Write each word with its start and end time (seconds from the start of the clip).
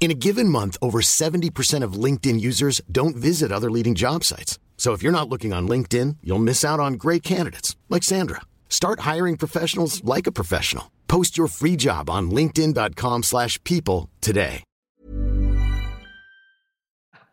In 0.00 0.10
a 0.10 0.14
given 0.14 0.50
month, 0.50 0.76
over 0.82 1.00
70% 1.00 1.82
of 1.82 1.94
LinkedIn 1.94 2.38
users 2.38 2.82
don't 2.92 3.16
visit 3.16 3.50
other 3.50 3.70
leading 3.70 3.94
job 3.94 4.22
sites. 4.22 4.58
So 4.76 4.92
if 4.92 5.02
you're 5.02 5.12
not 5.18 5.30
looking 5.30 5.54
on 5.54 5.66
LinkedIn, 5.66 6.16
you'll 6.22 6.38
miss 6.44 6.62
out 6.62 6.78
on 6.78 6.94
great 6.98 7.22
candidates 7.22 7.74
like 7.88 8.02
Sandra. 8.02 8.42
Start 8.68 9.00
hiring 9.00 9.38
professionals 9.38 10.04
like 10.04 10.26
a 10.26 10.32
professional. 10.32 10.90
Post 11.08 11.38
your 11.38 11.46
free 11.48 11.76
job 11.76 12.10
on 12.10 12.30
linkedin.com/people 12.30 13.22
slash 13.22 13.58
people 13.64 14.10
today. 14.20 14.62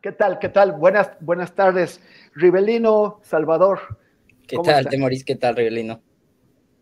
¿Qué 0.04 0.12
tal? 0.12 0.40
¿Qué 0.40 0.50
tal? 0.50 0.72
Buenas, 0.74 1.10
buenas 1.20 1.54
tardes. 1.54 2.00
Rivelino, 2.36 3.20
Salvador. 3.24 3.98
¿Qué 4.48 4.58
tal, 4.58 4.80
está? 4.80 4.90
Temoris? 4.90 5.24
¿Qué 5.24 5.36
tal, 5.36 5.56
Rivelino? 5.56 6.02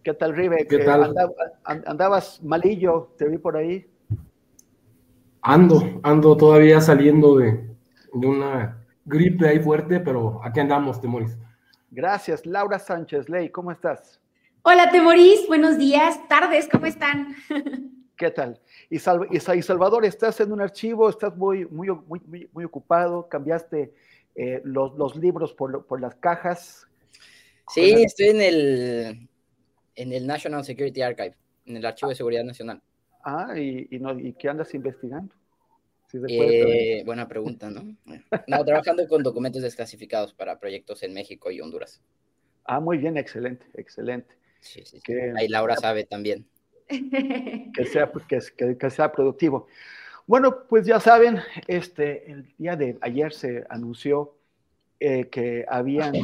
¿Qué 0.04 0.14
tal, 0.14 0.36
Rive? 0.36 0.66
¿Qué 0.70 0.80
tal? 0.80 1.04
andaba- 1.04 1.34
andabas 1.66 2.42
malillo, 2.44 3.14
te 3.18 3.28
vi 3.28 3.38
por 3.38 3.58
ahí. 3.58 3.86
Ando, 5.42 6.00
ando 6.04 6.36
todavía 6.38 6.82
saliendo 6.82 7.38
de, 7.38 7.66
de 8.14 8.28
una 8.28 8.86
gripe 9.06 9.48
ahí 9.48 9.60
fuerte, 9.60 10.00
pero 10.00 10.42
aquí 10.44 10.60
andamos, 10.60 11.00
Temoris. 11.02 11.38
Gracias. 11.92 12.46
Laura 12.46 12.78
Sánchez 12.78 13.30
Ley, 13.30 13.50
¿cómo 13.50 13.72
estás? 13.72 14.20
Hola, 14.64 14.92
Temoris, 14.92 15.48
buenos 15.48 15.78
días, 15.78 16.20
tardes, 16.28 16.68
¿cómo 16.70 16.86
están? 16.86 17.36
¿Qué 18.18 18.30
tal? 18.32 18.60
Y, 18.90 19.00
Sal- 19.00 19.28
y 19.32 19.40
Sa- 19.40 19.56
y 19.56 19.62
Salvador, 19.62 20.04
estás 20.06 20.40
en 20.42 20.52
un 20.52 20.60
archivo, 20.62 21.10
estás 21.10 21.36
muy, 21.38 21.66
muy, 21.66 21.88
muy, 21.90 22.20
muy, 22.28 22.50
muy 22.52 22.64
ocupado, 22.66 23.30
cambiaste 23.30 23.94
eh, 24.36 24.62
los, 24.66 24.94
los 24.98 25.16
libros 25.16 25.54
por, 25.54 25.72
lo- 25.72 25.86
por 25.86 26.02
las 26.02 26.16
cajas. 26.16 26.86
Sí, 27.70 27.94
estoy 28.04 28.28
en 28.28 28.42
el, 28.42 29.30
en 29.96 30.12
el 30.12 30.28
National 30.28 30.66
Security 30.66 31.02
Archive, 31.02 31.36
en 31.66 31.78
el 31.78 31.86
Archivo 31.86 32.10
de 32.10 32.16
Seguridad 32.16 32.44
Nacional. 32.44 32.82
Ah, 33.24 33.54
y, 33.58 33.88
y, 33.92 34.00
no, 34.00 34.18
¿y 34.20 34.34
qué 34.34 34.50
andas 34.50 34.74
investigando? 34.74 35.34
Si. 36.08 36.18
Eh, 36.28 37.04
buena 37.06 37.28
pregunta, 37.28 37.70
¿no? 37.70 37.96
No, 38.48 38.66
trabajando 38.66 39.08
con 39.08 39.22
documentos 39.22 39.62
desclasificados 39.62 40.34
para 40.34 40.60
proyectos 40.60 41.04
en 41.04 41.14
México 41.14 41.52
y 41.52 41.62
Honduras. 41.62 42.02
Ah, 42.66 42.80
muy 42.80 42.98
bien, 42.98 43.18
excelente, 43.18 43.66
excelente. 43.76 44.34
Sí, 44.60 44.82
sí, 44.86 44.98
sí. 44.98 45.02
Que- 45.02 45.34
Ahí 45.38 45.48
Laura 45.48 45.76
sabe 45.76 46.06
también. 46.06 46.48
que 46.88 47.86
sea, 47.86 48.12
que- 48.28 48.78
que 48.78 48.90
sea 48.90 49.12
productivo. 49.12 49.68
Bueno, 50.26 50.68
pues 50.68 50.86
ya 50.86 51.00
saben, 51.00 51.40
este, 51.68 52.32
el 52.32 52.54
día 52.58 52.76
de 52.76 52.98
ayer 53.02 53.32
se 53.34 53.66
anunció 53.70 54.36
eh, 55.00 55.30
que 55.30 55.66
habían 55.68 56.14
eh, 56.16 56.24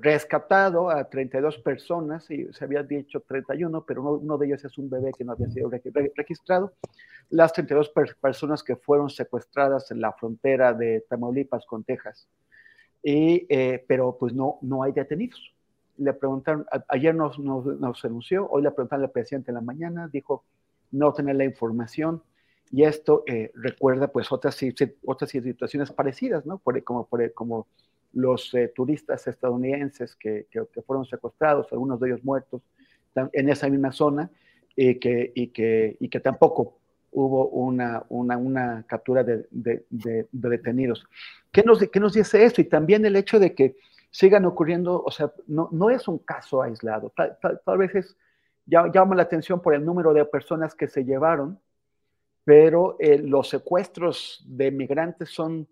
rescatado 0.00 0.90
a 0.90 1.08
32 1.08 1.58
personas, 1.58 2.30
y 2.30 2.52
se 2.52 2.64
había 2.64 2.82
dicho 2.82 3.20
31, 3.20 3.84
pero 3.86 4.02
uno, 4.02 4.12
uno 4.12 4.38
de 4.38 4.46
ellos 4.46 4.64
es 4.64 4.76
un 4.78 4.90
bebé 4.90 5.12
que 5.16 5.24
no 5.24 5.32
había 5.32 5.48
sido 5.50 5.70
re- 5.70 5.82
re- 5.92 6.12
registrado. 6.14 6.74
Las 7.30 7.52
32 7.52 7.88
per- 7.90 8.16
personas 8.20 8.62
que 8.62 8.76
fueron 8.76 9.08
secuestradas 9.08 9.90
en 9.90 10.00
la 10.00 10.12
frontera 10.12 10.74
de 10.74 11.04
Tamaulipas 11.08 11.64
con 11.66 11.82
Texas. 11.84 12.28
Y, 13.02 13.46
eh, 13.48 13.84
pero 13.88 14.16
pues 14.18 14.34
no, 14.34 14.58
no 14.62 14.82
hay 14.82 14.92
detenidos 14.92 15.54
le 15.96 16.14
preguntaron, 16.14 16.64
a- 16.72 16.82
ayer 16.88 17.14
nos, 17.14 17.38
nos, 17.38 17.64
nos 17.78 18.02
anunció, 18.06 18.48
hoy 18.48 18.62
le 18.62 18.70
preguntaron 18.70 19.04
al 19.04 19.10
presidente 19.10 19.50
en 19.50 19.56
la 19.56 19.60
mañana, 19.60 20.08
dijo 20.10 20.44
no 20.92 21.12
tener 21.12 21.36
la 21.36 21.44
información, 21.44 22.22
y 22.72 22.84
esto 22.84 23.22
eh, 23.26 23.50
recuerda 23.54 24.08
pues 24.08 24.32
otras, 24.32 24.58
otras 25.04 25.30
situaciones 25.30 25.92
parecidas, 25.92 26.46
¿no? 26.46 26.56
Por- 26.58 26.82
como, 26.84 27.06
por- 27.06 27.32
como 27.34 27.66
los 28.12 28.52
eh, 28.54 28.68
turistas 28.74 29.26
estadounidenses 29.26 30.16
que, 30.16 30.46
que- 30.50 30.66
que 30.72 30.82
fueron 30.82 31.04
secuestrados, 31.06 31.72
algunos 31.72 32.00
de 32.00 32.08
ellos 32.08 32.24
muertos, 32.24 32.62
en 33.32 33.48
esa 33.48 33.68
misma 33.68 33.92
zona, 33.92 34.30
y 34.76 34.94
que, 35.00 35.32
y 35.34 35.48
que, 35.48 35.96
y 36.00 36.08
que 36.08 36.20
tampoco 36.20 36.78
hubo 37.12 37.48
una, 37.48 38.04
una, 38.08 38.36
una 38.38 38.84
captura 38.86 39.24
de, 39.24 39.46
de- 39.50 39.84
de- 39.90 40.28
de 40.30 40.48
detenidos. 40.48 41.06
¿Qué 41.50 41.62
nos, 41.64 41.80
¿Qué 41.80 41.98
nos 42.00 42.12
dice 42.12 42.44
esto? 42.44 42.60
Y 42.60 42.64
también 42.64 43.04
el 43.04 43.16
hecho 43.16 43.40
de 43.40 43.54
que 43.54 43.76
sigan 44.12 44.44
ocurriendo, 44.44 45.02
o 45.04 45.10
sea, 45.10 45.32
no, 45.48 45.68
no 45.72 45.90
es 45.90 46.06
un 46.08 46.18
caso 46.18 46.62
aislado. 46.62 47.12
Tal, 47.16 47.36
tal- 47.42 47.60
tal 47.64 47.78
vez 47.78 47.94
es, 47.96 48.16
ya, 48.66 48.90
llama 48.92 49.16
la 49.16 49.22
atención 49.22 49.60
por 49.60 49.74
el 49.74 49.84
número 49.84 50.12
de 50.12 50.24
personas 50.24 50.74
que 50.74 50.86
se 50.88 51.04
llevaron, 51.04 51.58
pero 52.44 52.96
eh, 53.00 53.18
los 53.18 53.48
secuestros 53.48 54.44
de 54.46 54.70
migrantes 54.70 55.30
son 55.30 55.68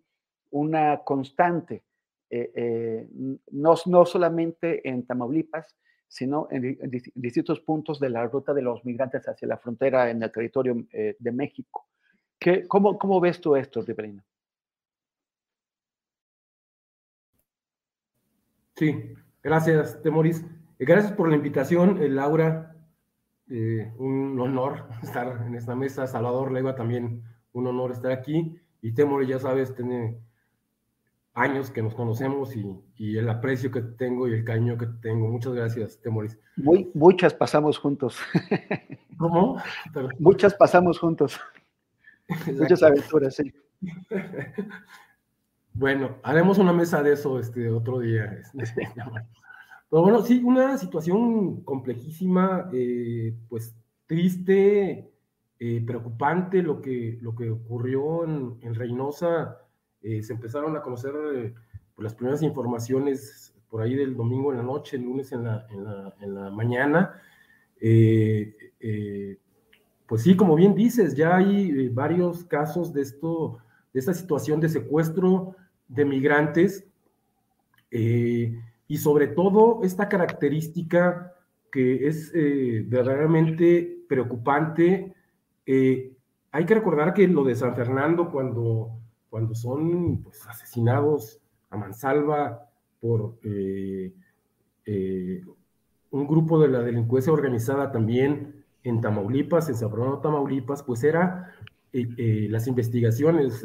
una 0.50 0.99
constante, 1.05 1.82
eh, 2.31 2.53
eh, 2.55 3.09
no, 3.53 3.75
no 3.87 4.05
solamente 4.06 4.87
en 4.89 5.06
Tamaulipas, 5.06 5.77
sino 6.06 6.49
en, 6.50 6.62
di- 6.62 6.78
en 6.81 6.91
dis- 6.91 7.12
distintos 7.15 7.61
puntos 7.61 8.00
de 8.00 8.11
la 8.11 8.27
ruta 8.27 8.55
de 8.55 8.62
los 8.62 8.84
migrantes 8.84 9.28
hacia 9.28 9.49
la 9.49 9.59
frontera 9.59 10.11
en 10.11 10.22
el 10.22 10.33
territorio 10.33 10.87
eh, 10.93 11.17
de 11.19 11.33
México. 11.33 11.87
¿Qué, 12.38 12.67
cómo, 12.69 12.99
¿Cómo 12.99 13.21
ves 13.21 13.41
tú 13.41 13.56
esto, 13.56 13.83
Riverino? 13.83 14.22
Sí, 18.77 19.15
gracias, 19.43 20.00
Temoris. 20.03 20.44
Eh, 20.78 20.84
Gracias 20.84 21.12
por 21.12 21.28
la 21.28 21.37
invitación, 21.37 21.99
Laura. 22.15 22.75
Un 23.49 24.38
honor 24.41 24.88
estar 25.03 25.44
en 25.47 25.55
esta 25.55 25.75
mesa. 25.75 26.06
Salvador 26.06 26.53
Leiva 26.53 26.75
también 26.77 27.22
un 27.53 27.67
honor 27.67 27.93
estar 27.93 28.12
aquí. 28.12 28.56
Y 28.81 28.93
Temoris, 28.94 29.28
ya 29.28 29.38
sabes, 29.38 29.75
tiene 29.75 30.21
años 31.38 31.71
que 31.71 31.82
nos 31.82 31.94
conocemos 31.94 32.54
y, 32.56 32.66
y 32.97 33.16
el 33.16 33.28
aprecio 33.28 33.71
que 33.71 33.81
tengo 33.82 34.26
y 34.28 34.34
el 34.34 34.44
cariño 34.44 34.76
que 34.76 34.87
tengo. 35.00 35.28
Muchas 35.28 35.53
gracias, 35.54 36.00
Temoris. 36.00 36.38
Muy, 36.56 36.91
muchas 36.94 37.34
pasamos 37.34 37.78
juntos. 37.78 38.19
¿Cómo? 39.19 39.60
Pero- 39.93 40.09
muchas 40.19 40.54
pasamos 40.54 40.99
juntos. 40.99 41.41
Muchas 42.59 42.82
aventuras, 42.82 43.37
sí. 43.37 43.53
Bueno, 45.75 46.16
haremos 46.25 46.59
una 46.59 46.72
mesa 46.72 47.03
de 47.04 47.12
eso 47.12 47.38
este 47.38 47.70
otro 47.70 48.00
día. 48.00 48.41
este, 48.59 48.88
Pero 49.91 50.03
bueno, 50.03 50.22
sí, 50.22 50.43
una 50.44 50.76
situación 50.76 51.62
complejísima, 51.62 52.69
eh, 52.72 53.32
pues 53.49 53.76
triste, 54.06 55.12
eh, 55.60 55.84
preocupante 55.87 56.62
lo 56.62 56.82
que, 56.82 57.19
lo 57.22 57.34
que 57.37 57.50
ocurrió 57.50 58.25
en, 58.25 58.59
en 58.62 58.75
Reynosa. 58.75 59.59
Eh, 60.03 60.23
se 60.23 60.33
empezaron 60.33 60.77
a 60.77 60.83
conocer 60.83 61.13
eh, 61.35 61.55
pues, 61.95 62.05
las 62.05 62.15
primeras 62.15 62.43
informaciones 62.43 63.55
por 63.69 63.83
ahí 63.83 63.95
del 63.95 64.17
domingo 64.17 64.50
en 64.53 64.59
la 64.59 64.62
noche, 64.62 64.97
el 64.97 65.03
lunes 65.03 65.33
en 65.33 65.45
la, 65.45 66.50
mañana. 66.50 67.21
Eh, 67.81 69.37
pues 70.06 70.23
sí, 70.23 70.37
como 70.37 70.55
bien 70.55 70.75
dices, 70.75 71.15
ya 71.15 71.37
hay 71.37 71.89
varios 71.91 72.45
casos 72.45 72.95
de 72.95 73.03
esto, 73.03 73.59
de 73.93 74.00
esta 74.00 74.15
situación 74.15 74.59
de 74.61 74.71
secuestro 74.71 75.55
de 75.87 76.05
migrantes 76.06 76.87
y 77.91 78.97
sobre 78.97 79.27
todo 79.27 79.81
esta 79.83 80.09
característica 80.09 81.35
que 81.71 82.06
es 82.09 82.33
verdaderamente 82.33 84.03
preocupante. 84.09 85.15
Hay 85.67 86.65
que 86.65 86.75
recordar 86.75 87.12
que 87.12 87.29
lo 87.29 87.44
de 87.44 87.55
San 87.55 87.77
Fernando, 87.77 88.31
cuando, 88.31 88.99
cuando 89.31 89.55
son 89.55 90.23
pues, 90.23 90.47
asesinados 90.47 91.41
a 91.71 91.77
mansalva 91.77 92.69
por 93.01 93.39
eh, 93.43 94.13
eh, 94.87 95.43
un 96.11 96.27
grupo 96.27 96.61
de 96.61 96.69
la 96.69 96.81
delincuencia 96.81 97.33
organizada 97.33 97.93
también 97.93 98.65
en 98.83 99.01
Tamaulipas, 99.01 99.69
en 99.69 99.77
San 99.77 99.91
Fernando, 99.91 100.21
Tamaulipas, 100.21 100.83
pues 100.83 101.05
era 101.05 101.55
eh, 101.93 102.47
las 102.49 102.67
investigaciones. 102.67 103.65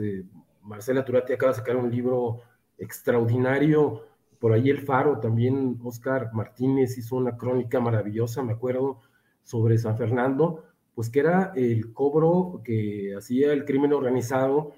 Marcela 0.62 1.06
Turati 1.06 1.34
acaba 1.34 1.52
de 1.52 1.60
sacar 1.60 1.78
un 1.78 1.90
libro 1.90 2.42
extraordinario. 2.78 4.04
Por 4.40 4.52
ahí 4.52 4.70
el 4.70 4.80
Faro, 4.80 5.20
también 5.20 5.80
Oscar 5.84 6.32
Martínez 6.34 6.98
hizo 6.98 7.16
una 7.16 7.38
crónica 7.38 7.80
maravillosa, 7.80 8.44
me 8.44 8.54
acuerdo, 8.54 9.00
sobre 9.44 9.78
San 9.78 9.98
Fernando, 9.98 10.66
pues 10.96 11.10
que 11.10 11.22
era 11.22 11.54
el 11.56 11.94
cobro 11.94 12.62
que 12.64 13.14
hacía 13.18 13.54
el 13.54 13.66
crimen 13.66 13.94
organizado 13.94 14.74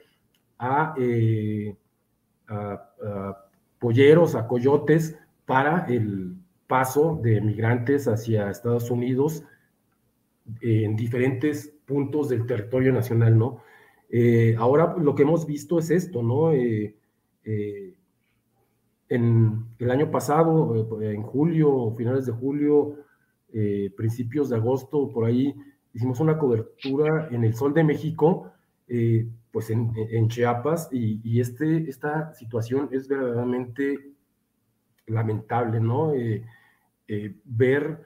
a, 0.58 0.94
eh, 0.98 1.76
a 2.48 3.46
polleros, 3.80 4.36
a 4.36 4.48
coyotes, 4.48 5.18
para 5.46 5.86
el 5.88 6.36
paso 6.68 7.20
de 7.22 7.42
migrantes 7.42 8.08
hacia 8.08 8.50
Estados 8.50 8.90
Unidos 8.90 9.44
en 10.62 10.96
diferentes 10.96 11.74
puntos 11.86 12.30
del 12.30 12.46
territorio 12.46 12.94
nacional, 12.94 13.38
¿no? 13.38 13.62
Eh, 14.10 14.56
ahora 14.58 14.96
lo 14.98 15.16
que 15.16 15.24
hemos 15.24 15.46
visto 15.46 15.80
es 15.80 15.90
esto, 15.90 16.22
¿no? 16.24 16.52
Eh, 16.52 16.96
eh, 17.44 17.94
en 19.10 19.66
el 19.80 19.92
año 19.92 20.10
pasado, 20.10 21.02
en 21.02 21.22
julio, 21.22 21.92
finales 21.96 22.26
de 22.26 22.32
julio, 22.32 22.98
principios 23.96 24.50
de 24.50 24.58
agosto, 24.58 25.10
por 25.10 25.26
ahí, 25.26 25.56
hicimos 25.94 26.20
una 26.20 26.38
cobertura 26.38 27.30
en 27.32 27.44
el 27.44 27.54
Sol 27.54 27.74
de 27.74 27.84
México, 27.84 28.52
pues 29.56 29.70
en, 29.70 30.28
Chiapas, 30.28 30.90
y, 30.92 31.40
este, 31.40 31.90
esta 31.90 32.34
situación 32.34 32.90
es 32.92 33.08
verdaderamente 33.08 34.12
lamentable, 35.08 35.80
¿no? 35.80 36.12
ver 37.46 38.02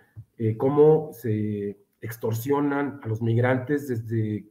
cómo 0.58 1.10
se 1.12 1.76
extorsionan 2.02 3.00
a 3.02 3.08
los 3.08 3.24
migrantes 3.24 3.88
desde, 3.88 4.46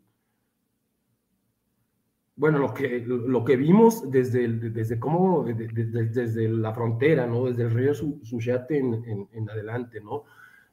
bueno, 2.35 2.59
lo 2.59 2.75
que, 2.75 3.05
lo 3.07 3.45
que 3.45 3.55
vimos 3.55 4.11
desde, 4.11 4.49
desde 4.49 4.99
cómo, 4.99 5.45
desde, 5.45 6.49
la 6.49 6.75
frontera, 6.75 7.29
¿no? 7.29 7.45
Desde 7.45 7.63
el 7.63 7.71
río 7.71 7.95
Suchiate 7.95 8.77
en, 8.79 9.49
adelante, 9.49 10.01
¿no? 10.01 10.25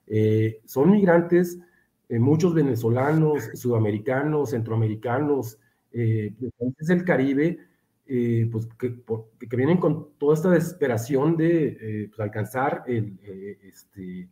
Eh, 0.08 0.62
son 0.66 0.90
migrantes, 0.90 1.60
eh, 2.10 2.18
muchos 2.18 2.56
venezolanos, 2.56 3.44
sudamericanos, 3.54 4.50
centroamericanos, 4.50 5.60
eh, 5.96 6.34
de 6.38 7.04
Caribe, 7.04 7.58
pues 8.52 8.68
que, 8.78 8.96
vienen 9.56 9.78
con 9.78 10.10
toda 10.18 10.36
esta 10.36 10.50
desesperación 10.52 11.38
de 11.38 12.08
pues, 12.10 12.20
alcanzar 12.20 12.84
el, 12.86 13.18
este, 13.64 14.28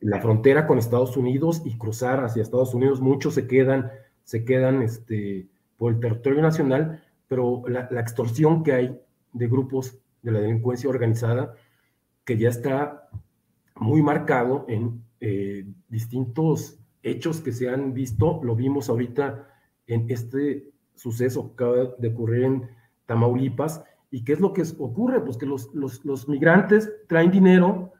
la 0.00 0.20
frontera 0.20 0.66
con 0.66 0.78
Estados 0.78 1.16
Unidos 1.16 1.62
y 1.64 1.76
cruzar 1.78 2.24
hacia 2.24 2.42
Estados 2.42 2.74
Unidos. 2.74 3.00
Muchos 3.00 3.34
se 3.34 3.46
quedan, 3.46 3.90
se 4.24 4.44
quedan 4.44 4.82
este, 4.82 5.46
por 5.76 5.94
el 5.94 6.00
territorio 6.00 6.42
nacional, 6.42 7.02
pero 7.28 7.62
la, 7.68 7.88
extorsión 8.00 8.62
que 8.62 8.72
hay 8.72 9.00
de 9.32 9.48
grupos 9.48 9.98
de 10.22 10.32
la 10.32 10.40
delincuencia 10.40 10.90
organizada, 10.90 11.54
que 12.24 12.36
ya 12.36 12.48
está 12.48 13.08
muy 13.76 14.02
marcado 14.02 14.64
en 14.68 15.02
eh, 15.20 15.66
distintos 15.88 16.78
hechos 17.02 17.40
que 17.40 17.52
se 17.52 17.68
han 17.68 17.94
visto, 17.94 18.40
lo 18.42 18.56
vimos 18.56 18.88
ahorita 18.88 19.48
en 19.86 20.10
este 20.10 20.70
suceso 20.94 21.48
que 21.48 21.64
acaba 21.64 21.94
de 21.98 22.08
ocurrir 22.08 22.44
en 22.44 22.70
Tamaulipas. 23.06 23.82
¿Y 24.10 24.24
qué 24.24 24.32
es 24.32 24.40
lo 24.40 24.52
que 24.52 24.62
ocurre? 24.78 25.20
Pues 25.20 25.36
que 25.36 25.46
los, 25.46 25.74
los, 25.74 26.04
los 26.04 26.28
migrantes 26.28 26.90
traen 27.08 27.30
dinero, 27.30 27.92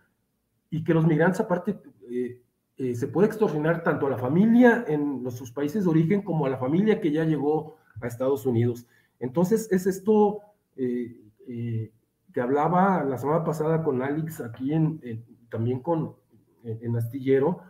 y 0.70 0.84
que 0.84 0.94
los 0.94 1.06
migrantes 1.06 1.40
aparte 1.40 1.78
eh, 2.10 2.42
eh, 2.76 2.94
se 2.94 3.08
puede 3.08 3.28
extorsionar 3.28 3.82
tanto 3.82 4.06
a 4.06 4.10
la 4.10 4.18
familia 4.18 4.84
en 4.86 5.28
sus 5.30 5.52
países 5.52 5.84
de 5.84 5.90
origen 5.90 6.22
como 6.22 6.46
a 6.46 6.50
la 6.50 6.58
familia 6.58 7.00
que 7.00 7.10
ya 7.10 7.24
llegó 7.24 7.76
a 8.00 8.06
Estados 8.06 8.46
Unidos. 8.46 8.86
Entonces 9.18 9.70
es 9.72 9.86
esto 9.86 10.40
eh, 10.76 11.90
que 12.32 12.40
hablaba 12.40 13.02
la 13.04 13.16
semana 13.18 13.44
pasada 13.44 13.82
con 13.82 14.02
Alex 14.02 14.40
aquí 14.40 14.72
en, 14.72 15.00
también 15.48 15.80
con 15.80 16.16
en 16.64 16.96
Astillero, 16.96 17.60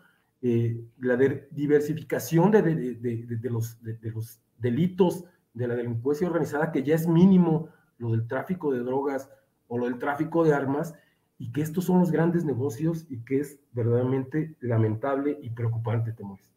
la 0.41 1.17
diversificación 1.51 2.51
de, 2.51 2.63
de, 2.63 3.51
los, 3.51 3.83
de, 3.83 4.11
los 4.11 4.41
delitos 4.59 5.25
de 5.55 5.67
la 5.67 5.75
delincuencia 5.75 6.27
organizada, 6.27 6.71
que 6.71 6.83
ya 6.83 6.95
es 6.95 7.09
mínimo 7.09 7.69
lo 7.99 8.13
del 8.13 8.29
tráfico 8.29 8.73
de 8.73 8.81
drogas 8.81 9.31
o 9.69 9.79
lo 9.79 9.87
del 9.87 9.99
tráfico 9.99 10.45
de 10.45 10.55
armas, 10.55 10.95
y 11.39 11.53
que 11.53 11.63
estos 11.63 11.85
son 11.85 12.01
los 12.01 12.11
grandes 12.11 12.45
negocios 12.45 13.07
y 13.11 13.25
que 13.25 13.41
es 13.41 13.59
verdaderamente 13.73 14.57
lamentable 14.61 15.39
y 15.43 15.51
preocupante, 15.51 16.13
Temores. 16.13 16.51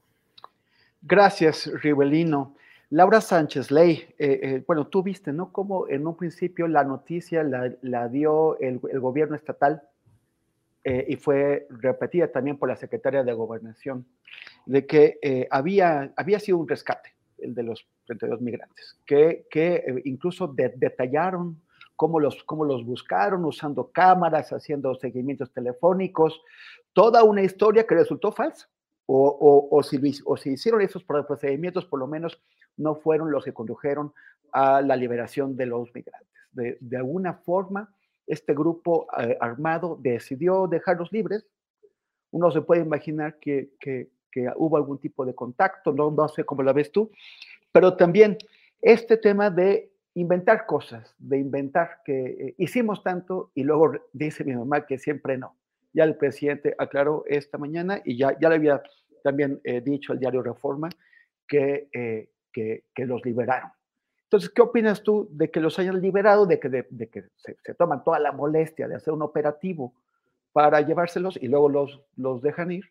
Gracias, 1.02 1.70
Rivelino. 1.82 2.56
Laura 2.92 3.22
Sánchez 3.22 3.70
Ley, 3.70 4.04
eh, 4.18 4.40
eh, 4.42 4.64
bueno, 4.66 4.88
tú 4.88 5.04
viste, 5.04 5.32
¿no? 5.32 5.52
Como 5.52 5.88
en 5.90 6.08
un 6.08 6.18
principio 6.18 6.68
la 6.68 6.84
noticia 6.84 7.44
la, 7.44 8.08
dio 8.08 8.58
el, 8.60 8.80
gobierno 8.80 9.36
estatal 9.36 9.84
eh, 10.84 11.06
y 11.08 11.16
fue 11.16 11.68
repetida 11.70 12.32
también 12.32 12.58
por 12.58 12.70
la 12.70 12.76
secretaria 12.76 13.24
de 13.24 13.34
Gobernación, 13.34 14.06
de 14.66 14.86
que 14.86 15.48
había, 15.52 16.14
había 16.16 16.40
sido 16.40 16.58
un 16.58 16.68
rescate, 16.68 17.16
el 17.38 17.54
de 17.56 17.64
los 17.64 17.88
32 18.06 18.42
migrantes, 18.42 18.98
que, 19.06 19.46
que 19.50 20.02
incluso 20.06 20.48
detallaron 20.48 21.62
cómo 22.00 22.22
los, 22.22 22.46
cómo 22.46 22.64
los 22.64 22.86
buscaron 22.86 23.44
usando 23.44 23.92
cámaras, 23.92 24.54
haciendo 24.54 24.96
seguimientos 24.96 25.52
telefónicos, 25.52 26.42
toda 26.94 27.26
una 27.26 27.42
historia 27.42 27.86
que 27.86 27.94
resultó 27.94 28.32
falsa. 28.32 28.70
O, 29.06 29.68
o, 29.72 29.84
si, 29.84 30.00
o 30.24 30.38
si 30.38 30.52
hicieron 30.52 30.82
esos 30.82 31.04
procedimientos, 31.04 31.86
por 31.86 32.00
lo 32.00 32.08
menos 32.08 32.40
no 32.78 32.96
fueron 32.96 33.32
los 33.32 33.44
que 33.44 33.54
condujeron 33.54 34.14
a 34.54 34.82
la 34.82 34.96
liberación 34.96 35.58
de 35.58 35.66
los 35.66 35.94
migrantes. 35.94 36.30
De, 36.54 36.78
de 36.80 36.98
alguna 36.98 37.34
forma, 37.34 37.94
este 38.30 38.54
grupo 38.54 39.08
eh, 39.18 39.36
armado 39.42 39.98
decidió 40.00 40.68
dejarlos 40.68 41.12
libres. 41.12 41.46
Uno 42.32 42.52
se 42.52 42.62
puede 42.62 42.82
imaginar 42.82 43.40
que, 43.40 43.72
hubo 44.56 44.78
algún 44.78 45.00
tipo 45.00 45.26
de 45.26 45.34
contacto, 45.34 45.92
no, 45.92 46.28
sé 46.30 46.44
cómo 46.46 46.62
lo 46.62 46.74
ves 46.74 46.92
tú, 46.92 47.12
pero 47.72 47.98
también 47.98 48.38
este 48.82 49.18
tema 49.18 49.50
de 49.50 49.92
inventar 50.14 50.68
cosas, 50.68 51.16
de 51.18 51.40
inventar 51.40 52.02
que 52.06 52.26
eh, 52.26 52.56
hicimos 52.58 53.04
tanto 53.04 53.52
y 53.56 53.64
luego 53.64 53.94
dice 54.14 54.44
mi 54.44 54.56
mamá 54.56 54.86
que 54.86 55.00
siempre 55.00 55.38
no. 55.38 55.58
Ya 55.92 56.04
el 56.04 56.16
presidente 56.16 56.76
aclaró 56.78 57.24
esta 57.26 57.58
mañana 57.58 58.00
y 58.06 58.16
ya, 58.16 58.38
le 58.40 58.56
había 58.56 58.84
también 59.24 59.60
eh, 59.64 59.82
dicho 59.82 60.14
al 60.14 60.20
diario 60.20 60.44
Reforma 60.44 60.90
que, 61.48 61.90
que, 62.54 63.06
los 63.06 63.26
liberaron. 63.26 63.72
Entonces, 64.30 64.52
¿qué 64.52 64.62
opinas 64.62 65.02
tú 65.02 65.28
de 65.32 65.50
que 65.50 65.60
los 65.60 65.80
hayan 65.80 66.00
liberado, 66.00 66.46
de 66.46 66.60
que, 66.60 66.70
de, 66.70 67.10
que 67.10 67.24
se, 67.38 67.74
toman 67.74 68.04
toda 68.04 68.20
la 68.20 68.32
molestia 68.32 68.88
de 68.88 68.94
hacer 68.94 69.12
un 69.12 69.24
operativo 69.24 69.92
para 70.54 70.82
llevárselos 70.82 71.36
y 71.42 71.48
luego 71.48 71.68
los, 71.68 72.00
los 72.16 72.40
dejan 72.44 72.72
ir 72.72 72.86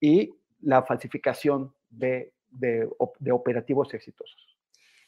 y 0.00 0.34
la 0.60 0.82
falsificación 0.82 1.72
de, 1.90 2.32
de, 2.50 2.90
de 3.20 3.30
operativos 3.30 3.94
exitosos? 3.94 4.49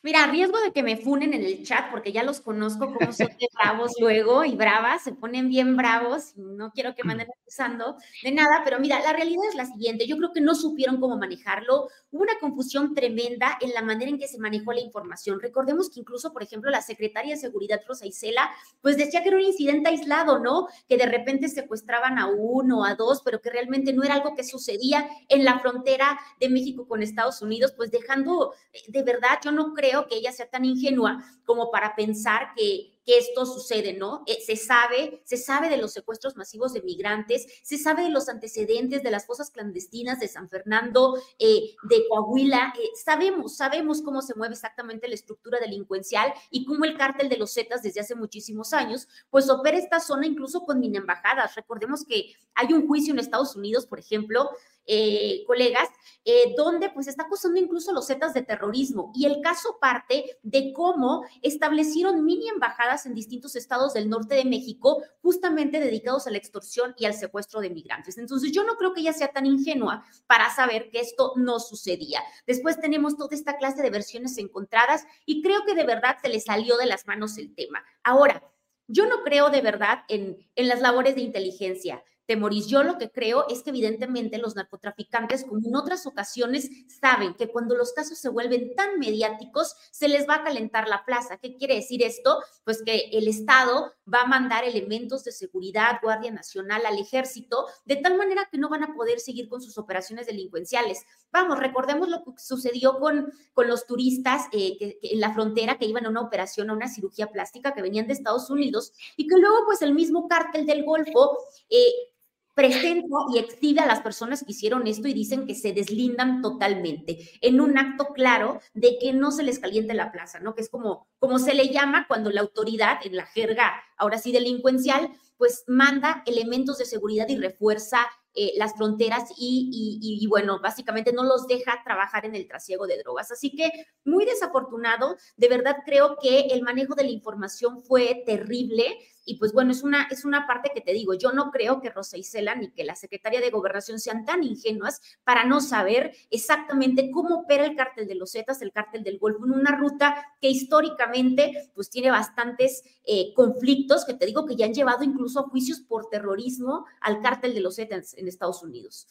Mira, 0.04 0.24
a 0.24 0.26
riesgo 0.26 0.58
de 0.60 0.72
que 0.72 0.82
me 0.82 0.96
funen 0.96 1.32
en 1.32 1.44
el 1.44 1.62
chat, 1.62 1.88
porque 1.92 2.10
ya 2.10 2.24
los 2.24 2.40
conozco 2.40 2.92
como 2.92 3.12
son 3.12 3.28
de 3.28 3.46
bravos 3.54 3.92
luego 4.00 4.44
y 4.44 4.56
bravas, 4.56 5.04
se 5.04 5.12
ponen 5.12 5.48
bien 5.48 5.76
bravos, 5.76 6.36
no 6.36 6.72
quiero 6.72 6.96
que 6.96 7.04
me 7.04 7.12
anden 7.12 7.28
acusando 7.42 7.96
de 8.24 8.32
nada, 8.32 8.62
pero 8.64 8.80
mira, 8.80 9.00
la 9.00 9.12
realidad 9.12 9.44
es 9.48 9.54
la 9.54 9.64
siguiente, 9.64 10.08
yo 10.08 10.16
creo 10.16 10.32
que 10.32 10.40
no 10.40 10.56
supieron 10.56 10.98
cómo 10.98 11.16
manejarlo, 11.16 11.86
hubo 12.10 12.22
una 12.22 12.36
confusión 12.40 12.94
tremenda 12.94 13.56
en 13.60 13.72
la 13.74 13.82
manera 13.82 14.10
en 14.10 14.18
que 14.18 14.26
se 14.26 14.38
manejó 14.40 14.72
la 14.72 14.80
información. 14.80 15.38
Recordemos 15.40 15.88
que 15.88 16.00
incluso, 16.00 16.32
por 16.32 16.42
ejemplo, 16.42 16.68
la 16.68 16.82
secretaria 16.82 17.34
de 17.34 17.40
Seguridad, 17.40 17.80
Rosa 17.86 18.04
Isela, 18.04 18.50
pues 18.80 18.96
decía 18.96 19.22
que 19.22 19.28
era 19.28 19.36
un 19.36 19.44
incidente 19.44 19.88
aislado, 19.90 20.40
¿no? 20.40 20.66
Que 20.88 20.96
de 20.96 21.06
repente 21.06 21.48
secuestraban 21.48 22.18
a 22.18 22.26
uno, 22.26 22.84
a 22.84 22.96
dos, 22.96 23.22
pero 23.24 23.40
que 23.40 23.50
realmente 23.50 23.92
no 23.92 24.02
era 24.02 24.14
algo 24.14 24.34
que 24.34 24.42
sucedía 24.42 25.08
en 25.28 25.44
la 25.44 25.60
frontera 25.60 26.18
de 26.40 26.48
México 26.48 26.88
con 26.88 27.04
Estados 27.04 27.40
Unidos, 27.40 27.72
pues 27.76 27.92
dejando, 27.92 28.52
eh, 28.72 28.80
de 28.88 29.02
verdad, 29.04 29.38
yo 29.44 29.52
no 29.52 29.72
creo 29.74 29.91
que 30.08 30.16
ella 30.16 30.32
sea 30.32 30.48
tan 30.48 30.64
ingenua 30.64 31.24
como 31.44 31.70
para 31.70 31.94
pensar 31.94 32.52
que, 32.56 32.88
esto 33.04 33.44
sucede, 33.44 33.94
¿no? 33.94 34.22
Eh, 34.26 34.38
se 34.46 34.54
sabe, 34.54 35.22
se 35.24 35.36
sabe 35.36 35.68
de 35.68 35.76
los 35.76 35.92
secuestros 35.92 36.36
masivos 36.36 36.72
de 36.72 36.82
migrantes, 36.82 37.48
se 37.64 37.76
sabe 37.76 38.04
de 38.04 38.10
los 38.10 38.28
antecedentes 38.28 39.02
de 39.02 39.10
las 39.10 39.26
fosas 39.26 39.50
clandestinas 39.50 40.20
de 40.20 40.28
San 40.28 40.48
Fernando, 40.48 41.20
eh, 41.40 41.74
de 41.82 42.04
Coahuila, 42.08 42.72
eh, 42.80 42.90
sabemos, 42.94 43.56
sabemos 43.56 44.02
cómo 44.02 44.22
se 44.22 44.36
mueve 44.36 44.54
exactamente 44.54 45.08
la 45.08 45.16
estructura 45.16 45.58
delincuencial 45.58 46.32
y 46.48 46.64
cómo 46.64 46.84
el 46.84 46.96
cártel 46.96 47.28
de 47.28 47.38
los 47.38 47.52
Zetas 47.52 47.82
desde 47.82 48.00
hace 48.00 48.14
muchísimos 48.14 48.72
años, 48.72 49.08
pues 49.30 49.50
opera 49.50 49.78
esta 49.78 49.98
zona 49.98 50.24
incluso 50.24 50.60
con 50.60 50.78
mini 50.78 50.98
embajadas. 50.98 51.56
Recordemos 51.56 52.04
que 52.04 52.32
hay 52.54 52.72
un 52.72 52.86
juicio 52.86 53.12
en 53.12 53.18
Estados 53.18 53.56
Unidos, 53.56 53.84
por 53.84 53.98
ejemplo, 53.98 54.48
eh, 54.86 55.44
colegas, 55.46 55.88
eh, 56.24 56.54
donde 56.56 56.90
pues 56.90 57.08
está 57.08 57.24
acusando 57.24 57.58
incluso 57.60 57.92
los 57.92 58.06
zetas 58.06 58.34
de 58.34 58.42
terrorismo. 58.42 59.10
Y 59.14 59.26
el 59.26 59.40
caso 59.40 59.78
parte 59.80 60.38
de 60.42 60.72
cómo 60.72 61.24
establecieron 61.42 62.24
mini 62.24 62.48
embajadas 62.48 63.06
en 63.06 63.14
distintos 63.14 63.56
estados 63.56 63.92
del 63.94 64.08
norte 64.08 64.34
de 64.34 64.44
México, 64.44 65.02
justamente 65.20 65.80
dedicados 65.80 66.26
a 66.26 66.30
la 66.30 66.38
extorsión 66.38 66.94
y 66.98 67.04
al 67.06 67.14
secuestro 67.14 67.60
de 67.60 67.70
migrantes. 67.70 68.18
Entonces 68.18 68.52
yo 68.52 68.64
no 68.64 68.76
creo 68.76 68.92
que 68.92 69.00
ella 69.00 69.12
sea 69.12 69.32
tan 69.32 69.46
ingenua 69.46 70.04
para 70.26 70.54
saber 70.54 70.90
que 70.90 71.00
esto 71.00 71.32
no 71.36 71.58
sucedía. 71.60 72.20
Después 72.46 72.80
tenemos 72.80 73.16
toda 73.16 73.34
esta 73.34 73.56
clase 73.56 73.82
de 73.82 73.90
versiones 73.90 74.38
encontradas 74.38 75.04
y 75.26 75.42
creo 75.42 75.64
que 75.64 75.74
de 75.74 75.84
verdad 75.84 76.16
se 76.22 76.28
le 76.28 76.40
salió 76.40 76.76
de 76.76 76.86
las 76.86 77.06
manos 77.06 77.38
el 77.38 77.54
tema. 77.54 77.82
Ahora, 78.02 78.42
Yo 78.88 79.06
no 79.06 79.22
creo 79.22 79.48
de 79.50 79.62
verdad 79.62 80.00
en, 80.08 80.36
en 80.54 80.68
las 80.68 80.80
labores 80.80 81.14
de 81.14 81.22
inteligencia. 81.22 82.02
Temoris, 82.26 82.66
yo 82.66 82.82
lo 82.82 82.98
que 82.98 83.10
creo 83.10 83.46
es 83.48 83.62
que 83.62 83.70
evidentemente 83.70 84.38
los 84.38 84.54
narcotraficantes, 84.54 85.44
como 85.44 85.66
en 85.66 85.74
otras 85.74 86.06
ocasiones, 86.06 86.70
saben 87.00 87.34
que 87.34 87.48
cuando 87.48 87.76
los 87.76 87.92
casos 87.92 88.18
se 88.18 88.28
vuelven 88.28 88.74
tan 88.74 88.98
mediáticos, 88.98 89.74
se 89.90 90.08
les 90.08 90.28
va 90.28 90.36
a 90.36 90.44
calentar 90.44 90.88
la 90.88 91.04
plaza. 91.04 91.38
¿Qué 91.38 91.56
quiere 91.56 91.74
decir 91.74 92.02
esto? 92.02 92.42
Pues 92.64 92.82
que 92.82 93.10
el 93.12 93.28
Estado 93.28 93.92
va 94.12 94.22
a 94.22 94.26
mandar 94.26 94.64
elementos 94.64 95.24
de 95.24 95.32
seguridad, 95.32 95.98
Guardia 96.02 96.30
Nacional, 96.30 96.86
al 96.86 96.98
ejército, 96.98 97.66
de 97.84 97.96
tal 97.96 98.16
manera 98.16 98.48
que 98.50 98.58
no 98.58 98.68
van 98.68 98.84
a 98.84 98.94
poder 98.94 99.20
seguir 99.20 99.48
con 99.48 99.60
sus 99.60 99.78
operaciones 99.78 100.26
delincuenciales. 100.26 101.02
Vamos, 101.32 101.58
recordemos 101.58 102.08
lo 102.08 102.22
que 102.24 102.32
sucedió 102.38 102.98
con, 102.98 103.32
con 103.52 103.68
los 103.68 103.86
turistas 103.86 104.46
eh, 104.52 104.76
que, 104.78 104.98
en 105.02 105.20
la 105.20 105.32
frontera 105.32 105.78
que 105.78 105.86
iban 105.86 106.06
a 106.06 106.10
una 106.10 106.20
operación, 106.20 106.70
a 106.70 106.74
una 106.74 106.88
cirugía 106.88 107.28
plástica 107.28 107.74
que 107.74 107.82
venían 107.82 108.06
de 108.06 108.12
Estados 108.12 108.50
Unidos 108.50 108.92
y 109.16 109.26
que 109.26 109.36
luego 109.36 109.64
pues 109.66 109.82
el 109.82 109.94
mismo 109.94 110.28
cártel 110.28 110.66
del 110.66 110.84
Golfo 110.84 111.38
eh, 111.68 112.11
presenta 112.54 113.16
y 113.32 113.38
exhibe 113.38 113.80
a 113.80 113.86
las 113.86 114.00
personas 114.00 114.44
que 114.44 114.52
hicieron 114.52 114.86
esto 114.86 115.08
y 115.08 115.14
dicen 115.14 115.46
que 115.46 115.54
se 115.54 115.72
deslindan 115.72 116.42
totalmente 116.42 117.30
en 117.40 117.60
un 117.60 117.78
acto 117.78 118.08
claro 118.14 118.60
de 118.74 118.98
que 118.98 119.12
no 119.12 119.30
se 119.30 119.42
les 119.42 119.58
caliente 119.58 119.94
la 119.94 120.12
plaza, 120.12 120.40
¿no? 120.40 120.54
Que 120.54 120.62
es 120.62 120.68
como, 120.68 121.08
como 121.18 121.38
se 121.38 121.54
le 121.54 121.68
llama 121.68 122.06
cuando 122.06 122.30
la 122.30 122.42
autoridad, 122.42 122.98
en 123.04 123.16
la 123.16 123.26
jerga 123.26 123.72
ahora 123.96 124.18
sí 124.18 124.32
delincuencial, 124.32 125.10
pues 125.38 125.64
manda 125.66 126.22
elementos 126.26 126.78
de 126.78 126.84
seguridad 126.84 127.28
y 127.28 127.36
refuerza 127.36 128.06
eh, 128.34 128.52
las 128.56 128.74
fronteras 128.74 129.30
y, 129.36 129.98
y, 130.00 130.26
bueno, 130.26 130.58
básicamente 130.58 131.12
no 131.12 131.22
los 131.22 131.46
deja 131.46 131.82
trabajar 131.84 132.24
en 132.24 132.34
el 132.34 132.48
trasiego 132.48 132.86
de 132.86 132.96
drogas. 132.96 133.30
Así 133.30 133.54
que 133.54 133.70
muy 134.04 134.24
desafortunado, 134.24 135.16
de 135.36 135.48
verdad 135.48 135.76
creo 135.84 136.16
que 136.16 136.46
el 136.46 136.62
manejo 136.62 136.94
de 136.94 137.04
la 137.04 137.10
información 137.10 137.82
fue 137.82 138.22
terrible 138.24 138.96
y 139.24 139.36
pues 139.38 139.52
bueno, 139.52 139.70
es 139.70 139.82
una, 139.82 140.08
es 140.10 140.24
una 140.24 140.46
parte 140.46 140.70
que 140.74 140.80
te 140.80 140.92
digo, 140.92 141.14
yo 141.14 141.32
no 141.32 141.50
creo 141.50 141.80
que 141.80 141.90
Rosa 141.90 142.16
Isela 142.16 142.54
ni 142.54 142.70
que 142.70 142.84
la 142.84 142.96
Secretaría 142.96 143.40
de 143.40 143.50
Gobernación 143.50 143.98
sean 143.98 144.24
tan 144.24 144.42
ingenuas 144.42 145.00
para 145.24 145.44
no 145.44 145.60
saber 145.60 146.12
exactamente 146.30 147.10
cómo 147.10 147.40
opera 147.40 147.64
el 147.64 147.76
cártel 147.76 148.08
de 148.08 148.16
los 148.16 148.32
Zetas, 148.32 148.62
el 148.62 148.72
cártel 148.72 149.04
del 149.04 149.18
Golfo, 149.18 149.44
en 149.44 149.52
una 149.52 149.76
ruta 149.76 150.26
que 150.40 150.48
históricamente 150.48 151.70
pues 151.74 151.90
tiene 151.90 152.10
bastantes 152.10 152.82
eh, 153.04 153.32
conflictos 153.34 154.04
que 154.04 154.14
te 154.14 154.26
digo 154.26 154.46
que 154.46 154.56
ya 154.56 154.66
han 154.66 154.74
llevado 154.74 155.04
incluso 155.04 155.40
a 155.40 155.48
juicios 155.48 155.80
por 155.80 156.08
terrorismo 156.08 156.86
al 157.00 157.20
cártel 157.20 157.54
de 157.54 157.60
los 157.60 157.76
Zetas 157.76 158.14
en 158.14 158.26
Estados 158.26 158.62
Unidos. 158.62 159.08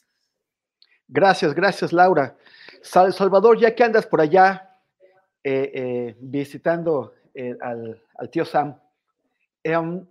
Gracias, 1.07 1.53
gracias 1.53 1.93
Laura. 1.93 2.37
Salvador, 2.81 3.59
ya 3.59 3.75
que 3.75 3.83
andas 3.83 4.07
por 4.07 4.21
allá 4.21 4.77
eh, 5.43 5.71
eh, 5.73 6.15
visitando 6.19 7.13
al, 7.61 8.01
al 8.15 8.29
tío 8.29 8.43
Sam, 8.43 8.75
Em, 9.63 10.05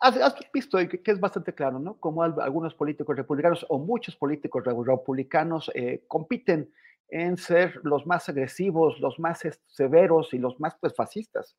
has, 0.00 0.36
visto 0.52 0.78
que, 0.88 1.00
es 1.04 1.20
bastante 1.20 1.52
claro, 1.54 1.78
¿no? 1.78 1.94
Como 1.98 2.22
algunos 2.22 2.74
políticos 2.74 3.16
republicanos 3.16 3.64
o 3.68 3.78
muchos 3.78 4.16
políticos 4.16 4.64
republicanos 4.64 5.70
eh, 5.74 6.04
compiten 6.08 6.70
en 7.08 7.36
ser 7.36 7.80
los 7.84 8.06
más 8.06 8.28
agresivos, 8.28 9.00
los 9.00 9.18
más 9.18 9.40
severos 9.66 10.34
y 10.34 10.38
los 10.38 10.58
más 10.60 10.76
pues, 10.80 10.94
fascistas 10.94 11.56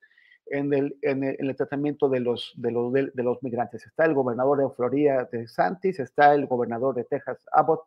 en 0.47 0.74
el, 0.74 0.97
en 1.01 1.24
el, 1.24 1.55
tratamiento 1.55 2.09
de 2.09 2.19
los, 2.19 2.53
de, 2.55 2.71
los, 2.71 2.93
de, 2.93 3.24
los 3.24 3.41
migrantes. 3.43 3.86
Está 3.86 4.05
el 4.05 4.13
gobernador 4.13 4.59
de 4.59 4.69
Florida 4.75 5.27
de 5.31 5.47
Santis, 5.47 6.00
está 6.00 6.33
el 6.33 6.47
gobernador 6.47 6.95
de 6.95 7.03
Texas 7.03 7.45
Abbott, 7.51 7.83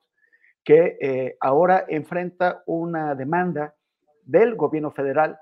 que 0.64 0.99
eh, 1.00 1.37
ahora 1.40 1.87
enfrenta 1.88 2.62
una 2.66 3.14
demanda 3.14 3.75
del 4.25 4.54
gobierno 4.56 4.90
federal 4.90 5.38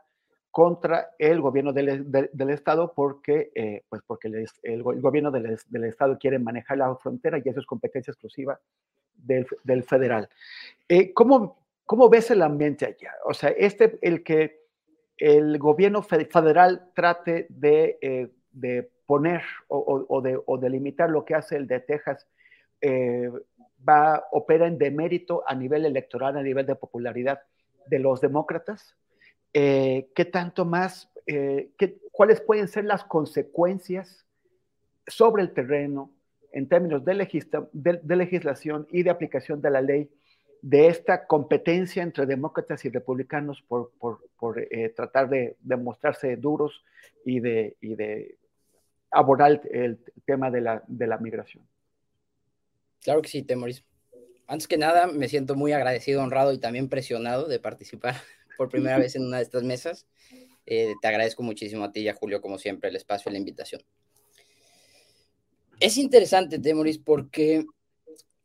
contra 0.58 1.10
el 1.20 1.40
gobierno 1.40 1.72
del, 1.72 2.10
del, 2.10 2.50
Estado 2.50 2.92
porque, 2.92 3.52
eh, 3.54 3.84
pues 3.88 4.02
porque 4.04 4.26
el, 4.26 4.44
el, 4.64 4.82
gobierno 4.82 5.30
del, 5.30 5.56
del, 5.68 5.84
Estado 5.84 6.18
quiere 6.18 6.40
manejar 6.40 6.78
la 6.78 6.96
frontera 6.96 7.38
y 7.38 7.48
eso 7.48 7.60
es 7.60 7.64
competencia 7.64 8.10
exclusiva 8.10 8.58
del, 9.14 9.46
del 9.62 9.84
federal. 9.84 10.28
Eh, 10.88 11.12
¿cómo, 11.14 11.62
¿Cómo 11.86 12.08
ves 12.08 12.32
el 12.32 12.42
ambiente 12.42 12.86
allá? 12.86 13.12
O 13.24 13.34
sea, 13.34 13.50
este, 13.50 14.00
el 14.02 14.24
que 14.24 14.64
el 15.16 15.58
gobierno 15.58 16.02
federal 16.02 16.90
trate 16.92 17.46
de, 17.50 17.96
eh, 18.02 18.32
de 18.50 18.90
poner 19.06 19.42
o, 19.68 20.06
o, 20.08 20.20
de, 20.20 20.40
o, 20.44 20.58
de, 20.58 20.70
limitar 20.70 21.08
lo 21.08 21.24
que 21.24 21.36
hace 21.36 21.54
el 21.54 21.68
de 21.68 21.78
Texas, 21.78 22.26
va, 23.88 24.24
opera 24.32 24.66
en 24.66 24.76
demérito 24.76 25.44
a 25.46 25.54
nivel 25.54 25.86
electoral, 25.86 26.36
a 26.36 26.42
nivel 26.42 26.66
de 26.66 26.74
popularidad 26.74 27.42
de 27.86 28.00
los 28.00 28.20
demócratas 28.20 28.96
eh, 29.52 30.08
qué 30.14 30.24
tanto 30.24 30.64
más, 30.64 31.10
eh, 31.26 31.70
cuáles 32.12 32.40
pueden 32.40 32.68
ser 32.68 32.84
las 32.84 33.04
consecuencias 33.04 34.26
sobre 35.06 35.42
el 35.42 35.52
terreno 35.52 36.12
en 36.52 36.68
términos 36.68 37.04
de, 37.04 37.14
legislación 38.16 38.86
y 38.90 39.02
de 39.02 39.10
aplicación 39.10 39.60
de 39.60 39.70
la 39.70 39.80
ley 39.80 40.10
de 40.60 40.88
esta 40.88 41.26
competencia 41.26 42.02
entre 42.02 42.26
demócratas 42.26 42.84
y 42.84 42.88
republicanos 42.88 43.62
por, 43.62 43.92
eh, 44.70 44.88
tratar 44.90 45.28
de, 45.28 45.56
mostrarse 45.78 46.36
duros 46.36 46.84
y 47.24 47.40
de, 47.40 47.76
de 47.80 48.36
abordar 49.10 49.60
el, 49.70 49.98
tema 50.24 50.50
de 50.50 50.60
la, 50.60 50.82
de 50.86 51.06
la 51.06 51.18
migración. 51.18 51.64
Claro 53.02 53.22
que 53.22 53.28
sí, 53.28 53.42
Temoris. 53.42 53.84
Antes 54.46 54.66
que 54.66 54.78
nada, 54.78 55.06
me 55.06 55.28
siento 55.28 55.54
muy 55.54 55.72
agradecido, 55.72 56.22
honrado 56.22 56.52
y 56.52 56.58
también 56.58 56.88
presionado 56.88 57.46
de 57.48 57.60
participar 57.60 58.14
por 58.58 58.68
primera 58.68 58.98
vez 58.98 59.16
en 59.16 59.24
una 59.24 59.38
de 59.38 59.44
estas 59.44 59.62
mesas. 59.62 60.06
Eh, 60.66 60.92
te 61.00 61.08
agradezco 61.08 61.42
muchísimo 61.42 61.84
a 61.84 61.92
ti 61.92 62.00
y 62.00 62.08
a 62.08 62.14
Julio, 62.14 62.42
como 62.42 62.58
siempre, 62.58 62.90
el 62.90 62.96
espacio 62.96 63.30
y 63.30 63.32
la 63.32 63.38
invitación. 63.38 63.80
Es 65.80 65.96
interesante, 65.96 66.58
Temoris, 66.58 66.98
porque, 66.98 67.64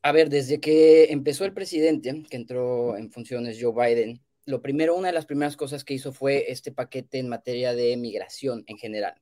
a 0.03 0.12
ver, 0.13 0.29
desde 0.29 0.62
que 0.62 1.12
empezó 1.12 1.43
el 1.43 1.53
presidente, 1.53 2.24
que 2.29 2.38
entró 2.38 2.96
en 2.96 3.12
funciones 3.12 3.58
Joe 3.60 3.74
Biden, 3.74 4.22
lo 4.46 4.62
primero, 4.62 4.96
una 4.96 5.08
de 5.08 5.13
las 5.13 5.25
primeras 5.25 5.58
cosas 5.58 5.84
que 5.84 5.96
hizo 5.96 6.13
fue 6.13 6.51
este 6.51 6.72
paquete 6.72 7.17
en 7.17 7.27
materia 7.27 7.74
de 7.74 7.98
migración 7.98 8.63
en 8.67 8.77
general, 8.77 9.15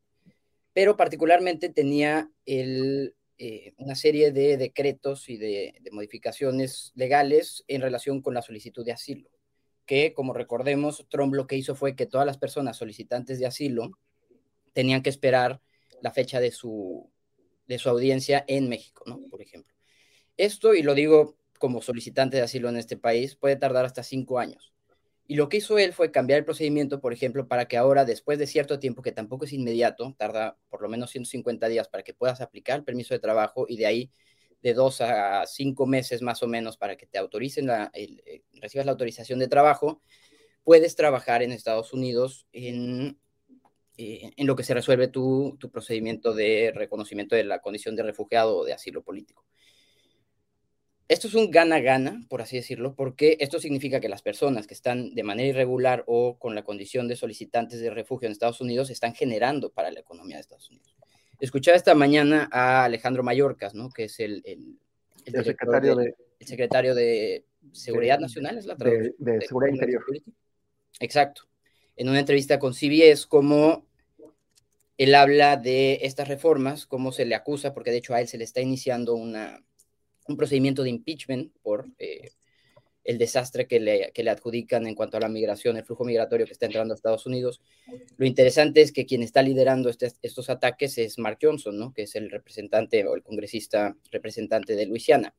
pero 0.74 0.98
particularmente 0.98 1.69
tenía 1.69 2.29
el, 2.45 3.15
eh, 3.38 3.74
una 3.77 3.95
serie 3.95 4.31
de 4.31 4.57
decretos 4.57 5.29
y 5.29 5.38
de 5.38 5.74
modificaciones 5.91 6.91
legales 6.95 7.63
en 7.67 7.81
relación 7.81 8.21
con 8.21 8.33
la 8.33 8.41
solicitud 8.41 8.83
de 8.83 8.91
asilo 8.91 9.29
que, 9.91 10.13
como 10.13 10.31
recordemos, 10.31 11.05
Trump 11.10 11.33
lo 11.33 11.48
que 11.48 11.57
hizo 11.57 11.75
fue 11.75 11.98
que 11.98 12.05
todas 12.05 12.25
las 12.25 12.38
personas 12.38 12.77
solicitantes 12.77 13.39
de 13.39 13.45
asilo 13.45 13.91
tenían 14.71 15.03
que 15.03 15.10
esperar 15.10 15.60
la 16.01 16.12
fecha 16.12 16.39
de 16.39 16.51
su, 16.51 17.12
de 17.67 17.77
su 17.77 17.89
audiencia 17.89 18.45
en 18.48 18.69
México, 18.69 19.03
¿no? 19.05 19.19
Por 19.29 19.41
ejemplo. 19.41 19.75
Esto, 20.38 20.74
y 20.75 20.81
lo 20.81 20.93
digo 20.93 21.36
como 21.60 21.81
solicitante 21.81 22.38
de 22.38 22.43
asilo 22.43 22.69
en 22.69 22.77
este 22.77 22.95
país, 22.95 23.36
puede 23.36 23.57
tardar 23.57 23.83
hasta 23.83 24.01
cinco 24.01 24.39
años. 24.39 24.74
Y 25.27 25.36
lo 25.36 25.50
que 25.50 25.57
hizo 25.57 25.77
él 25.77 25.91
fue 25.91 26.10
cambiar 26.10 26.39
el 26.39 26.45
procedimiento, 26.45 27.01
por 27.01 27.12
ejemplo, 27.12 27.50
para 27.50 27.65
que 27.65 27.75
ahora, 27.75 28.05
después 28.05 28.39
de 28.39 28.48
cierto 28.48 28.79
tiempo, 28.79 29.01
que 29.01 29.12
tampoco 29.12 29.43
es 29.43 29.51
inmediato, 29.51 30.15
tarda 30.17 30.57
por 30.69 30.81
lo 30.81 30.88
menos 30.88 31.12
150 31.12 31.67
días 31.67 31.89
para 31.89 32.03
que 32.03 32.13
puedas 32.13 32.39
aplicar 32.39 32.77
el 32.79 32.86
permiso 32.86 33.13
de 33.13 33.19
trabajo 33.19 33.65
y 33.67 33.75
de 33.75 33.88
ahí 33.88 34.12
de 34.62 34.74
dos 34.74 35.01
a 35.01 35.46
cinco 35.48 35.86
meses 35.86 36.22
más 36.22 36.44
o 36.44 36.48
menos 36.48 36.77
para 36.77 36.96
que 36.96 37.08
te 37.08 37.18
autoricen, 37.18 37.68
la, 37.68 37.91
eh, 37.94 38.44
recibas 38.53 38.86
la 38.86 38.91
autorización 38.91 39.39
de 39.39 39.48
trabajo, 39.48 40.01
puedes 40.63 40.96
trabajar 40.96 41.41
en 41.41 41.51
Estados 41.51 41.94
Unidos 41.94 42.48
en, 42.51 43.20
eh, 43.98 44.32
en 44.36 44.48
lo 44.48 44.56
que 44.56 44.63
se 44.63 44.74
resuelve 44.74 45.08
tu, 45.08 45.58
tu, 45.60 45.70
procedimiento 45.70 46.34
de 46.34 46.72
reconocimiento 46.75 47.36
de 47.36 47.44
la 47.44 47.60
condición 47.60 47.96
de 47.96 48.03
refugiado 48.03 48.58
o 48.58 48.65
de 48.65 48.74
asilo 48.74 49.03
político. 49.03 49.46
Esto 51.08 51.27
es 51.27 51.34
un 51.34 51.51
gana-gana, 51.51 52.25
por 52.30 52.41
así 52.41 52.56
decirlo, 52.56 52.96
porque 52.96 53.36
esto 53.41 53.60
significa 53.60 54.00
que 54.00 54.08
las 54.08 54.22
personas 54.22 54.65
que 54.65 54.74
están 54.74 55.13
de 55.13 55.24
manera 55.24 55.50
irregular 55.50 56.06
o 56.08 56.39
con 56.39 56.56
la 56.56 56.63
condición 56.63 57.10
de 57.10 57.18
solicitantes 57.18 57.82
de 57.82 57.89
refugio 57.89 58.27
en 58.27 58.32
Estados 58.32 58.62
Unidos 58.62 58.89
están 58.89 59.13
generando 59.13 59.74
para 59.74 59.91
la 59.91 60.00
economía 60.00 60.38
de 60.38 60.41
Estados 60.44 60.70
Unidos. 60.70 60.96
Escuchaba 61.41 61.75
esta 61.75 61.95
mañana 61.95 62.48
a 62.51 62.83
Alejandro 62.83 63.24
Mayorkas, 63.24 63.74
¿no? 63.74 63.89
Que 63.89 64.03
es 64.03 64.19
el, 64.19 64.43
el, 64.45 65.43
secretario 65.43 65.95
de, 65.95 66.15
el 66.39 66.48
secretario 66.48 66.93
de 66.93 67.45
Seguridad 67.71 68.19
Nacional, 68.19 68.60
es 68.60 68.67
la 68.67 68.77
traducción. 68.77 69.15
De, 69.17 69.41
Seguridad 69.41 69.74
Interior. 69.74 70.03
Exacto. 71.00 71.48
En 71.95 72.10
una 72.10 72.19
entrevista 72.19 72.60
con 72.60 72.75
CBS, 72.75 73.25
como 73.27 73.88
él 75.00 75.15
habla 75.15 75.57
de 75.57 75.98
estas 76.03 76.27
reformas, 76.27 76.86
cómo 76.86 77.12
se 77.12 77.25
le 77.25 77.33
acusa, 77.33 77.74
porque 77.74 77.89
de 77.89 77.98
hecho 77.98 78.13
a 78.13 78.21
él 78.21 78.27
se 78.27 78.38
le 78.38 78.43
está 78.43 78.62
iniciando 78.62 79.15
una, 79.15 79.63
un 80.27 80.38
procedimiento 80.38 80.83
de 80.83 80.91
impeachment 80.91 81.51
por 81.63 81.88
eh, 81.98 82.29
el 83.03 83.17
desastre 83.17 83.67
que 83.67 83.79
le, 83.79 84.12
que 84.13 84.24
le 84.24 84.31
adjudican 84.31 84.86
en 84.86 84.96
cuanto 84.96 85.17
a 85.17 85.20
la 85.20 85.29
migración, 85.29 85.77
el 85.77 85.86
flujo 85.86 86.03
migratorio 86.03 86.46
que 86.46 86.53
está 86.53 86.67
entrando 86.67 86.93
a 86.93 86.96
Estados 86.96 87.25
Unidos. 87.25 87.62
Lo 88.17 88.25
interesante 88.25 88.81
es 88.81 88.91
que 88.91 89.05
quien 89.05 89.24
está 89.24 89.41
liderando 89.41 89.89
este, 89.89 90.12
estos 90.22 90.50
ataques 90.50 90.98
es 90.98 91.17
Mark 91.17 91.39
Johnson, 91.41 91.77
¿no? 91.77 91.93
que 91.93 92.03
es 92.03 92.15
el 92.15 92.29
representante 92.29 93.05
o 93.05 93.15
el 93.15 93.24
congresista 93.24 93.96
representante 94.12 94.75
de 94.75 94.86
Luisiana. 94.86 95.34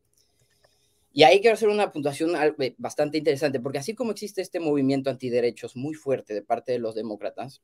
Y 1.14 1.24
ahí 1.24 1.40
quiero 1.40 1.54
hacer 1.54 1.68
una 1.68 1.92
puntuación 1.92 2.32
eh, 2.58 2.74
bastante 2.78 3.18
interesante, 3.18 3.60
porque 3.60 3.78
así 3.78 3.94
como 3.94 4.12
existe 4.12 4.40
este 4.40 4.60
movimiento 4.60 5.10
antiderechos 5.10 5.76
muy 5.76 5.94
fuerte 5.94 6.32
de 6.32 6.42
parte 6.42 6.72
de 6.72 6.78
los 6.78 6.94
demócratas, 6.94 7.60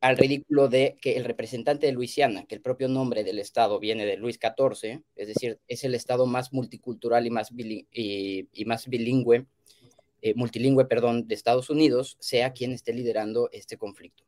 al 0.00 0.16
ridículo 0.16 0.68
de 0.68 0.96
que 1.00 1.16
el 1.16 1.24
representante 1.24 1.86
de 1.86 1.92
Luisiana, 1.92 2.46
que 2.46 2.54
el 2.54 2.62
propio 2.62 2.88
nombre 2.88 3.22
del 3.22 3.38
estado 3.38 3.78
viene 3.78 4.06
de 4.06 4.16
Luis 4.16 4.38
XIV, 4.40 5.02
es 5.14 5.28
decir, 5.28 5.60
es 5.68 5.84
el 5.84 5.94
estado 5.94 6.26
más 6.26 6.52
multicultural 6.54 7.26
y 7.26 7.30
más, 7.30 7.50
bilingüe, 7.52 9.46
eh, 10.22 10.34
multilingüe, 10.34 10.86
perdón, 10.86 11.28
de 11.28 11.34
Estados 11.34 11.68
Unidos, 11.68 12.16
sea 12.18 12.52
quien 12.52 12.72
esté 12.72 12.94
liderando 12.94 13.50
este 13.52 13.76
conflicto. 13.76 14.24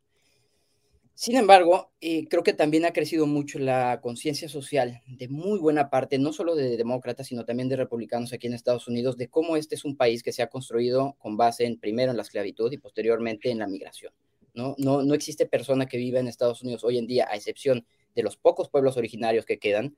Sin 1.15 1.37
embargo, 1.37 1.91
eh, 2.01 2.27
creo 2.27 2.43
que 2.43 2.53
también 2.53 2.85
ha 2.85 2.93
crecido 2.93 3.25
mucho 3.27 3.57
la 3.57 3.99
conciencia 4.01 4.49
social 4.49 5.01
de 5.07 5.27
muy 5.27 5.59
buena 5.59 5.89
parte, 5.89 6.17
no 6.19 6.33
solo 6.33 6.55
de 6.55 6.75
demócratas, 6.75 7.27
sino 7.27 7.45
también 7.45 7.69
de 7.69 7.75
republicanos 7.75 8.33
aquí 8.33 8.47
en 8.47 8.53
Estados 8.53 8.87
Unidos, 8.87 9.17
de 9.17 9.27
cómo 9.27 9.55
este 9.55 9.75
es 9.75 9.85
un 9.85 9.95
país 9.95 10.21
que 10.21 10.33
se 10.33 10.41
ha 10.43 10.47
construido 10.47 11.15
con 11.19 11.37
base 11.37 11.65
en 11.65 11.79
primero 11.79 12.11
en 12.11 12.17
la 12.17 12.23
esclavitud 12.23 12.71
y 12.71 12.77
posteriormente 12.77 13.49
en 13.51 13.59
la 13.59 13.67
migración. 13.67 14.11
¿No? 14.53 14.75
No, 14.77 15.03
no 15.03 15.13
existe 15.13 15.45
persona 15.45 15.87
que 15.87 15.97
viva 15.97 16.19
en 16.19 16.27
Estados 16.27 16.61
Unidos 16.61 16.83
hoy 16.83 16.97
en 16.97 17.07
día, 17.07 17.27
a 17.29 17.35
excepción 17.35 17.85
de 18.15 18.23
los 18.23 18.37
pocos 18.37 18.69
pueblos 18.69 18.97
originarios 18.97 19.45
que 19.45 19.59
quedan, 19.59 19.97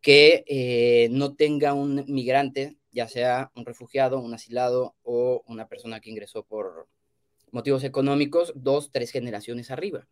que 0.00 0.44
eh, 0.46 1.08
no 1.10 1.34
tenga 1.34 1.74
un 1.74 2.04
migrante, 2.06 2.76
ya 2.92 3.08
sea 3.08 3.50
un 3.54 3.64
refugiado, 3.64 4.20
un 4.20 4.34
asilado 4.34 4.94
o 5.02 5.42
una 5.46 5.68
persona 5.68 6.00
que 6.00 6.10
ingresó 6.10 6.44
por 6.44 6.88
motivos 7.50 7.84
económicos, 7.84 8.52
dos, 8.54 8.90
tres 8.92 9.10
generaciones 9.10 9.70
arriba. 9.70 10.06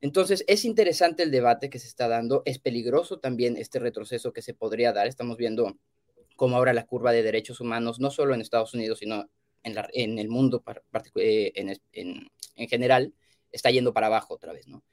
Entonces, 0.00 0.44
es 0.48 0.64
interesante 0.64 1.22
el 1.22 1.30
debate 1.30 1.70
que 1.70 1.78
se 1.78 1.86
está 1.86 2.08
dando, 2.08 2.42
es 2.44 2.58
peligroso 2.58 3.20
también 3.20 3.56
este 3.56 3.78
retroceso 3.78 4.32
que 4.32 4.42
se 4.42 4.52
podría 4.52 4.92
dar. 4.92 5.06
Estamos 5.06 5.36
viendo 5.36 5.78
cómo 6.34 6.56
ahora 6.56 6.72
la 6.72 6.86
curva 6.86 7.12
de 7.12 7.22
derechos 7.22 7.60
humanos, 7.60 8.00
no 8.00 8.10
solo 8.10 8.34
en 8.34 8.40
Estados 8.40 8.74
Unidos, 8.74 8.98
sino 8.98 9.30
en, 9.62 9.76
en 9.92 10.18
el 10.18 10.28
mundo 10.28 10.64
eh, 11.14 11.52
en, 11.54 11.80
en, 11.92 12.28
en, 12.56 12.68
general, 12.68 13.14
está 13.50 13.70
yendo 13.70 13.92
para 13.92 14.06
abajo 14.06 14.34
otra 14.34 14.52
vez, 14.52 14.68
¿no? 14.68 14.84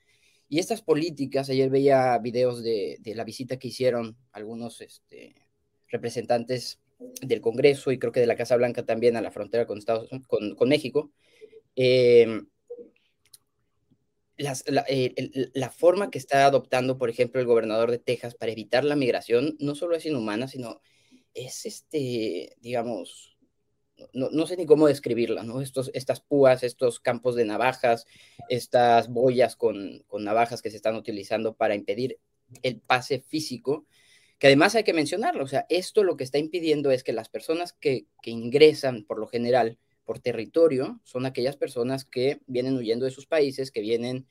Y 0.48 0.60
estas 0.60 0.82
políticas, 0.82 1.50
ayer 1.50 1.70
veía 1.70 2.18
videos 2.18 2.64
de, 2.64 3.00
la 3.04 3.24
visita 3.24 3.58
que 3.58 3.68
hicieron 3.68 4.18
algunos 4.32 4.82
este, 4.82 5.36
representantes 5.88 6.80
del 7.22 7.42
Congreso 7.42 7.92
y 7.92 8.00
creo 8.00 8.12
que 8.12 8.20
de 8.20 8.28
la 8.28 8.36
Casa 8.36 8.58
Blanca 8.58 8.84
también 8.84 9.16
a 9.16 9.22
la 9.22 9.32
frontera 9.32 9.68
con, 9.68 9.78
Estados, 9.78 10.10
con, 10.28 10.56
con 10.56 10.70
México. 10.70 11.12
Eh, 11.76 12.42
eh, 14.88 15.50
la, 15.54 15.70
forma 15.70 16.10
que 16.10 16.18
está 16.18 16.46
adoptando, 16.46 16.98
por 16.98 17.10
ejemplo, 17.10 17.42
el 17.42 17.48
gobernador 17.48 17.92
de 17.92 18.00
Texas 18.00 18.36
para 18.36 18.54
evitar 18.54 18.86
la 18.86 18.96
migración 18.96 19.58
no 19.60 19.76
solo 19.76 19.98
es 19.98 20.06
inhumana, 20.06 20.48
sino 20.48 20.80
es, 21.34 21.66
este, 21.66 22.56
digamos, 22.62 23.38
no, 24.14 24.48
sé 24.48 24.58
ni 24.58 24.66
cómo 24.66 24.88
describirla, 24.88 25.44
¿no? 25.44 25.62
Estos, 25.62 25.92
estas 25.94 26.22
púas, 26.22 26.64
estos 26.64 27.00
campos 27.00 27.36
de 27.36 27.46
navajas, 27.46 28.06
estas 28.50 29.10
boyas 29.10 29.56
con, 29.56 30.06
navajas 30.20 30.62
que 30.62 30.72
se 30.72 30.78
están 30.78 30.96
utilizando 30.96 31.56
para 31.56 31.76
impedir 31.76 32.20
el 32.64 32.80
pase 32.80 33.20
físico, 33.20 33.86
que 34.38 34.48
además 34.48 34.76
hay 34.76 34.84
que 34.84 34.94
mencionarlo, 34.94 35.44
o 35.44 35.48
sea, 35.48 35.66
esto 35.70 36.04
lo 36.04 36.16
que 36.18 36.24
está 36.24 36.38
impidiendo 36.38 36.92
es 36.92 37.04
que 37.04 37.14
las 37.14 37.30
personas 37.30 37.74
que, 37.74 38.06
que 38.22 38.32
ingresan 38.32 39.04
por 39.04 39.20
lo 39.20 39.28
general 39.28 39.78
por 40.10 40.18
territorio 40.18 41.00
son 41.04 41.28
aquellas 41.28 41.56
personas 41.56 42.04
que 42.04 42.42
vienen 42.48 42.76
huyendo 42.76 43.06
de 43.06 43.12
sus 43.12 43.28
países, 43.28 43.70
que 43.70 43.82
vienen 43.82 44.26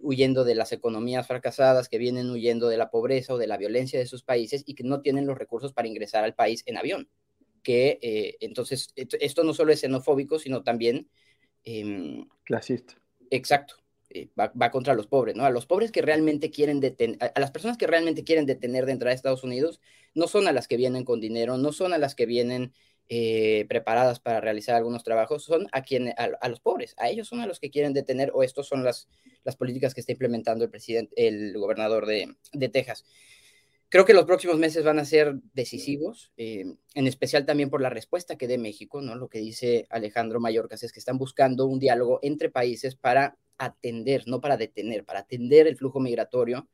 huyendo 0.00 0.42
de 0.42 0.54
las 0.54 0.72
economías 0.72 1.26
fracasadas, 1.26 1.90
que 1.90 1.98
vienen 1.98 2.30
huyendo 2.30 2.68
de 2.68 2.78
la 2.78 2.90
pobreza 2.90 3.34
o 3.34 3.36
de 3.36 3.46
la 3.46 3.58
violencia 3.58 3.98
de 3.98 4.06
sus 4.06 4.22
países 4.22 4.62
y 4.64 4.74
que 4.74 4.84
no 4.84 5.02
tienen 5.02 5.26
los 5.26 5.36
recursos 5.36 5.74
para 5.74 5.86
ingresar 5.86 6.24
al 6.24 6.34
país 6.34 6.62
en 6.64 6.78
avión. 6.78 7.10
Que 7.68 7.98
eh, 8.00 8.38
entonces, 8.40 8.94
esto 8.96 9.44
no 9.44 9.52
solo 9.52 9.72
es 9.72 9.80
xenofóbico, 9.80 10.38
sino 10.38 10.62
también... 10.62 11.10
Em, 11.64 12.26
Clasista. 12.44 12.94
Exacto. 13.30 13.74
Eh, 14.08 14.30
va, 14.40 14.70
contra 14.70 14.94
los 14.94 15.06
pobres, 15.06 15.36
¿no? 15.36 15.44
A 15.44 15.50
los 15.50 15.66
pobres 15.66 15.92
que 15.92 16.00
realmente 16.00 16.50
quieren 16.50 16.80
detener, 16.80 17.18
a, 17.20 17.38
las 17.38 17.50
personas 17.50 17.76
que 17.76 17.86
realmente 17.86 18.24
quieren 18.24 18.46
detener 18.46 18.86
de 18.86 18.92
entrar 18.92 19.10
a 19.10 19.14
Estados 19.14 19.44
Unidos, 19.44 19.82
no 20.14 20.28
son 20.28 20.48
a 20.48 20.52
las 20.52 20.66
que 20.66 20.78
vienen 20.78 21.04
con 21.04 21.20
dinero, 21.20 21.58
no 21.58 21.72
son 21.72 21.92
a 21.92 21.98
las 21.98 22.14
que 22.14 22.24
vienen 22.24 22.72
eh, 23.10 23.66
preparadas 23.68 24.18
para 24.18 24.40
realizar 24.40 24.74
algunos 24.74 25.04
trabajos 25.04 25.44
son 25.44 25.66
a, 25.72 25.82
quien, 25.82 26.14
a, 26.16 26.48
los 26.48 26.60
pobres, 26.60 26.94
a 26.96 27.10
ellos 27.10 27.28
son 27.28 27.40
a 27.40 27.46
los 27.46 27.60
que 27.60 27.68
quieren 27.68 27.92
detener 27.92 28.30
o 28.32 28.42
estos 28.42 28.66
son 28.66 28.82
las, 28.82 29.10
las 29.44 29.56
políticas 29.56 29.92
que 29.92 30.00
está 30.00 30.12
implementando 30.12 30.64
el 30.64 30.70
presidente, 30.70 31.12
el 31.28 31.58
gobernador 31.58 32.06
de, 32.06 32.34
de 32.54 32.68
Texas. 32.70 33.04
Creo 33.90 34.04
que 34.04 34.12
los 34.12 34.26
próximos 34.26 34.58
meses 34.58 34.84
van 34.84 34.98
a 34.98 35.06
ser 35.06 35.36
decisivos, 35.54 36.30
eh, 36.36 36.74
en 36.94 37.06
especial 37.06 37.46
también 37.46 37.70
por 37.70 37.80
la 37.80 37.88
respuesta 37.88 38.36
que 38.36 38.46
dé 38.46 38.58
México, 38.58 39.00
¿no? 39.00 39.14
Lo 39.14 39.28
que 39.28 39.38
dice 39.38 39.86
Alejandro 39.88 40.40
Mayorkas 40.40 40.82
es 40.82 40.92
que 40.92 40.98
están 40.98 41.16
buscando 41.16 41.64
un 41.64 41.78
diálogo 41.78 42.18
entre 42.22 42.50
países 42.50 42.96
para 42.96 43.38
atender, 43.56 44.24
no 44.26 44.42
para 44.42 44.58
detener, 44.58 45.04
para 45.04 45.20
atender 45.20 45.66
el 45.66 45.76
flujo 45.76 46.00
migratorio. 46.00 46.68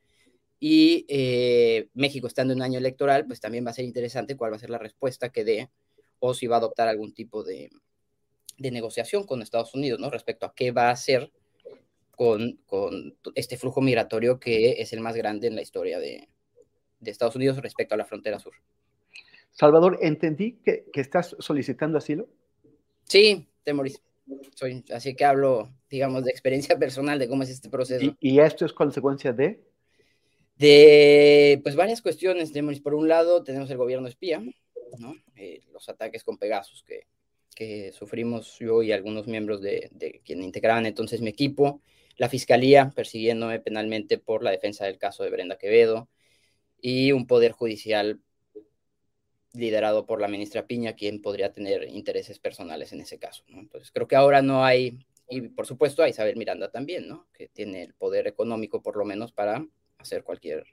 Y 0.58 1.06
eh, 1.08 1.88
México 1.94 2.26
estando 2.26 2.52
en 2.52 2.58
un 2.58 2.62
año 2.62 2.78
electoral, 2.78 3.26
pues 3.26 3.40
también 3.40 3.64
va 3.64 3.70
a 3.70 3.74
ser 3.74 3.84
interesante 3.84 4.36
cuál 4.36 4.52
va 4.52 4.56
a 4.56 4.60
ser 4.60 4.70
la 4.70 4.78
respuesta 4.78 5.30
que 5.30 5.44
dé 5.44 5.70
o 6.18 6.34
si 6.34 6.48
va 6.48 6.56
a 6.56 6.58
adoptar 6.58 6.88
algún 6.88 7.14
tipo 7.14 7.44
de, 7.44 7.70
negociación 8.58 9.24
con 9.24 9.40
Estados 9.40 9.74
Unidos, 9.74 10.00
¿no? 10.00 10.10
Respecto 10.10 10.46
a 10.46 10.54
qué 10.54 10.72
va 10.72 10.88
a 10.88 10.92
hacer 10.92 11.30
con, 12.10 12.58
este 13.36 13.56
flujo 13.56 13.80
migratorio 13.80 14.40
que 14.40 14.80
es 14.82 14.92
el 14.92 15.00
más 15.00 15.14
grande 15.14 15.46
en 15.46 15.54
la 15.54 15.62
historia 15.62 15.98
de, 15.98 16.28
Estados 17.10 17.36
Unidos 17.36 17.58
respecto 17.58 17.94
a 17.94 17.98
la 17.98 18.04
frontera 18.04 18.38
sur. 18.38 18.54
Salvador, 19.54 19.98
entendí 20.02 20.58
que, 20.64 20.84
estás 20.94 21.36
solicitando 21.38 21.98
asilo. 21.98 22.28
Sí, 23.04 23.48
Temoris. 23.62 24.02
Soy, 24.54 24.84
así 24.92 25.14
que 25.14 25.24
hablo, 25.24 25.70
digamos, 25.88 26.24
de 26.24 26.30
experiencia 26.30 26.76
personal 26.78 27.18
de 27.18 27.28
cómo 27.28 27.44
es 27.44 27.50
este 27.50 27.70
proceso. 27.70 28.16
¿Y, 28.18 28.40
esto 28.40 28.66
es 28.66 28.72
consecuencia 28.72 29.32
de? 29.32 29.62
De, 30.56 31.60
pues, 31.62 31.76
varias 31.76 32.02
cuestiones, 32.02 32.52
Temoris. 32.52 32.80
Por 32.80 32.94
un 32.94 33.08
lado, 33.08 33.44
tenemos 33.44 33.70
el 33.70 33.76
gobierno 33.76 34.08
espía, 34.08 34.42
eh, 35.36 35.60
los 35.72 35.88
ataques 35.88 36.24
con 36.24 36.36
Pegasus 36.36 36.82
que, 36.82 37.06
que, 37.54 37.92
sufrimos 37.92 38.58
yo 38.58 38.82
y 38.82 38.90
algunos 38.90 39.28
miembros 39.28 39.60
de, 39.60 39.88
de 39.92 40.20
quien 40.24 40.42
integraban 40.42 40.86
entonces 40.86 41.20
mi 41.20 41.30
equipo, 41.30 41.80
la 42.16 42.28
fiscalía 42.28 42.90
persiguiéndome 42.94 43.60
penalmente 43.60 44.18
por 44.18 44.42
la 44.42 44.50
defensa 44.50 44.84
del 44.84 44.98
caso 44.98 45.22
de 45.22 45.30
Brenda 45.30 45.58
Quevedo 45.58 46.08
y 46.86 47.12
un 47.12 47.26
poder 47.26 47.52
judicial 47.52 48.20
liderado 49.54 50.04
por 50.04 50.20
la 50.20 50.28
ministra 50.28 50.66
Piña, 50.66 50.92
quien 50.92 51.22
podría 51.22 51.50
tener 51.50 51.88
intereses 51.88 52.38
personales 52.38 52.92
en 52.92 53.00
ese 53.00 53.18
caso. 53.18 53.42
Entonces, 53.48 53.90
creo 53.90 54.06
que 54.06 54.16
ahora 54.16 54.42
no 54.42 54.66
hay, 54.66 54.98
y 55.30 55.40
por 55.48 55.66
supuesto 55.66 56.02
a 56.02 56.10
Isabel 56.10 56.36
Miranda 56.36 56.70
también, 56.70 57.08
¿no? 57.08 57.26
que 57.32 57.48
tiene 57.48 57.84
el 57.84 57.94
poder 57.94 58.26
económico 58.26 58.82
por 58.82 58.98
lo 58.98 59.06
menos 59.06 59.32
para 59.32 59.66
hacer 59.96 60.24
cualquier, 60.24 60.66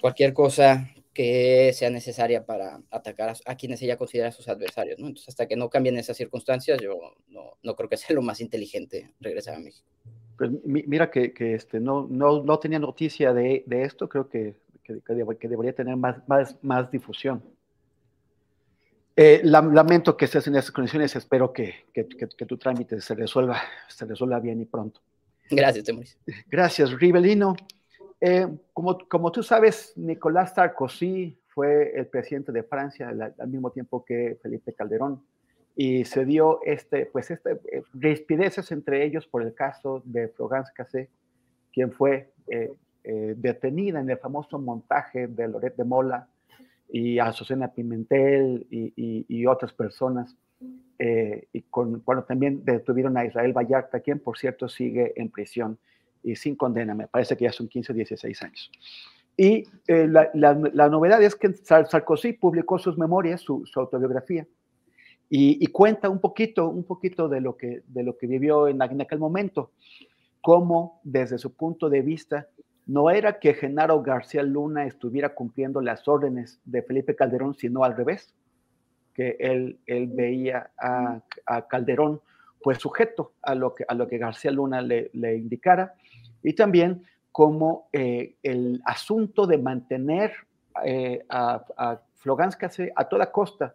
cualquier 0.00 0.32
cosa 0.32 0.90
que 1.14 1.72
sea 1.74 1.90
necesaria 1.90 2.44
para 2.44 2.82
atacar 2.90 3.36
a, 3.44 3.54
quienes 3.54 3.80
ella 3.82 3.96
considera 3.96 4.32
sus 4.32 4.48
adversarios, 4.48 4.98
¿no? 4.98 5.06
Entonces, 5.06 5.28
hasta 5.28 5.46
que 5.46 5.54
no 5.54 5.70
cambien 5.70 5.96
esas 5.96 6.16
circunstancias, 6.16 6.80
yo 6.82 6.98
no, 7.28 7.56
no 7.62 7.76
creo 7.76 7.88
que 7.88 7.98
sea 7.98 8.16
lo 8.16 8.22
más 8.22 8.40
inteligente 8.40 9.12
regresar 9.20 9.54
a 9.54 9.60
México. 9.60 9.86
Pues 10.38 10.50
mira 10.64 11.08
que, 11.08 11.32
que 11.32 11.54
este, 11.54 11.78
no, 11.78 12.08
no, 12.10 12.42
no, 12.42 12.58
tenía 12.58 12.80
noticia 12.80 13.32
de, 13.32 13.62
de 13.66 13.82
esto, 13.82 14.08
creo 14.08 14.28
que, 14.28 14.56
que, 14.82 15.48
debería 15.48 15.74
tener 15.74 15.96
más, 15.96 16.16
más, 16.28 16.56
más 16.62 16.90
difusión. 16.90 17.42
Eh, 19.14 19.42
lamento 19.44 20.16
que 20.16 20.24
estés 20.24 20.46
en 20.46 20.56
esas 20.56 20.70
condiciones, 20.70 21.14
espero 21.16 21.52
que, 21.52 21.74
que, 21.92 22.46
tu 22.46 22.56
trámite 22.56 23.00
se 23.00 23.14
resuelva, 23.14 23.60
se 23.88 24.06
resuelva 24.06 24.40
bien 24.40 24.60
y 24.60 24.64
pronto. 24.64 25.00
Gracias, 25.50 25.84
Temuris. 25.84 26.18
Gracias, 26.48 26.92
Rivelino. 26.92 27.54
Eh, 28.20 28.46
como, 28.72 28.98
como 29.08 29.32
tú 29.32 29.42
sabes, 29.42 29.92
Nicolás 29.96 30.54
Sarkozy 30.54 31.36
fue 31.48 31.92
el 31.94 32.06
presidente 32.06 32.52
de 32.52 32.62
Francia 32.62 33.08
al, 33.08 33.48
mismo 33.48 33.70
tiempo 33.70 34.04
que 34.04 34.38
Felipe 34.40 34.72
Calderón 34.72 35.22
y 35.74 36.04
se 36.04 36.24
dio 36.24 36.60
este, 36.64 37.06
pues 37.06 37.30
este, 37.30 37.52
eh, 37.70 37.82
respideces 37.92 38.70
entre 38.72 39.04
ellos 39.04 39.26
por 39.26 39.42
el 39.42 39.54
caso 39.54 40.02
de 40.04 40.28
Florence 40.28 40.72
Cassé, 40.74 41.10
quien 41.72 41.92
fue 41.92 42.30
eh, 42.48 42.72
detenida 43.04 44.00
en 44.00 44.10
el 44.10 44.18
famoso 44.18 44.58
montaje 44.58 45.26
de 45.26 45.48
Loret 45.48 45.76
de 45.76 45.84
Mola 45.84 46.28
y 46.88 47.18
Azucena 47.18 47.72
Pimentel 47.72 48.66
y, 48.70 49.46
otras 49.46 49.72
personas. 49.72 50.36
y 51.00 51.62
con, 51.62 52.00
cuando 52.00 52.24
también 52.24 52.64
detuvieron 52.64 53.16
a 53.16 53.24
Israel 53.24 53.52
Vallarta, 53.52 54.00
quien 54.00 54.20
por 54.20 54.38
cierto 54.38 54.68
sigue 54.68 55.12
en 55.16 55.30
prisión 55.30 55.78
y 56.22 56.36
sin 56.36 56.56
condena, 56.56 56.94
me 56.94 57.08
parece 57.08 57.36
que 57.36 57.44
ya 57.44 57.52
son 57.52 57.68
15 57.68 57.92
o 57.92 57.94
16 57.94 58.42
años. 58.42 58.70
Y 59.36 59.64
eh, 59.86 60.06
la, 60.08 60.30
la, 60.34 60.88
novedad 60.88 61.22
es 61.22 61.34
que 61.34 61.52
Sarkozy 61.54 62.34
publicó 62.34 62.78
sus 62.78 62.98
memorias, 62.98 63.40
su, 63.40 63.64
autobiografía, 63.76 64.46
y, 65.34 65.66
cuenta 65.68 66.10
un 66.10 66.20
poquito, 66.20 66.68
un 66.68 66.84
poquito 66.84 67.26
de 67.26 67.40
lo 67.40 67.56
que, 67.56 67.82
de 67.86 68.02
lo 68.02 68.18
que 68.18 68.26
vivió 68.26 68.68
en, 68.68 68.82
en, 68.82 69.00
aquel 69.00 69.18
momento, 69.18 69.70
cómo 70.42 71.00
desde 71.04 71.38
su 71.38 71.54
punto 71.54 71.88
de 71.88 72.02
vista 72.02 72.48
no 72.86 73.10
era 73.10 73.38
que 73.38 73.54
Genaro 73.54 74.02
García 74.02 74.42
Luna 74.42 74.86
estuviera 74.86 75.34
cumpliendo 75.34 75.80
las 75.80 76.06
órdenes 76.08 76.60
de 76.64 76.82
Felipe 76.82 77.14
Calderón, 77.14 77.54
sino 77.54 77.84
al 77.84 77.96
revés, 77.96 78.34
que 79.14 79.36
él, 79.38 79.78
él 79.86 80.08
veía 80.08 80.70
a, 80.78 81.22
Calderón 81.68 82.20
pues 82.62 82.78
sujeto 82.78 83.32
a 83.42 83.54
lo 83.54 83.74
que, 83.74 83.84
a 83.86 83.94
lo 83.94 84.08
que 84.08 84.18
García 84.18 84.50
Luna 84.50 84.80
le, 84.80 85.10
indicara. 85.36 85.94
Y 86.42 86.54
también 86.54 87.04
como 87.30 87.88
eh, 87.92 88.36
el 88.42 88.80
asunto 88.84 89.46
de 89.46 89.58
mantener 89.58 90.32
eh, 90.84 91.24
a, 91.28 91.64
a 91.76 92.00
a 92.94 93.08
toda 93.08 93.32
costa 93.32 93.74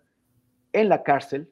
en 0.72 0.90
la 0.90 1.04
cárcel 1.04 1.50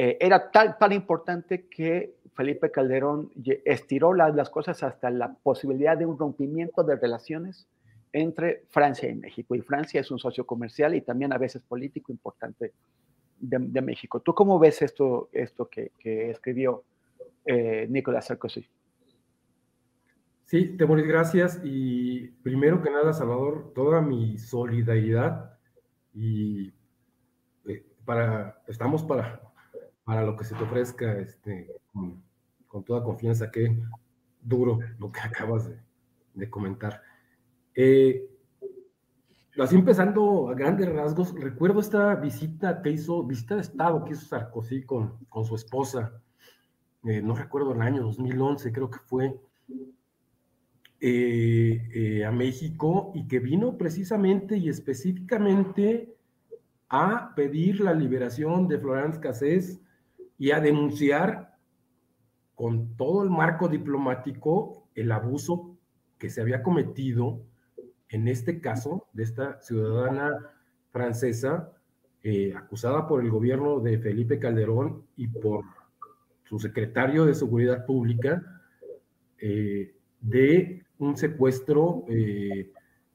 eh, 0.00 0.16
era 0.20 0.50
tan, 0.50 0.78
tan 0.78 0.92
importante 0.92 1.66
que 1.68 2.14
Felipe 2.38 2.70
Calderón 2.70 3.32
estiró 3.64 4.14
las, 4.14 4.48
cosas 4.48 4.84
hasta 4.84 5.10
la 5.10 5.34
posibilidad 5.42 5.98
de 5.98 6.06
un 6.06 6.16
rompimiento 6.16 6.84
de 6.84 6.94
relaciones 6.94 7.66
entre 8.12 8.62
Francia 8.68 9.10
y 9.10 9.16
México. 9.16 9.56
Y 9.56 9.60
Francia 9.60 10.00
es 10.00 10.08
un 10.12 10.20
socio 10.20 10.46
comercial 10.46 10.94
y 10.94 11.00
también 11.00 11.32
a 11.32 11.38
veces 11.38 11.62
político 11.62 12.12
importante 12.12 12.74
de, 13.40 13.82
México. 13.82 14.20
¿Tú 14.20 14.34
cómo 14.34 14.60
ves 14.60 14.82
esto, 14.82 15.28
esto 15.32 15.68
que, 15.68 15.90
escribió 16.30 16.84
Nicolás 17.88 18.26
Sarkozy? 18.26 18.68
Sí, 20.44 20.76
te 20.76 20.86
moris, 20.86 21.08
gracias. 21.08 21.60
Y 21.64 22.28
primero 22.44 22.80
que 22.80 22.90
nada, 22.90 23.12
Salvador, 23.12 23.72
toda 23.74 24.00
mi 24.00 24.38
solidaridad 24.38 25.58
y 26.14 26.72
eh, 27.66 27.84
para, 28.04 28.62
estamos 28.68 29.02
para, 29.02 29.42
para 30.04 30.22
lo 30.22 30.36
que 30.36 30.44
se 30.44 30.54
te 30.54 30.62
ofrezca, 30.62 31.18
este, 31.18 31.68
toda 32.84 33.02
confianza, 33.02 33.50
que 33.50 33.76
duro 34.42 34.78
lo 34.98 35.10
que 35.10 35.20
acabas 35.24 35.70
de, 36.34 36.50
comentar. 36.50 37.02
Eh, 37.74 38.30
así 39.58 39.74
empezando 39.74 40.48
a 40.48 40.54
grandes 40.54 40.88
rasgos, 40.92 41.34
recuerdo 41.34 41.80
esta 41.80 42.14
visita 42.14 42.80
que 42.80 42.90
hizo, 42.90 43.24
visita 43.24 43.56
de 43.56 43.62
Estado 43.62 44.04
que 44.04 44.12
hizo 44.12 44.26
Sarkozy 44.26 44.84
con, 44.84 45.18
con 45.28 45.44
su 45.44 45.56
esposa, 45.56 46.22
eh, 47.04 47.22
no 47.22 47.34
recuerdo 47.34 47.72
el 47.72 47.82
año, 47.82 48.02
2011 48.02 48.72
creo 48.72 48.90
que 48.90 48.98
fue, 48.98 49.40
eh, 51.00 52.24
a 52.26 52.32
México 52.32 53.12
y 53.14 53.28
que 53.28 53.38
vino 53.38 53.78
precisamente 53.78 54.56
y 54.56 54.68
específicamente 54.68 56.16
a 56.88 57.34
pedir 57.36 57.80
la 57.80 57.94
liberación 57.94 58.66
de 58.66 58.78
Florence 58.78 59.20
Cassés 59.20 59.80
y 60.38 60.50
a 60.50 60.60
denunciar 60.60 61.47
con 62.58 62.96
todo 62.96 63.22
el 63.22 63.30
marco 63.30 63.68
diplomático 63.68 64.88
el 64.96 65.12
abuso 65.12 65.78
que 66.18 66.28
se 66.28 66.40
había 66.40 66.64
cometido 66.64 67.40
en 68.08 68.26
este 68.26 68.60
caso 68.60 69.06
de 69.12 69.22
esta 69.22 69.60
ciudadana 69.60 70.36
francesa 70.90 71.70
eh, 72.24 72.52
acusada 72.56 73.06
por 73.06 73.22
el 73.22 73.30
gobierno 73.30 73.78
de 73.78 74.00
Felipe 74.00 74.40
Calderón 74.40 75.04
y 75.14 75.28
por 75.28 75.64
su 76.48 76.58
secretario 76.58 77.26
de 77.26 77.34
Seguridad 77.34 77.86
Pública 77.86 78.42
de 80.20 80.82
un 80.98 81.16
secuestro, 81.16 82.04
eh, 82.08 82.72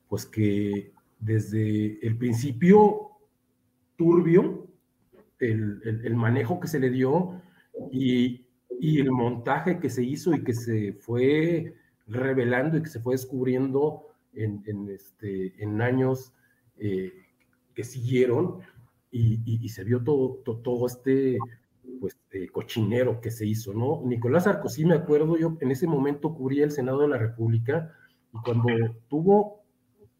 pues 0.07 0.25
que 0.25 0.93
desde 1.19 1.99
el 2.05 2.17
principio 2.17 3.11
turbio, 3.97 4.67
el, 5.39 6.15
manejo 6.15 6.61
que 6.61 6.69
se 6.69 6.79
le 6.79 6.89
dio 6.89 7.41
y, 7.91 8.42
el 8.83 9.11
montaje 9.11 9.79
que 9.79 9.89
se 9.89 10.03
hizo 10.03 10.33
y 10.33 10.43
que 10.43 10.53
se 10.53 10.93
fue 10.93 11.73
revelando 12.07 12.77
y 12.77 12.83
que 12.83 12.89
se 12.89 12.99
fue 12.99 13.13
descubriendo 13.13 14.07
en, 14.33 14.89
este, 14.89 15.53
en 15.63 15.81
años 15.81 16.33
eh, 16.77 17.13
que 17.73 17.83
siguieron 17.83 18.59
y, 19.11 19.69
se 19.69 19.83
vio 19.83 20.03
todo, 20.03 20.41
todo 20.63 20.87
este 20.87 21.37
pues, 21.99 22.17
eh, 22.31 22.47
cochinero 22.47 23.21
que 23.21 23.29
se 23.29 23.45
hizo, 23.45 23.73
¿no? 23.73 24.01
Nicolás 24.03 24.45
Sarkozy, 24.45 24.85
me 24.85 24.95
acuerdo, 24.95 25.37
yo 25.37 25.55
en 25.61 25.71
ese 25.71 25.87
momento 25.87 26.33
cubría 26.33 26.65
el 26.65 26.71
Senado 26.71 27.01
de 27.01 27.09
la 27.09 27.17
República 27.17 27.93
y 28.33 28.37
cuando 28.43 28.67
tuvo 29.07 29.63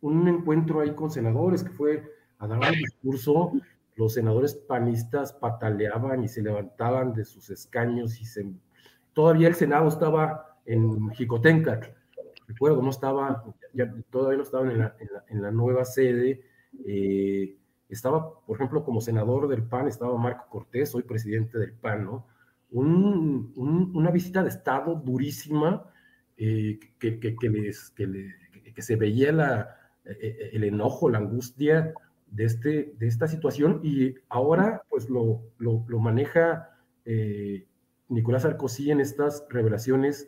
un 0.02 0.28
encuentro 0.28 0.82
ahí 0.82 0.94
con 0.94 1.10
senadores, 1.10 1.64
que 1.64 1.72
fue 1.72 2.04
a 2.38 2.48
dar 2.48 2.60
un 2.60 2.78
discurso, 2.78 3.52
los 3.96 4.14
senadores 4.14 4.56
panistas 4.56 5.34
pataleaban 5.34 6.24
y 6.24 6.28
se 6.28 6.42
levantaban 6.42 7.14
de 7.14 7.26
sus 7.26 7.50
escaños 7.50 8.20
y 8.20 8.26
se... 8.26 8.46
Todavía 9.14 9.48
el 9.48 9.56
Senado 9.56 9.88
estaba 9.88 10.58
en 10.66 11.10
Jicotenca, 11.12 11.80
recuerdo, 12.48 12.82
no 12.82 12.90
estaba, 12.90 13.44
ya, 13.74 13.94
todavía 14.10 14.38
no 14.38 14.44
estaban 14.44 14.72
en 14.72 14.80
la, 14.80 14.96
en 15.28 15.42
la, 15.42 15.52
nueva 15.52 15.86
sede, 15.86 16.42
eh, 16.86 17.56
estaba, 17.90 18.40
por 18.40 18.56
ejemplo, 18.56 18.84
como 18.84 19.02
senador 19.02 19.48
del 19.48 19.64
PAN, 19.64 19.88
estaba 19.88 20.18
Marco 20.18 20.46
Cortés, 20.50 20.96
hoy 20.96 21.04
presidente 21.04 21.60
del 21.60 21.74
PAN, 21.74 22.06
¿no? 22.06 22.28
una 22.74 24.10
visita 24.10 24.42
de 24.42 24.50
Estado 24.50 24.96
durísima, 24.96 25.92
eh, 26.38 26.80
que, 26.98 27.20
que, 27.20 27.36
que, 27.36 27.50
les, 27.50 27.92
que, 27.92 28.82
se 28.82 28.96
veía 28.96 29.32
la, 29.32 29.78
eh, 30.06 30.18
eh, 30.20 30.50
el 30.54 30.64
enojo, 30.64 31.10
la 31.10 31.20
angustia 31.20 31.94
de, 32.34 32.46
este, 32.46 32.94
de 32.98 33.08
esta 33.08 33.28
situación, 33.28 33.80
y 33.84 34.16
ahora 34.30 34.82
pues 34.90 35.10
lo, 35.10 35.42
lo, 35.58 36.00
maneja 36.00 36.70
Nicolás 38.10 38.44
Sarkozy 38.44 38.92
en 38.92 39.02
estas 39.02 39.46
revelaciones 39.50 40.28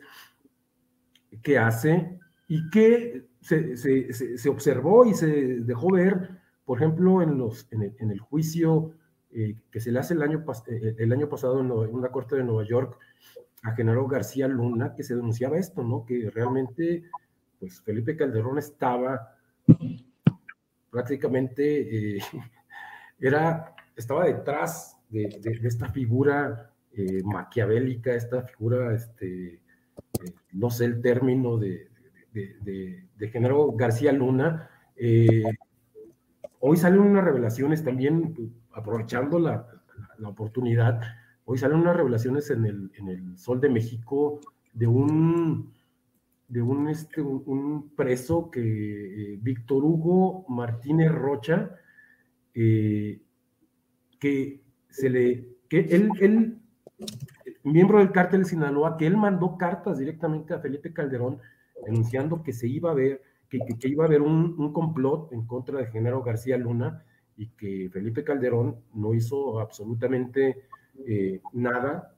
que 1.42 1.58
hace 1.58 2.18
y 2.48 2.70
que 2.70 3.26
se, 3.40 3.76
se, 3.76 4.12
se 4.12 4.48
observó 4.48 5.04
y 5.04 5.14
se 5.14 5.26
dejó 5.60 5.92
ver 5.92 6.36
por 6.66 6.78
ejemplo, 6.78 7.22
en, 7.22 7.38
los, 7.38 7.68
en, 7.70 8.10
el, 8.10 8.18
juicio 8.18 8.90
eh, 9.30 9.56
que 9.70 9.80
se 9.80 9.92
le 9.92 10.00
hace 10.00 10.14
el 10.14 10.22
año, 10.22 10.44
eh, 10.66 10.96
el 10.98 11.12
año 11.12 11.28
pasado 11.28 11.60
en, 11.60 11.70
una 11.70 12.08
corte 12.08 12.34
de 12.34 12.42
Nueva 12.42 12.64
York 12.64 12.98
a 13.62 13.72
Genaro 13.72 14.06
García 14.08 14.48
Luna, 14.48 14.92
que 14.94 15.04
se 15.04 15.14
denunciaba 15.14 15.58
esto, 15.58 15.84
¿no? 15.84 16.04
Que 16.04 16.28
realmente, 16.28 17.04
pues 17.60 17.80
Felipe 17.80 18.16
Calderón 18.16 18.58
estaba 18.58 19.35
prácticamente, 20.96 22.16
eh, 22.16 22.20
era, 23.20 23.74
estaba 23.94 24.24
detrás 24.24 24.98
de, 25.10 25.28
esta 25.62 25.88
figura 25.90 26.70
maquiavélica, 27.24 28.14
esta 28.14 28.42
figura, 28.42 28.94
este, 28.94 29.60
no 30.52 30.70
sé 30.70 30.86
el 30.86 31.02
término 31.02 31.58
de, 31.58 31.90
de, 32.32 33.28
Genaro 33.28 33.72
García 33.72 34.12
Luna, 34.12 34.70
Hoy 36.68 36.76
salen 36.76 37.00
unas 37.00 37.24
revelaciones 37.24 37.84
también, 37.84 38.34
aprovechando 38.72 39.38
la, 39.38 39.68
oportunidad, 40.24 41.00
hoy 41.44 41.58
salen 41.58 41.78
unas 41.78 41.96
revelaciones 41.96 42.50
en 42.50 42.64
el, 42.64 42.90
en 42.96 43.08
el, 43.08 43.38
Sol 43.38 43.60
de 43.60 43.68
México 43.68 44.40
de 44.72 44.86
un, 44.86 45.72
de 46.48 46.62
un, 46.62 46.88
este, 46.88 47.20
un, 47.20 47.90
preso 47.96 48.50
que, 48.50 48.60
eh, 48.60 49.38
Víctor 49.40 49.84
Hugo 49.84 50.44
Martínez 50.48 51.12
Rocha, 51.12 51.70
eh, 52.54 53.20
que 54.18 54.62
se 54.88 55.10
le, 55.10 55.48
que 55.68 55.80
él, 55.80 56.10
él, 56.20 56.58
miembro 57.64 57.98
del 57.98 58.12
cártel 58.12 58.42
de 58.42 58.48
Sinaloa, 58.48 58.96
que 58.96 59.06
él 59.06 59.16
mandó 59.16 59.58
cartas 59.58 59.98
directamente 59.98 60.54
a 60.54 60.60
Felipe 60.60 60.92
Calderón 60.92 61.40
denunciando 61.84 62.42
que 62.42 62.52
se 62.52 62.68
iba 62.68 62.90
a 62.90 62.94
ver 62.94 63.22
que, 63.48 63.88
iba 63.88 64.04
a 64.04 64.06
haber 64.06 64.22
un, 64.22 64.72
complot 64.72 65.32
en 65.32 65.46
contra 65.46 65.78
de 65.78 65.86
Genaro 65.86 66.22
García 66.22 66.56
Luna 66.56 67.04
y 67.36 67.48
que 67.48 67.88
Felipe 67.92 68.24
Calderón 68.24 68.76
no 68.94 69.14
hizo 69.14 69.60
absolutamente 69.60 70.64
eh, 71.06 71.40
nada. 71.52 72.14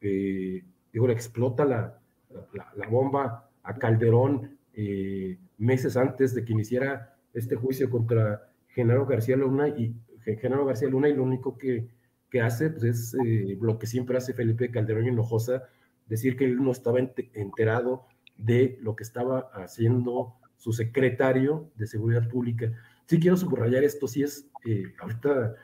Eh, 0.00 0.64
digo, 0.92 1.06
le 1.06 1.12
explota 1.12 1.64
la, 1.64 1.98
la, 2.76 2.86
bomba 2.88 3.49
a 3.62 3.74
Calderón 3.78 4.58
eh, 4.74 5.38
meses 5.58 5.96
antes 5.96 6.34
de 6.34 6.44
que 6.44 6.52
iniciara 6.52 7.16
este 7.34 7.56
juicio 7.56 7.90
contra 7.90 8.50
Genaro 8.68 9.06
García 9.06 9.36
Luna 9.36 9.68
y 9.68 9.94
Genaro 10.24 10.64
García 10.64 10.88
Luna 10.88 11.08
y 11.08 11.14
lo 11.14 11.22
único 11.22 11.56
que, 11.58 11.88
que 12.30 12.40
hace 12.40 12.70
pues, 12.70 12.84
es 12.84 13.16
lo 13.60 13.78
que 13.78 13.86
siempre 13.86 14.16
hace 14.16 14.32
Felipe 14.32 14.70
Calderón 14.70 15.06
Hinojosa, 15.06 15.64
decir 16.06 16.36
que 16.36 16.44
él 16.44 16.62
no 16.62 16.72
estaba 16.72 16.98
enterado 16.98 18.06
de 18.36 18.78
lo 18.80 18.96
que 18.96 19.02
estaba 19.02 19.50
haciendo 19.54 20.34
su 20.56 20.72
secretario 20.72 21.70
de 21.76 21.86
Seguridad 21.86 22.28
Pública. 22.28 22.72
Sí 23.06 23.18
quiero 23.18 23.36
subrayar 23.36 23.82
esto, 23.84 24.06
si 24.06 24.22
es 24.22 24.50
eh, 24.64 24.92
ahorita 25.00 25.54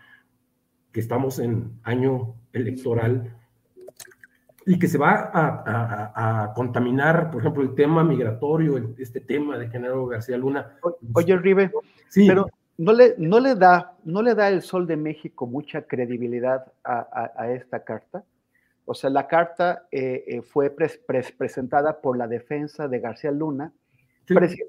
que 0.93 1.01
estamos 1.01 1.39
en 1.39 1.79
año 1.83 2.35
electoral 2.53 3.37
y 4.69 4.81
que 4.81 4.89
se 4.89 4.99
va 4.99 5.31
a, 5.33 6.53
contaminar, 6.55 7.31
por 7.31 7.41
ejemplo, 7.41 7.63
el 7.63 7.75
tema 7.77 8.03
migratorio, 8.03 8.77
este 8.99 9.21
tema 9.21 9.57
de 9.57 9.69
Genaro 9.69 10.07
García 10.07 10.37
Luna. 10.37 10.77
Oye, 11.15 11.37
Ribe, 11.37 11.71
sí. 12.09 12.27
pero 12.27 12.49
no 12.77 12.93
le, 12.93 13.15
no, 13.17 13.39
le 13.39 13.55
da, 13.55 13.95
¿no 14.05 14.23
le 14.23 14.35
da 14.35 14.49
el 14.49 14.63
Sol 14.63 14.89
de 14.89 14.97
México 14.97 15.47
mucha 15.47 15.83
credibilidad 15.83 16.73
a, 16.83 17.49
esta 17.53 17.85
carta? 17.85 18.25
O 18.85 18.95
sea, 18.95 19.09
la 19.09 19.29
carta 19.29 19.87
eh, 19.93 20.25
eh, 20.27 20.43
fue 20.43 20.71
presentada 20.71 22.01
por 22.01 22.19
la 22.19 22.27
defensa 22.27 22.89
de 22.89 22.99
García 22.99 23.31
Luna, 23.31 23.73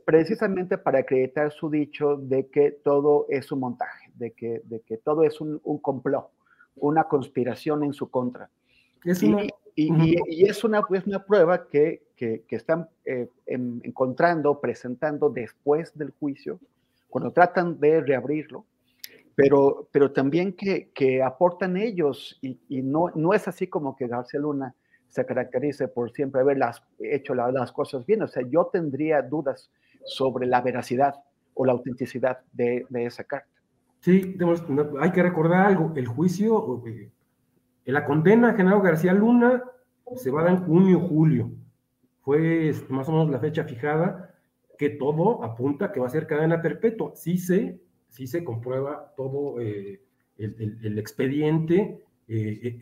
precisamente 0.06 0.78
para 0.78 1.00
acreditar 1.00 1.52
su 1.52 1.72
dicho 1.72 2.18
de 2.18 2.48
que 2.50 2.70
todo 2.70 3.26
es 3.30 3.52
un 3.52 3.62
montaje, 3.62 4.12
de 4.14 4.32
que, 4.32 4.62
de 4.66 4.82
que 4.82 4.98
todo 4.98 5.24
es 5.24 5.42
un, 5.42 5.60
complot, 5.82 6.30
una 6.76 7.06
conspiración 7.06 7.84
en 7.84 7.94
su 7.94 8.12
contra. 8.12 8.48
Es 9.04 9.24
una, 9.24 9.44
Y, 9.44 9.50
es, 9.78 10.64
una, 10.64 10.82
una 11.06 11.26
prueba 11.26 11.68
que, 11.68 12.02
que, 12.16 12.44
están 12.50 12.90
eh, 13.06 13.30
encontrando, 13.46 14.60
presentando 14.60 15.30
después 15.30 15.96
del 15.96 16.12
juicio, 16.12 16.60
cuando 17.08 17.32
tratan 17.32 17.80
de 17.80 18.02
reabrirlo, 18.02 18.66
pero, 19.36 19.88
pero 19.92 20.12
también 20.12 20.54
que, 20.54 20.90
que 20.94 21.22
aportan 21.22 21.78
ellos, 21.78 22.40
y, 22.42 22.60
y, 22.68 22.82
no, 22.82 23.12
no 23.14 23.34
es 23.34 23.48
así 23.48 23.68
como 23.68 23.96
que 23.96 24.08
García 24.08 24.40
Luna 24.40 24.74
se 25.10 25.26
caracterice 25.26 25.88
por 25.88 26.12
siempre 26.12 26.42
haber 26.42 26.58
las, 26.58 26.84
hecho 27.00 27.36
las 27.36 27.72
cosas 27.72 28.06
bien. 28.06 28.24
O 28.24 28.28
sea, 28.28 28.44
yo 28.48 28.70
tendría 28.74 29.22
dudas 29.22 29.72
sobre 30.06 30.48
la 30.48 30.62
veracidad 30.62 31.16
o 31.54 31.66
la 31.66 31.74
autenticidad 31.74 32.40
de, 32.52 32.86
de 32.90 33.06
esa 33.06 33.24
carta. 33.24 33.50
Sí, 34.00 34.38
hay 35.00 35.12
que 35.12 35.24
recordar 35.24 35.68
algo, 35.68 35.92
el 35.96 36.08
juicio, 36.08 36.84
eh, 36.86 37.10
la 37.92 38.04
condena 38.04 38.50
a 38.50 38.54
Genaro 38.54 38.82
García 38.82 39.14
Luna 39.14 39.64
se 40.16 40.30
va 40.30 40.42
a 40.42 40.44
dar 40.44 40.54
en 40.54 40.66
junio, 40.66 41.00
julio. 41.00 41.52
Fue 42.22 42.74
más 42.90 43.08
o 43.08 43.14
menos 43.14 43.30
la 43.30 43.40
fecha 43.40 43.64
fijada 43.64 44.36
que 44.78 44.90
todo 44.90 45.44
apunta 45.44 45.92
que 45.92 46.02
va 46.02 46.08
a 46.08 46.10
ser 46.10 46.28
cadena 46.28 46.62
perpetua. 46.62 47.14
Sí 47.16 47.38
se, 47.38 47.80
sí 48.10 48.28
se 48.28 48.44
comprueba 48.44 49.14
todo 49.16 49.62
eh, 49.62 50.02
el, 50.38 51.00
expediente, 51.00 52.04
eh, 52.28 52.78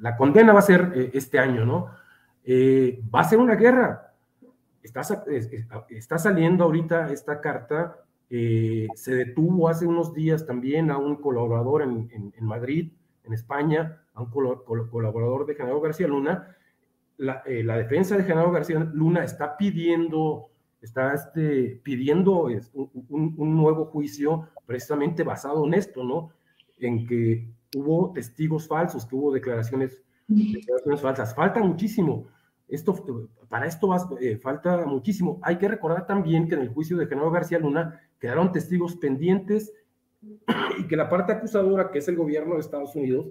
la 0.00 0.16
condena 0.16 0.52
va 0.52 0.58
a 0.58 0.62
ser 0.62 1.10
este 1.14 1.38
año, 1.38 1.64
¿no? 1.64 1.90
va 3.14 3.20
a 3.20 3.24
ser 3.24 3.38
una 3.38 3.54
guerra. 3.54 4.12
Está, 4.82 5.02
está 5.90 6.18
saliendo 6.18 6.64
ahorita 6.64 7.10
esta 7.12 7.40
carta 7.40 8.00
se 8.28 9.14
detuvo 9.14 9.68
hace 9.68 9.86
unos 9.86 10.12
días 10.12 10.44
también 10.44 10.90
a 10.90 10.98
un 10.98 11.16
colaborador 11.16 11.82
en, 11.82 12.10
en 12.36 12.44
Madrid 12.44 12.90
en 13.24 13.32
España, 13.32 14.02
a 14.14 14.22
un 14.22 14.30
colaborador 14.30 15.46
de 15.46 15.54
Genaro 15.54 15.80
García 15.80 16.06
Luna, 16.06 16.56
eh, 17.18 17.62
la, 17.62 17.76
defensa 17.76 18.16
de 18.16 18.24
Genaro 18.24 18.50
García 18.50 18.80
Luna 18.92 19.24
está 19.24 19.56
pidiendo, 19.56 20.50
está 20.80 21.14
este, 21.14 21.80
pidiendo 21.82 22.48
un, 22.72 23.34
un, 23.38 23.56
nuevo 23.56 23.86
juicio 23.86 24.48
precisamente 24.66 25.22
basado 25.22 25.64
en 25.64 25.74
esto, 25.74 26.02
¿no? 26.02 26.30
En 26.78 27.06
que 27.06 27.48
hubo 27.76 28.12
testigos 28.12 28.66
falsos, 28.66 29.06
que 29.06 29.14
hubo 29.14 29.32
declaraciones, 29.32 30.02
declaraciones 30.26 31.00
falsas. 31.00 31.34
Falta 31.34 31.60
muchísimo. 31.60 32.26
Esto, 32.68 32.94
para 33.48 33.66
esto 33.66 33.88
eh, 34.20 34.36
falta 34.38 34.84
muchísimo. 34.86 35.38
Hay 35.42 35.58
que 35.58 35.68
recordar 35.68 36.06
también 36.06 36.48
que 36.48 36.54
en 36.54 36.62
el 36.62 36.68
juicio 36.70 36.96
de 36.96 37.06
Genaro 37.06 37.30
García 37.30 37.58
Luna 37.58 38.00
quedaron 38.18 38.50
testigos 38.50 38.96
pendientes 38.96 39.72
y 40.78 40.86
que 40.86 40.96
la 40.96 41.08
parte 41.08 41.32
acusadora, 41.32 41.90
que 41.90 41.98
es 41.98 42.08
el 42.08 42.16
gobierno 42.16 42.54
de 42.54 42.60
Estados 42.60 42.94
Unidos, 42.96 43.26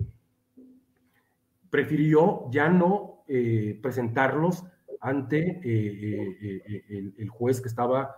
prefirió 1.69 2.49
ya 2.51 2.69
no 2.69 3.23
eh, 3.27 3.79
presentarlos 3.81 4.63
ante 5.01 5.59
eh, 5.63 6.37
eh, 6.41 7.13
el, 7.17 7.29
juez 7.29 7.59
que 7.59 7.67
estaba, 7.67 8.15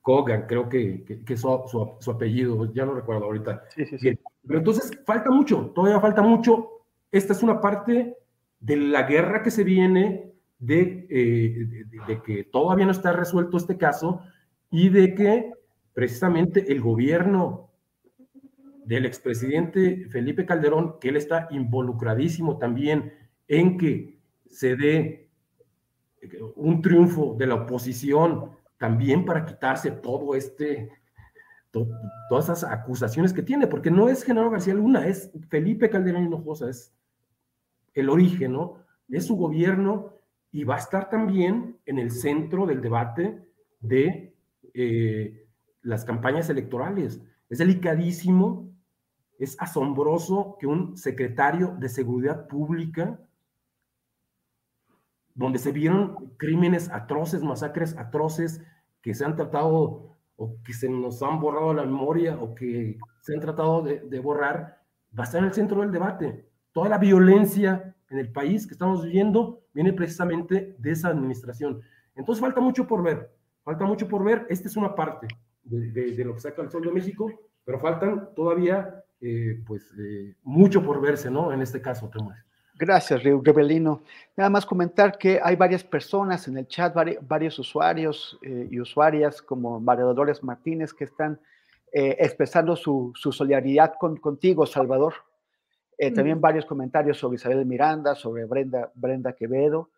Kogan, 0.00 0.46
creo 0.46 0.68
que, 0.68 1.04
es 1.28 1.40
su, 1.40 2.10
apellido, 2.10 2.72
ya 2.72 2.84
no 2.84 2.94
recuerdo 2.94 3.26
ahorita. 3.26 3.62
Pero 4.46 4.58
entonces 4.58 4.98
falta 5.04 5.30
mucho, 5.30 5.72
todavía 5.74 6.00
falta 6.00 6.22
mucho. 6.22 6.84
Esta 7.12 7.32
es 7.32 7.42
una 7.42 7.60
parte 7.60 8.16
de 8.60 8.76
la 8.76 9.02
guerra 9.02 9.42
que 9.42 9.50
se 9.50 9.62
viene, 9.62 10.32
de, 10.58 11.06
de 12.06 12.22
que 12.22 12.44
todavía 12.44 12.86
no 12.86 12.92
está 12.92 13.12
resuelto 13.12 13.58
este 13.58 13.76
caso 13.76 14.22
y 14.70 14.88
de 14.88 15.14
que 15.14 15.52
precisamente 15.96 16.70
el 16.70 16.82
gobierno 16.82 17.70
del 18.84 19.06
expresidente 19.06 20.06
Felipe 20.10 20.44
Calderón, 20.44 21.00
que 21.00 21.08
él 21.08 21.16
está 21.16 21.48
involucradísimo 21.50 22.58
también 22.58 23.14
en 23.48 23.78
que 23.78 24.18
se 24.46 24.76
dé 24.76 25.30
un 26.56 26.82
triunfo 26.82 27.34
de 27.38 27.46
la 27.46 27.54
oposición 27.54 28.50
también 28.76 29.24
para 29.24 29.46
quitarse 29.46 29.90
todo 29.90 30.34
este, 30.34 30.90
todas 31.70 32.44
esas 32.44 32.64
acusaciones 32.64 33.32
que 33.32 33.42
tiene, 33.42 33.66
porque 33.66 33.90
no 33.90 34.10
es 34.10 34.22
Genaro 34.22 34.50
García 34.50 34.74
Luna, 34.74 35.06
es 35.06 35.30
Felipe 35.48 35.88
Calderón 35.88 36.24
Hinojosa, 36.24 36.68
es 36.68 36.92
el 37.94 38.10
origen, 38.10 38.52
¿no? 38.52 38.80
Es 39.08 39.24
su 39.24 39.36
gobierno 39.36 40.12
y 40.52 40.64
va 40.64 40.74
a 40.74 40.80
estar 40.80 41.08
también 41.08 41.78
en 41.86 41.98
el 41.98 42.10
centro 42.10 42.66
del 42.66 42.82
debate 42.82 43.48
de 43.80 44.34
eh, 44.74 45.45
las 45.86 46.04
campañas 46.04 46.50
electorales. 46.50 47.22
Es 47.48 47.58
delicadísimo, 47.58 48.68
es 49.38 49.56
asombroso 49.60 50.56
que 50.58 50.66
un 50.66 50.96
secretario 50.96 51.76
de 51.78 51.88
seguridad 51.88 52.48
pública, 52.48 53.20
donde 55.34 55.58
se 55.58 55.70
vieron 55.70 56.32
crímenes 56.38 56.90
atroces, 56.90 57.42
masacres 57.42 57.96
atroces 57.96 58.62
que 59.00 59.14
se 59.14 59.24
han 59.24 59.36
tratado 59.36 60.16
o 60.34 60.62
que 60.64 60.72
se 60.72 60.88
nos 60.88 61.22
han 61.22 61.40
borrado 61.40 61.72
la 61.72 61.84
memoria 61.84 62.36
o 62.36 62.54
que 62.54 62.98
se 63.20 63.34
han 63.34 63.40
tratado 63.40 63.82
de, 63.82 64.20
borrar, 64.20 64.82
va 65.16 65.22
a 65.22 65.24
estar 65.24 65.38
en 65.40 65.46
el 65.46 65.54
centro 65.54 65.82
del 65.82 65.92
debate. 65.92 66.48
Toda 66.72 66.88
la 66.88 66.98
violencia 66.98 67.94
en 68.10 68.18
el 68.18 68.32
país 68.32 68.66
que 68.66 68.72
estamos 68.74 69.04
viviendo 69.04 69.62
viene 69.72 69.92
precisamente 69.92 70.74
de 70.78 70.90
esa 70.90 71.08
administración. 71.08 71.80
Entonces 72.16 72.40
falta 72.40 72.60
mucho 72.60 72.88
por 72.88 73.04
ver, 73.04 73.30
falta 73.62 73.84
mucho 73.84 74.08
por 74.08 74.24
ver. 74.24 74.46
Esta 74.48 74.68
es 74.68 74.76
una 74.76 74.94
parte 74.94 75.28
de, 75.66 76.24
lo 76.24 76.34
que 76.34 76.40
saca 76.40 76.62
el 76.62 76.70
Sol 76.70 76.84
de 76.84 76.92
México, 76.92 77.30
pero 77.64 77.80
faltan 77.80 78.34
todavía 78.34 79.04
eh, 79.20 79.62
pues 79.66 79.92
eh, 79.98 80.34
mucho 80.42 80.82
por 80.82 81.00
verse, 81.00 81.30
¿no? 81.30 81.52
En 81.52 81.62
este 81.62 81.80
caso, 81.80 82.08
Tomás. 82.08 82.38
Gracias, 82.78 83.22
Rebelino. 83.22 84.02
Nada 84.36 84.50
más 84.50 84.66
comentar 84.66 85.16
que 85.16 85.40
hay 85.42 85.56
varias 85.56 85.82
personas 85.82 86.46
en 86.46 86.58
el 86.58 86.68
chat, 86.68 86.94
varios 87.22 87.58
usuarios 87.58 88.38
eh, 88.42 88.68
y 88.70 88.78
usuarias 88.78 89.40
como 89.40 89.80
María 89.80 90.04
Dolores 90.04 90.42
Martínez 90.42 90.92
que 90.92 91.04
están 91.04 91.40
expresando 91.92 92.76
su, 92.76 93.12
solidaridad 93.14 93.94
con, 93.98 94.18
contigo, 94.18 94.66
Salvador. 94.66 95.14
También 96.14 96.42
varios 96.42 96.66
comentarios 96.66 97.16
sobre 97.16 97.36
Isabel 97.36 97.64
Miranda, 97.64 98.14
sobre 98.14 98.44
Brenda, 98.44 98.92
Brenda 98.94 99.32
Quevedo. 99.32 99.88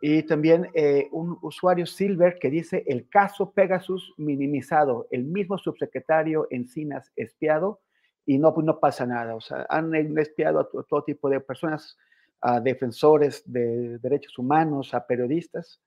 Y 0.00 0.22
también 0.22 0.68
eh, 0.74 1.08
un 1.12 1.38
usuario 1.42 1.86
Silver 1.86 2.38
que 2.38 2.50
dice 2.50 2.84
el 2.86 3.08
caso 3.08 3.52
Pegasus 3.52 4.14
minimizado, 4.16 5.06
el 5.10 5.24
mismo 5.24 5.58
subsecretario 5.58 6.46
Encinas 6.50 7.12
espiado 7.16 7.80
y 8.26 8.38
no, 8.38 8.54
pues 8.54 8.64
no 8.64 8.80
pasa 8.80 9.06
nada. 9.06 9.34
O 9.34 9.40
sea, 9.40 9.66
han 9.68 9.94
espiado 10.18 10.60
a 10.60 10.68
todo, 10.68 11.04
tipo 11.04 11.28
de 11.28 11.40
personas, 11.40 11.96
a 12.40 12.60
defensores 12.60 13.42
de 13.44 13.98
derechos 13.98 14.38
humanos, 14.38 14.94
a 14.94 15.06
periodistas, 15.06 15.80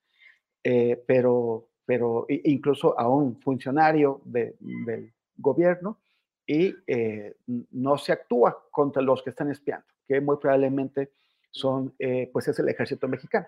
eh, 0.64 1.04
pero, 1.08 1.70
pero 1.86 2.26
incluso 2.30 3.00
a 3.00 3.08
un 3.08 3.40
funcionario 3.42 4.22
del 4.26 5.14
gobierno 5.38 6.00
y 6.46 6.74
eh, 6.88 7.36
no 7.46 7.98
se 7.98 8.12
actúa 8.12 8.66
contra 8.72 9.02
los 9.02 9.22
que 9.24 9.32
están 9.32 9.52
espiando, 9.52 9.88
que 10.08 10.22
muy 10.22 10.38
probablemente 10.38 11.12
son, 11.52 11.96
pues 12.32 12.48
es 12.48 12.60
el 12.60 12.70
ejército 12.70 13.08
mexicano. 13.08 13.48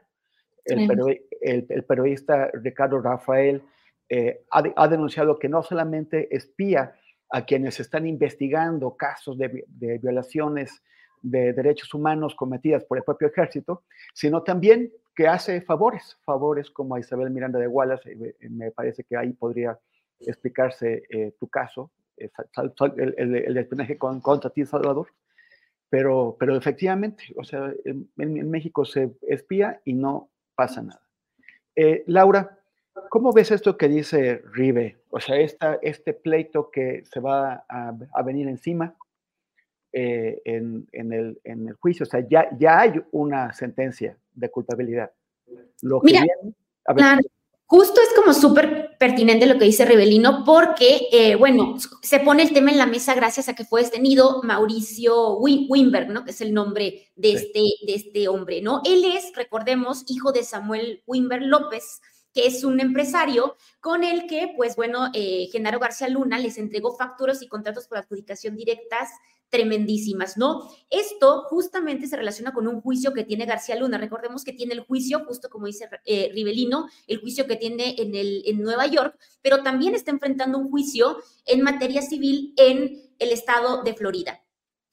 El, 0.65 1.83
periodista 1.85 2.49
Ricardo 2.53 2.99
Rafael 2.99 3.63
eh, 4.09 4.43
ha, 4.51 4.87
denunciado 4.87 5.37
que 5.37 5.49
no 5.49 5.63
solamente 5.63 6.35
espía 6.35 6.95
a 7.29 7.45
quienes 7.45 7.79
están 7.79 8.07
investigando 8.07 8.95
casos 8.95 9.37
de, 9.37 9.65
violaciones 10.01 10.81
de 11.21 11.53
derechos 11.53 11.93
humanos 11.93 12.33
cometidas 12.33 12.83
por 12.85 12.97
el 12.97 13.03
propio 13.03 13.27
ejército, 13.27 13.83
sino 14.13 14.41
también 14.41 14.91
que 15.15 15.27
hace 15.27 15.61
favores, 15.61 16.17
favores 16.23 16.71
como 16.71 16.95
a 16.95 16.99
Isabel 16.99 17.29
Miranda 17.29 17.59
de 17.59 17.67
Wallace, 17.67 18.11
eh, 18.11 18.35
eh, 18.39 18.49
me 18.49 18.71
parece 18.71 19.03
que 19.03 19.17
ahí 19.17 19.33
podría 19.33 19.77
explicarse 20.21 21.03
tu 21.39 21.47
caso, 21.47 21.91
el, 22.17 23.15
el, 23.17 23.57
espionaje 23.57 23.97
contra 23.97 24.49
ti, 24.49 24.65
Salvador, 24.65 25.07
pero, 25.89 26.35
pero 26.37 26.57
efectivamente, 26.57 27.23
o 27.37 27.43
sea, 27.45 27.73
en 27.85 28.51
México 28.51 28.83
se 28.83 29.11
espía 29.21 29.81
y 29.85 29.93
no 29.93 30.29
pasa 30.59 30.81
nada. 30.81 31.01
Eh, 31.73 32.03
Laura, 32.07 32.59
¿cómo 33.09 33.31
ves 33.31 33.51
esto 33.51 33.77
que 33.77 33.87
dice 33.87 34.41
Ribe? 34.51 34.97
O 35.09 35.21
sea, 35.21 35.37
esta, 35.37 35.79
este 35.81 36.13
pleito 36.13 36.69
que 36.69 37.05
se 37.05 37.21
va 37.21 37.63
a, 37.69 38.21
venir 38.23 38.49
encima 38.49 38.93
eh, 39.93 40.41
en, 40.43 40.85
el, 40.91 41.39
en, 41.45 41.69
el, 41.69 41.75
juicio. 41.75 42.03
O 42.03 42.09
sea, 42.09 42.27
ya, 42.27 42.49
ya 42.57 42.81
hay 42.81 43.01
una 43.11 43.53
sentencia 43.53 44.17
de 44.33 44.51
culpabilidad. 44.51 45.13
Lo 45.81 46.01
que 46.01 46.11
Claro. 46.83 47.21
Justo 47.71 48.01
es 48.01 48.09
como 48.15 48.33
súper 48.33 48.97
pertinente 48.97 49.45
lo 49.45 49.59
que 49.59 49.65
dice 49.65 49.85
Rebelino, 49.85 50.43
porque, 50.43 51.07
eh, 51.11 51.35
bueno, 51.35 51.75
se 52.01 52.19
pone 52.19 52.41
el 52.41 52.51
tema 52.51 52.71
en 52.71 52.79
la 52.79 52.87
mesa 52.87 53.13
gracias 53.13 53.47
a 53.47 53.53
que 53.53 53.63
fue 53.63 53.83
detenido 53.83 54.41
Mauricio 54.41 55.37
Wimberg, 55.37 56.09
¿no? 56.09 56.25
Que 56.25 56.31
es 56.31 56.41
el 56.41 56.51
nombre 56.51 57.11
de, 57.15 57.33
este, 57.33 57.61
de 57.85 57.93
este 57.93 58.27
hombre, 58.27 58.63
¿no? 58.63 58.81
Él 58.85 59.05
es, 59.05 59.31
recordemos, 59.35 60.03
hijo 60.07 60.31
de 60.31 60.43
Samuel 60.43 61.03
Wimberg 61.05 61.43
López, 61.43 62.01
que 62.33 62.47
es 62.47 62.63
un 62.63 62.79
empresario 62.79 63.55
con 63.81 64.03
el 64.03 64.25
que, 64.25 64.51
pues 64.57 64.75
bueno, 64.75 65.11
eh, 65.13 65.47
Genaro 65.51 65.77
García 65.77 66.09
Luna 66.09 66.39
les 66.39 66.57
entregó 66.57 66.97
facturas 66.97 67.43
y 67.43 67.47
contratos 67.47 67.87
por 67.87 67.99
adjudicación 67.99 68.55
directas 68.55 69.11
tremendísimas, 69.49 70.37
¿no? 70.37 70.69
Esto 70.89 71.43
justamente 71.49 72.07
se 72.07 72.15
relaciona 72.15 72.53
con 72.53 72.67
un 72.67 72.81
juicio 72.81 73.13
que 73.13 73.23
tiene 73.23 73.45
García 73.45 73.75
Luna. 73.75 73.97
Recordemos 73.97 74.43
que 74.43 74.53
tiene 74.53 74.73
el 74.73 74.81
juicio, 74.81 75.25
justo 75.25 75.49
como 75.49 75.65
dice 75.65 75.89
eh, 76.05 76.31
Rivelino, 76.33 76.87
el 77.07 77.19
juicio 77.19 77.47
que 77.47 77.55
tiene 77.55 77.95
en, 77.97 78.15
el, 78.15 78.43
en 78.45 78.61
Nueva 78.61 78.85
York, 78.87 79.17
pero 79.41 79.63
también 79.63 79.95
está 79.95 80.11
enfrentando 80.11 80.57
un 80.57 80.69
juicio 80.69 81.17
en 81.45 81.61
materia 81.61 82.01
civil 82.01 82.53
en 82.57 83.01
el 83.17 83.31
estado 83.31 83.83
de 83.83 83.93
Florida. 83.93 84.43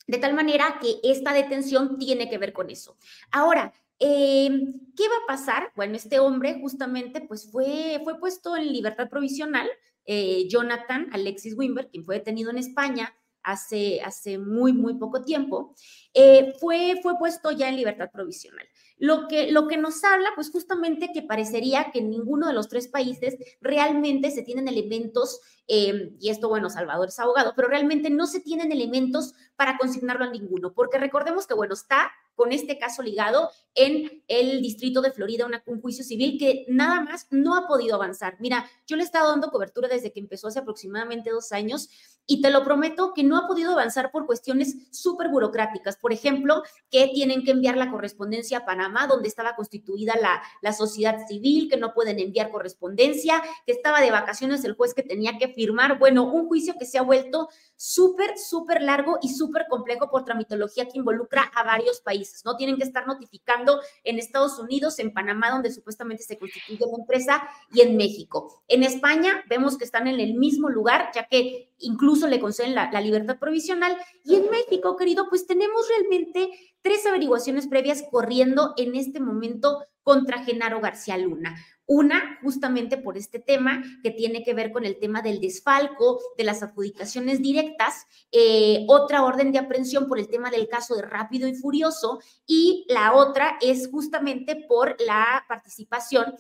De 0.07 0.19
tal 0.19 0.35
manera 0.35 0.79
que 0.81 1.01
esta 1.03 1.33
detención 1.33 1.99
tiene 1.99 2.31
que 2.31 2.39
ver 2.39 2.53
con 2.53 2.71
eso. 2.71 2.97
Ahora, 3.33 3.73
em, 3.99 4.73
¿qué 4.97 5.09
va 5.09 5.17
a 5.25 5.27
pasar? 5.27 5.73
Bueno, 5.75 5.97
este 5.97 6.21
hombre 6.21 6.59
justamente 6.61 7.21
pues 7.21 7.51
fue, 7.51 8.01
fue 8.05 8.19
puesto 8.19 8.57
en 8.57 8.73
libertad 8.73 9.09
provisional, 9.09 9.69
eh, 10.05 10.47
Jonathan 10.49 11.09
Alexis 11.13 11.57
Wimber, 11.57 11.89
quien 11.89 12.05
fue 12.05 12.17
detenido 12.17 12.51
en 12.51 12.59
España 12.59 13.13
hace, 13.47 14.01
hace 14.03 14.39
muy, 14.39 14.73
muy 14.73 14.95
poco 14.95 15.23
tiempo, 15.23 15.75
eh, 16.13 16.53
fue, 16.61 16.99
fue 17.01 17.17
puesto 17.17 17.53
ya 17.53 17.69
en 17.69 17.77
libertad 17.77 18.11
provisional. 18.13 18.67
Lo 18.99 19.29
que, 19.29 19.53
lo 19.53 19.69
que 19.69 19.77
nos 19.77 20.03
habla, 20.03 20.31
pues 20.35 20.51
justamente 20.51 21.11
que 21.15 21.23
parecería 21.23 21.93
que 21.93 22.01
en 22.01 22.11
ninguno 22.11 22.49
de 22.49 22.55
los 22.55 22.69
tres 22.69 22.89
países 22.89 23.37
realmente 23.61 24.33
se 24.33 24.43
tienen 24.43 24.67
elementos, 24.67 25.41
eh, 25.69 26.13
y 26.19 26.31
esto, 26.31 26.49
bueno, 26.49 26.71
Salvador 26.71 27.09
es 27.09 27.19
abogado, 27.21 27.53
pero 27.55 27.69
realmente 27.69 28.11
no 28.11 28.27
se 28.27 28.41
tienen 28.41 28.73
elementos 28.73 29.33
para 29.55 29.79
consignarlo 29.79 30.25
a 30.25 30.31
ninguno, 30.31 30.75
porque 30.75 30.99
recordemos 30.99 31.47
que, 31.47 31.55
bueno, 31.55 31.75
está 31.75 32.11
con 32.37 32.53
este 32.53 32.79
caso 32.79 33.03
ligado 33.03 33.51
en 33.75 34.23
el 34.29 34.63
distrito 34.63 35.03
de 35.03 35.11
Florida, 35.11 35.49
un 35.67 35.81
juicio 35.81 36.05
civil 36.05 36.39
que 36.39 36.65
nada 36.69 37.01
más 37.01 37.27
no 37.31 37.57
ha 37.57 37.67
podido 37.67 37.97
avanzar. 37.97 38.37
Mira, 38.39 38.71
yo 38.87 38.97
le 38.97 39.03
he 39.03 39.05
estado 39.05 39.31
dando 39.31 39.51
cobertura 39.51 39.89
desde 39.89 40.13
que 40.13 40.21
empezó 40.21 40.49
hace 40.49 40.61
aproximadamente 40.61 41.31
dos 41.31 41.53
años 41.53 41.89
y 42.27 42.41
te 42.41 42.51
lo 42.51 42.65
prometo 42.65 43.13
que 43.15 43.23
no 43.23 43.37
ha 43.37 43.47
podido 43.47 43.73
avanzar 43.73 44.11
por 44.11 44.27
cuestiones 44.27 44.75
súper 44.91 45.29
burocráticas. 45.29 45.97
Por 45.97 46.13
ejemplo, 46.13 46.63
que 46.91 47.09
tienen 47.15 47.45
que 47.45 47.53
enviar 47.53 47.77
la 47.77 47.91
correspondencia 47.91 48.59
a 48.59 48.65
Panamá, 48.65 49.07
donde 49.07 49.29
estaba 49.29 49.55
constituida 49.55 50.15
la, 50.21 50.43
la 50.61 50.73
sociedad 50.73 51.27
civil, 51.29 51.69
que 51.71 51.77
no 51.77 51.95
pueden 51.95 52.19
enviar 52.19 52.51
correspondencia, 52.51 53.43
que 53.65 53.73
estaba 53.73 54.01
de 54.01 54.11
vacaciones 54.11 54.65
el 54.65 54.75
juez 54.75 54.93
que 54.93 55.03
tenía 55.03 55.39
que 55.39 55.49
firmar. 55.49 55.99
Bueno, 55.99 56.25
un 56.25 56.49
juicio 56.49 56.75
que 56.79 56.87
se 56.87 56.99
ha 56.99 57.03
vuelto 57.03 57.49
súper, 57.77 58.37
súper 58.39 58.83
largo 58.83 59.19
y 59.23 59.29
súper 59.29 59.67
complejo 59.69 60.11
por 60.11 60.25
tramitología 60.25 60.89
que 60.89 60.99
involucra 60.99 61.43
a 61.55 61.63
varios 61.63 62.01
países, 62.01 62.26
¿no? 62.45 62.57
Tienen 62.57 62.77
que 62.77 62.85
estar 62.85 63.07
notificando 63.07 63.81
en 64.05 64.19
Estados 64.19 64.59
Unidos, 64.59 64.99
en 64.99 65.13
Panamá, 65.13 65.51
donde 65.51 65.73
supuestamente 65.73 66.23
se 66.23 66.39
constituye 66.39 66.79
la 66.81 66.99
empresa, 66.99 67.49
y 67.73 67.81
en 67.81 67.97
México. 67.97 68.63
En 68.69 68.83
España 68.83 69.45
vemos 69.49 69.77
que 69.77 69.85
están 69.85 70.07
en 70.07 70.21
el 70.21 70.35
mismo 70.35 70.69
lugar, 70.69 71.11
ya 71.15 71.27
que 71.29 71.73
incluso 71.79 72.27
le 72.27 72.41
conceden 72.41 72.75
la, 72.75 72.91
la 72.91 73.01
libertad 73.01 73.39
provisional. 73.39 73.97
Y 74.25 74.37
en 74.37 74.51
México, 74.51 74.97
querido, 74.97 75.29
pues 75.29 75.47
tenemos 75.47 75.89
realmente 75.89 76.51
tres 76.83 77.05
averiguaciones 77.07 77.67
previas 77.67 78.05
corriendo 78.11 78.75
en 78.77 78.95
este 78.95 79.21
momento 79.21 79.85
contra 80.03 80.45
Genaro 80.45 80.81
García 80.81 81.19
Luna. 81.19 81.57
Una, 81.87 82.39
justamente 82.43 82.97
por 82.97 83.17
este 83.17 83.39
tema 83.39 83.83
que 84.03 84.11
tiene 84.11 84.43
que 84.43 84.55
ver 84.55 84.73
con 84.73 84.85
el 84.85 84.99
tema 84.99 85.23
del 85.23 85.41
desfalco, 85.41 86.21
de 86.37 86.45
las 86.45 86.63
adjudicaciones 86.63 87.41
directas, 87.41 88.07
eh, 88.33 88.85
otra 88.89 89.23
orden 89.23 89.53
de 89.53 89.59
aprehensión 89.59 90.09
por 90.09 90.19
el 90.19 90.29
tema 90.29 90.51
del 90.51 90.69
caso 90.69 90.97
de 90.97 91.03
Rápido 91.03 91.47
y 91.47 91.55
Furioso 91.55 92.21
y 92.47 92.85
la 92.89 93.15
otra 93.15 93.57
es 93.61 93.89
justamente 93.89 94.57
por 94.69 94.97
la 95.01 95.45
participación 95.49 96.35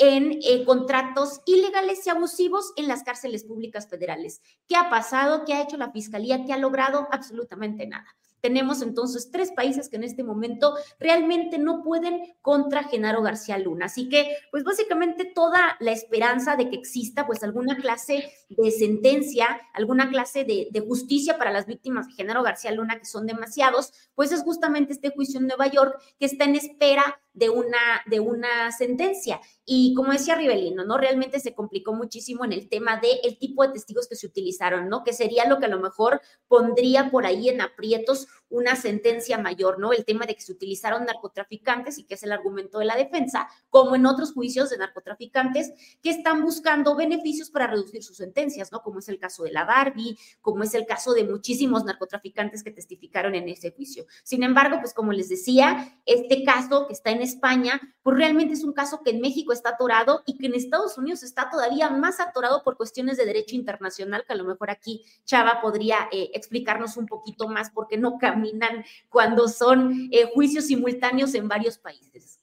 en 0.00 0.38
eh, 0.42 0.64
contratos 0.64 1.42
ilegales 1.44 2.06
y 2.06 2.10
abusivos 2.10 2.72
en 2.76 2.88
las 2.88 3.02
cárceles 3.02 3.44
públicas 3.44 3.86
federales. 3.86 4.40
¿Qué 4.66 4.74
ha 4.74 4.88
pasado? 4.88 5.44
¿Qué 5.44 5.52
ha 5.52 5.62
hecho 5.62 5.76
la 5.76 5.92
Fiscalía? 5.92 6.44
¿Qué 6.46 6.54
ha 6.54 6.58
logrado? 6.58 7.06
Absolutamente 7.10 7.86
nada. 7.86 8.06
Tenemos 8.40 8.82
entonces 8.82 9.30
tres 9.30 9.52
países 9.52 9.88
que 9.88 9.96
en 9.96 10.04
este 10.04 10.24
momento 10.24 10.74
realmente 10.98 11.58
no 11.58 11.82
pueden 11.82 12.34
contra 12.42 12.84
Genaro 12.84 13.22
García 13.22 13.58
Luna. 13.58 13.86
Así 13.86 14.08
que, 14.08 14.36
pues 14.50 14.64
básicamente 14.64 15.24
toda 15.24 15.76
la 15.80 15.92
esperanza 15.92 16.56
de 16.56 16.70
que 16.70 16.76
exista 16.76 17.26
pues 17.26 17.42
alguna 17.42 17.76
clase 17.76 18.32
de 18.48 18.70
sentencia, 18.70 19.60
alguna 19.74 20.08
clase 20.10 20.44
de, 20.44 20.68
de 20.70 20.80
justicia 20.80 21.38
para 21.38 21.52
las 21.52 21.66
víctimas 21.66 22.06
de 22.08 22.14
Genaro 22.14 22.42
García 22.42 22.72
Luna, 22.72 22.98
que 22.98 23.06
son 23.06 23.26
demasiados, 23.26 23.92
pues 24.14 24.32
es 24.32 24.42
justamente 24.42 24.92
este 24.92 25.10
juicio 25.10 25.40
en 25.40 25.46
Nueva 25.46 25.66
York 25.66 26.00
que 26.18 26.26
está 26.26 26.44
en 26.44 26.56
espera 26.56 27.20
de 27.32 27.50
una, 27.50 28.02
de 28.06 28.20
una 28.20 28.72
sentencia. 28.72 29.40
Y 29.64 29.94
como 29.94 30.12
decía 30.12 30.34
Rivelino, 30.34 30.84
¿no? 30.84 30.98
Realmente 30.98 31.40
se 31.40 31.54
complicó 31.54 31.92
muchísimo 31.92 32.44
en 32.44 32.52
el 32.52 32.68
tema 32.68 32.98
del 32.98 33.18
el 33.22 33.38
tipo 33.38 33.62
de 33.64 33.72
testigos 33.72 34.08
que 34.08 34.16
se 34.16 34.26
utilizaron, 34.26 34.88
¿no? 34.88 35.04
Que 35.04 35.12
sería 35.12 35.46
lo 35.46 35.58
que 35.58 35.66
a 35.66 35.70
lo 35.70 35.80
mejor 35.80 36.20
pondría 36.48 37.10
por 37.10 37.26
ahí 37.26 37.48
en 37.48 37.60
aprietos 37.60 38.26
una 38.50 38.76
sentencia 38.76 39.38
mayor, 39.38 39.78
¿no? 39.78 39.92
El 39.92 40.04
tema 40.04 40.26
de 40.26 40.34
que 40.34 40.42
se 40.42 40.52
utilizaron 40.52 41.04
narcotraficantes 41.04 41.98
y 41.98 42.04
que 42.04 42.14
es 42.14 42.22
el 42.22 42.32
argumento 42.32 42.78
de 42.78 42.84
la 42.84 42.96
defensa, 42.96 43.48
como 43.70 43.96
en 43.96 44.06
otros 44.06 44.32
juicios 44.32 44.70
de 44.70 44.78
narcotraficantes 44.78 45.72
que 46.02 46.10
están 46.10 46.42
buscando 46.42 46.96
beneficios 46.96 47.50
para 47.50 47.68
reducir 47.68 48.02
sus 48.02 48.16
sentencias, 48.16 48.72
¿no? 48.72 48.82
Como 48.82 48.98
es 48.98 49.08
el 49.08 49.18
caso 49.18 49.44
de 49.44 49.52
la 49.52 49.64
Barbie, 49.64 50.18
como 50.40 50.64
es 50.64 50.74
el 50.74 50.84
caso 50.84 51.14
de 51.14 51.24
muchísimos 51.24 51.84
narcotraficantes 51.84 52.62
que 52.62 52.70
testificaron 52.70 53.34
en 53.34 53.48
ese 53.48 53.70
juicio. 53.70 54.06
Sin 54.24 54.42
embargo, 54.42 54.78
pues 54.80 54.92
como 54.92 55.12
les 55.12 55.28
decía, 55.28 56.00
este 56.04 56.44
caso 56.44 56.86
que 56.86 56.92
está 56.92 57.10
en 57.10 57.22
España, 57.22 57.80
pues 58.02 58.16
realmente 58.16 58.54
es 58.54 58.64
un 58.64 58.72
caso 58.72 59.02
que 59.04 59.10
en 59.10 59.20
México 59.20 59.52
está 59.52 59.70
atorado 59.70 60.22
y 60.26 60.36
que 60.36 60.46
en 60.46 60.54
Estados 60.54 60.98
Unidos 60.98 61.22
está 61.22 61.50
todavía 61.50 61.90
más 61.90 62.18
atorado 62.18 62.62
por 62.62 62.76
cuestiones 62.76 63.16
de 63.16 63.26
derecho 63.26 63.54
internacional, 63.54 64.24
que 64.26 64.32
a 64.32 64.36
lo 64.36 64.44
mejor 64.44 64.70
aquí 64.70 65.04
Chava 65.24 65.60
podría 65.60 66.08
eh, 66.10 66.30
explicarnos 66.34 66.96
un 66.96 67.06
poquito 67.06 67.48
más 67.48 67.70
porque 67.70 67.98
no 67.98 68.18
caminan 68.40 68.84
cuando 69.08 69.48
son 69.48 70.08
eh, 70.10 70.30
juicios 70.32 70.66
simultáneos 70.66 71.34
en 71.34 71.48
varios 71.48 71.78
países. 71.78 72.40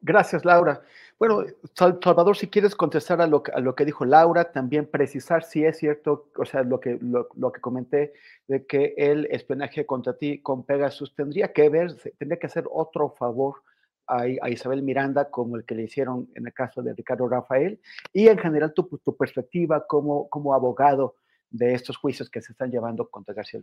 Gracias, 0.00 0.44
Laura. 0.44 0.82
Bueno, 1.18 1.44
Salvador, 1.74 2.36
si 2.36 2.48
quieres 2.48 2.74
contestar 2.74 3.20
a 3.20 3.28
lo, 3.28 3.44
a 3.54 3.60
lo, 3.60 3.76
que 3.76 3.84
dijo 3.84 4.04
Laura, 4.04 4.50
también 4.50 4.86
precisar 4.86 5.44
si 5.44 5.64
es 5.64 5.78
cierto, 5.78 6.30
o 6.36 6.44
sea, 6.44 6.64
lo 6.64 6.80
que, 6.80 6.98
lo, 7.00 7.28
lo, 7.36 7.52
que 7.52 7.60
comenté 7.60 8.12
de 8.48 8.66
que 8.66 8.94
el 8.96 9.26
espionaje 9.26 9.86
contra 9.86 10.14
ti 10.14 10.40
con 10.40 10.64
Pegasus 10.64 11.14
tendría 11.14 11.52
que 11.52 11.68
ver, 11.68 11.94
tendría 12.18 12.40
que 12.40 12.46
hacer 12.46 12.64
otro 12.68 13.10
favor 13.10 13.62
a, 14.08 14.22
a, 14.22 14.50
Isabel 14.50 14.82
Miranda 14.82 15.30
como 15.30 15.56
el 15.56 15.64
que 15.64 15.76
le 15.76 15.84
hicieron 15.84 16.28
en 16.34 16.46
el 16.46 16.52
caso 16.52 16.82
de 16.82 16.92
Ricardo 16.92 17.28
Rafael 17.28 17.78
y 18.12 18.26
en 18.26 18.38
general 18.38 18.72
tu, 18.74 18.82
tu 19.04 19.16
perspectiva 19.16 19.86
como, 19.86 20.28
como 20.28 20.52
abogado 20.54 21.14
de 21.52 21.74
estos 21.74 21.96
juicios 21.98 22.28
que 22.28 22.40
se 22.40 22.50
están 22.52 22.72
llevando 22.72 23.08
contra 23.08 23.34
García 23.34 23.60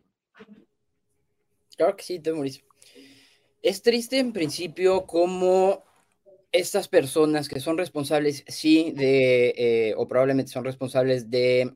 Claro 1.80 1.96
que 1.96 2.04
sí, 2.04 2.22
Mauricio. 2.26 2.66
Es 3.62 3.82
triste 3.82 4.20
en 4.20 4.34
principio 4.34 5.06
como 5.06 5.86
estas 6.52 6.90
personas 6.90 7.48
que 7.48 7.62
son 7.62 7.78
responsables, 7.78 8.44
sí, 8.50 8.92
de, 8.98 9.54
eh, 9.58 9.94
o 9.96 10.06
probablemente 10.06 10.52
son 10.52 10.66
responsables 10.66 11.30
de 11.30 11.74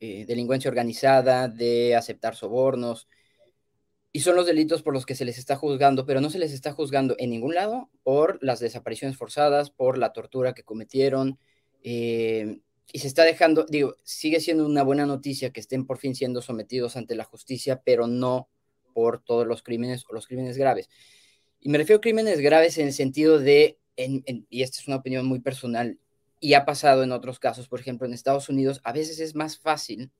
eh, 0.00 0.24
delincuencia 0.26 0.68
organizada, 0.68 1.46
de 1.46 1.94
aceptar 1.94 2.34
sobornos, 2.34 3.06
y 4.10 4.20
son 4.22 4.34
los 4.34 4.44
delitos 4.44 4.82
por 4.82 4.92
los 4.92 5.06
que 5.06 5.14
se 5.14 5.24
les 5.24 5.38
está 5.38 5.54
juzgando, 5.54 6.04
pero 6.04 6.20
no 6.20 6.28
se 6.28 6.40
les 6.40 6.52
está 6.52 6.72
juzgando 6.72 7.14
en 7.20 7.30
ningún 7.30 7.54
lado 7.54 7.90
por 8.02 8.42
las 8.42 8.58
desapariciones 8.58 9.16
forzadas, 9.16 9.70
por 9.70 9.98
la 9.98 10.12
tortura 10.12 10.52
que 10.52 10.64
cometieron, 10.64 11.38
eh, 11.84 12.58
y 12.92 12.98
se 12.98 13.06
está 13.06 13.22
dejando, 13.22 13.66
digo, 13.68 13.94
sigue 14.02 14.40
siendo 14.40 14.66
una 14.66 14.82
buena 14.82 15.06
noticia 15.06 15.50
que 15.50 15.60
estén 15.60 15.86
por 15.86 15.98
fin 15.98 16.16
siendo 16.16 16.42
sometidos 16.42 16.96
ante 16.96 17.14
la 17.14 17.22
justicia, 17.22 17.82
pero 17.84 18.08
no 18.08 18.48
por 18.92 19.22
todos 19.22 19.46
los 19.46 19.62
crímenes 19.62 20.04
o 20.08 20.14
los 20.14 20.26
crímenes 20.26 20.56
graves. 20.56 20.88
Y 21.60 21.68
me 21.68 21.78
refiero 21.78 21.98
a 21.98 22.00
crímenes 22.00 22.40
graves 22.40 22.78
en 22.78 22.88
el 22.88 22.92
sentido 22.92 23.38
de, 23.38 23.78
y 23.96 24.62
esta 24.62 24.80
es 24.80 24.88
una 24.88 24.96
opinión 24.96 25.26
muy 25.26 25.40
personal, 25.40 25.98
y 26.40 26.54
ha 26.54 26.64
pasado 26.64 27.04
en 27.04 27.12
otros 27.12 27.38
casos, 27.38 27.68
por 27.68 27.78
ejemplo, 27.78 28.06
en 28.06 28.12
Estados 28.12 28.48
Unidos, 28.48 28.80
a 28.82 28.92
veces 28.92 29.20
es 29.20 29.36
más 29.36 29.58
fácil 29.58 30.10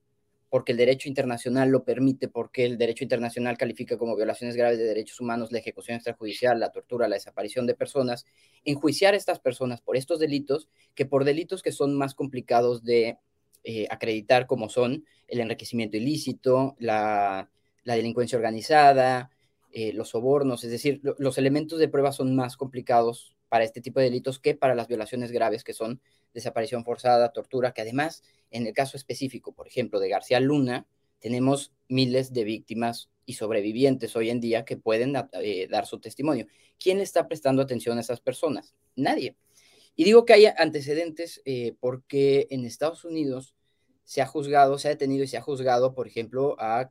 porque 0.52 0.72
el 0.72 0.78
derecho 0.78 1.08
internacional 1.08 1.70
lo 1.70 1.82
permite, 1.82 2.28
porque 2.28 2.66
el 2.66 2.76
derecho 2.76 3.04
internacional 3.04 3.56
califica 3.56 3.96
como 3.96 4.14
violaciones 4.14 4.54
graves 4.54 4.78
de 4.78 4.84
derechos 4.84 5.18
humanos 5.18 5.50
la 5.50 5.58
ejecución 5.58 5.96
extrajudicial, 5.96 6.60
la 6.60 6.70
tortura, 6.70 7.08
la 7.08 7.16
desaparición 7.16 7.66
de 7.66 7.74
personas, 7.74 8.26
enjuiciar 8.62 9.14
a 9.14 9.16
estas 9.16 9.40
personas 9.40 9.80
por 9.80 9.96
estos 9.96 10.20
delitos 10.20 10.68
que 10.94 11.06
por 11.06 11.24
delitos 11.24 11.62
que 11.62 11.72
son 11.72 11.96
más 11.96 12.14
complicados 12.14 12.84
de 12.84 13.16
eh, 13.64 13.86
acreditar 13.90 14.46
como 14.46 14.68
son 14.68 15.06
el 15.26 15.40
enriquecimiento 15.40 15.96
ilícito, 15.96 16.76
la, 16.78 17.48
la 17.84 17.94
delincuencia 17.94 18.36
organizada, 18.36 19.30
eh, 19.72 19.92
los 19.92 20.10
sobornos, 20.10 20.64
es 20.64 20.70
decir, 20.70 21.00
lo, 21.02 21.14
los 21.18 21.38
elementos 21.38 21.78
de 21.78 21.88
prueba 21.88 22.12
son 22.12 22.36
más 22.36 22.56
complicados 22.56 23.34
para 23.48 23.64
este 23.64 23.80
tipo 23.80 24.00
de 24.00 24.06
delitos 24.06 24.38
que 24.38 24.54
para 24.54 24.74
las 24.74 24.88
violaciones 24.88 25.32
graves 25.32 25.64
que 25.64 25.72
son 25.72 26.00
desaparición 26.34 26.84
forzada, 26.84 27.32
tortura, 27.32 27.72
que 27.72 27.82
además 27.82 28.22
en 28.50 28.66
el 28.66 28.74
caso 28.74 28.96
específico, 28.96 29.52
por 29.52 29.66
ejemplo, 29.66 29.98
de 29.98 30.08
García 30.08 30.40
Luna, 30.40 30.86
tenemos 31.20 31.72
miles 31.88 32.32
de 32.32 32.44
víctimas 32.44 33.08
y 33.24 33.34
sobrevivientes 33.34 34.14
hoy 34.16 34.30
en 34.30 34.40
día 34.40 34.64
que 34.64 34.76
pueden 34.76 35.14
eh, 35.40 35.68
dar 35.70 35.86
su 35.86 36.00
testimonio. 36.00 36.46
¿Quién 36.78 37.00
está 37.00 37.28
prestando 37.28 37.62
atención 37.62 37.96
a 37.96 38.00
esas 38.00 38.20
personas? 38.20 38.74
Nadie. 38.96 39.36
Y 39.94 40.04
digo 40.04 40.24
que 40.24 40.32
hay 40.32 40.46
antecedentes 40.46 41.40
eh, 41.44 41.74
porque 41.80 42.46
en 42.50 42.64
Estados 42.64 43.04
Unidos 43.04 43.54
se 44.04 44.20
ha 44.20 44.26
juzgado, 44.26 44.78
se 44.78 44.88
ha 44.88 44.90
detenido 44.90 45.24
y 45.24 45.28
se 45.28 45.36
ha 45.36 45.42
juzgado, 45.42 45.94
por 45.94 46.06
ejemplo, 46.06 46.56
a... 46.58 46.90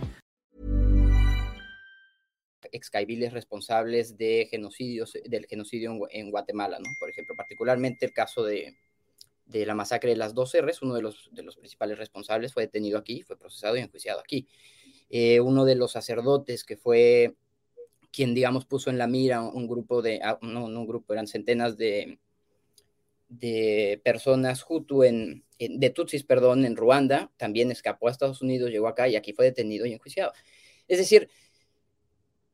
excaibiles 2.71 3.33
responsables 3.33 4.17
de 4.17 4.47
genocidios, 4.49 5.17
del 5.25 5.45
genocidio 5.45 5.91
en, 5.91 6.01
en, 6.11 6.31
Guatemala, 6.31 6.79
¿no? 6.79 6.89
Por 6.99 7.09
ejemplo, 7.09 7.35
particularmente 7.35 8.05
el 8.05 8.13
caso 8.13 8.43
de, 8.43 8.75
de 9.51 9.65
la 9.65 9.75
masacre 9.75 10.11
de 10.11 10.15
las 10.15 10.33
dos 10.33 10.55
R's, 10.59 10.81
uno 10.81 10.95
de 10.95 11.01
los, 11.01 11.29
de 11.31 11.43
los 11.43 11.57
principales 11.57 11.97
responsables 11.97 12.53
fue 12.53 12.63
detenido 12.63 12.97
aquí, 12.97 13.21
fue 13.21 13.37
procesado 13.37 13.75
y 13.77 13.81
enjuiciado 13.81 14.19
aquí. 14.19 14.47
Eh, 15.09 15.39
uno 15.41 15.65
de 15.65 15.75
los 15.75 15.91
sacerdotes 15.91 16.63
que 16.63 16.77
fue 16.77 17.35
quien, 18.11 18.33
digamos, 18.33 18.65
puso 18.65 18.89
en 18.89 18.97
la 18.97 19.07
mira 19.07 19.41
un 19.41 19.67
grupo 19.67 20.01
de, 20.01 20.19
ah, 20.23 20.39
no, 20.41 20.67
no 20.67 20.81
un 20.81 20.87
grupo, 20.87 21.13
eran 21.13 21.27
centenas 21.27 21.77
de, 21.77 22.19
de 23.29 24.01
personas 24.03 24.65
Hutu 24.67 25.03
en, 25.03 25.43
en, 25.59 25.79
de 25.79 25.89
Tutsis, 25.89 26.23
perdón, 26.23 26.65
en 26.65 26.75
Ruanda, 26.75 27.31
también 27.37 27.71
escapó 27.71 28.07
a 28.07 28.11
Estados 28.11 28.41
Unidos, 28.41 28.69
llegó 28.69 28.87
acá 28.87 29.07
y 29.07 29.15
aquí 29.15 29.33
fue 29.33 29.45
detenido 29.45 29.85
y 29.85 29.93
enjuiciado. 29.93 30.33
Es 30.87 30.97
decir, 30.97 31.29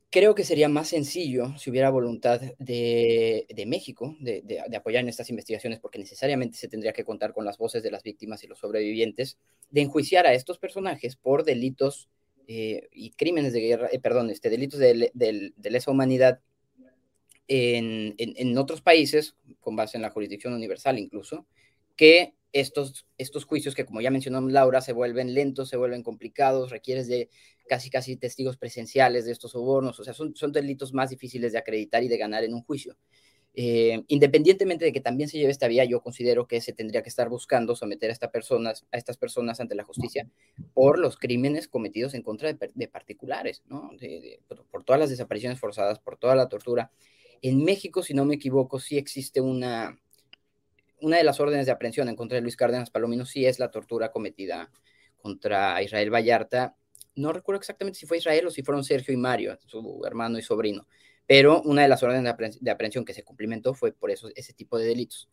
creo 0.10 0.36
que 0.36 0.44
sería 0.44 0.70
más 0.70 0.90
sencillo 0.90 1.58
si 1.58 1.70
hubiera 1.70 1.90
voluntad 1.90 2.42
de, 2.60 3.66
México 3.68 4.16
de, 4.20 4.64
apoyar 4.76 5.02
en 5.02 5.10
estas 5.10 5.30
investigaciones, 5.30 5.80
porque 5.80 6.00
necesariamente 6.00 6.58
se 6.58 6.68
tendría 6.68 6.94
que 6.94 7.04
contar 7.04 7.34
con 7.34 7.46
las 7.46 7.58
voces 7.58 7.84
de 7.84 7.92
las 7.92 8.04
víctimas 8.04 8.44
y 8.44 8.48
los 8.48 8.60
sobrevivientes, 8.60 9.38
de 9.70 9.82
enjuiciar 9.82 10.26
a 10.26 10.34
estos 10.34 10.60
personajes 10.60 11.16
por 11.16 11.44
delitos 11.44 12.10
eh, 12.48 12.88
y 12.94 13.12
crímenes 13.12 13.52
de 13.52 13.60
guerra, 13.60 13.90
eh, 13.92 14.00
perdón, 14.00 14.30
este, 14.30 14.50
delitos 14.50 14.80
de, 14.80 15.12
de, 15.14 15.70
lesa 15.70 15.92
humanidad 15.92 16.40
en, 17.50 18.16
en, 18.18 18.58
otros 18.58 18.82
países, 18.82 19.36
con 19.60 19.76
base 19.76 19.98
en 19.98 20.02
la 20.02 20.12
jurisdicción 20.12 20.54
universal 20.54 21.00
incluso, 21.00 21.46
que 21.98 22.37
estos, 22.54 23.06
estos 23.18 23.46
juicios 23.46 23.76
que, 23.76 23.86
como 23.86 24.02
ya 24.02 24.12
mencionó 24.12 24.42
Laura, 24.42 24.82
se 24.82 24.94
vuelven 24.94 25.34
lentos, 25.34 25.70
se 25.70 25.78
vuelven 25.78 26.04
complicados, 26.04 26.72
requieres 26.72 27.08
de 27.08 27.30
casi, 27.68 27.90
casi 27.90 28.16
testigos 28.18 28.58
presenciales 28.58 29.26
de 29.26 29.32
estos 29.32 29.52
sobornos, 29.52 30.00
o 30.00 30.04
sea, 30.04 30.14
son, 30.14 30.36
son 30.36 30.52
delitos 30.52 30.94
más 30.94 31.10
difíciles 31.10 31.52
de 31.52 31.58
acreditar 31.58 32.04
y 32.04 32.08
de 32.08 32.18
ganar 32.18 32.44
en 32.44 32.54
un 32.54 32.64
juicio. 32.64 32.98
Eh, 33.60 34.04
independientemente 34.08 34.86
de 34.86 34.94
que 34.94 35.02
también 35.02 35.30
se 35.30 35.40
lleve 35.40 35.50
esta 35.50 35.68
vía, 35.68 35.84
yo 35.84 36.02
considero 36.02 36.48
que 36.48 36.62
se 36.62 36.74
tendría 36.74 37.02
que 37.02 37.10
estar 37.10 37.28
buscando 37.28 37.76
someter 37.76 38.12
a, 38.12 38.14
esta 38.14 38.30
personas, 38.30 38.86
a 38.92 38.98
estas 38.98 39.18
personas 39.18 39.60
ante 39.60 39.74
la 39.74 39.84
justicia 39.84 40.30
por 40.76 41.00
los 41.00 41.18
crímenes 41.18 41.68
cometidos 41.68 42.14
en 42.14 42.22
contra 42.22 42.54
de, 42.54 42.88
particulares, 42.88 43.64
¿no? 43.66 43.90
De, 44.00 44.42
por, 44.70 44.84
todas 44.84 45.00
las 45.00 45.10
desapariciones 45.10 45.60
forzadas, 45.60 45.98
por 45.98 46.18
toda 46.18 46.36
la 46.36 46.50
tortura. 46.50 46.92
En 47.42 47.64
México, 47.64 48.04
si 48.04 48.14
no 48.14 48.26
me 48.26 48.36
equivoco, 48.36 48.80
sí 48.80 48.96
existe 48.96 49.42
una, 49.42 50.00
una 51.02 51.18
de 51.18 51.24
las 51.24 51.40
órdenes 51.40 51.66
de 51.66 51.72
aprehensión 51.72 52.10
en 52.10 52.16
contra 52.16 52.36
de 52.36 52.42
Luis 52.42 52.56
Cárdenas 52.56 52.90
Palomino, 52.90 53.26
sí 53.26 53.46
es 53.46 53.60
la 53.60 53.72
tortura 53.72 54.12
cometida 54.12 54.72
contra 55.18 55.82
Israel 55.82 56.14
Vallarta. 56.14 56.76
No 57.16 57.34
recuerdo 57.34 57.60
exactamente 57.60 58.00
si 58.00 58.06
fue 58.06 58.18
Israel 58.18 58.48
o 58.48 58.52
si 58.52 58.64
fueron 58.64 58.84
Sergio 58.84 59.14
y 59.14 59.18
Mario, 59.18 59.58
su 59.66 60.02
hermano 60.06 60.38
y 60.38 60.42
sobrino 60.42 60.88
pero 61.28 61.62
una 61.64 61.84
de 61.84 61.90
las 61.90 62.02
órdenes 62.02 62.24
de, 62.24 62.30
apre 62.30 62.52
de 62.60 62.72
aprehensión 62.72 63.06
que 63.06 63.14
se 63.14 63.24
cumplimentó 63.24 63.74
fue 63.74 63.92
por 63.92 64.10
eso, 64.10 64.30
ese 64.36 64.54
tipo 64.54 64.80
de 64.80 64.86
delitos. 64.86 65.30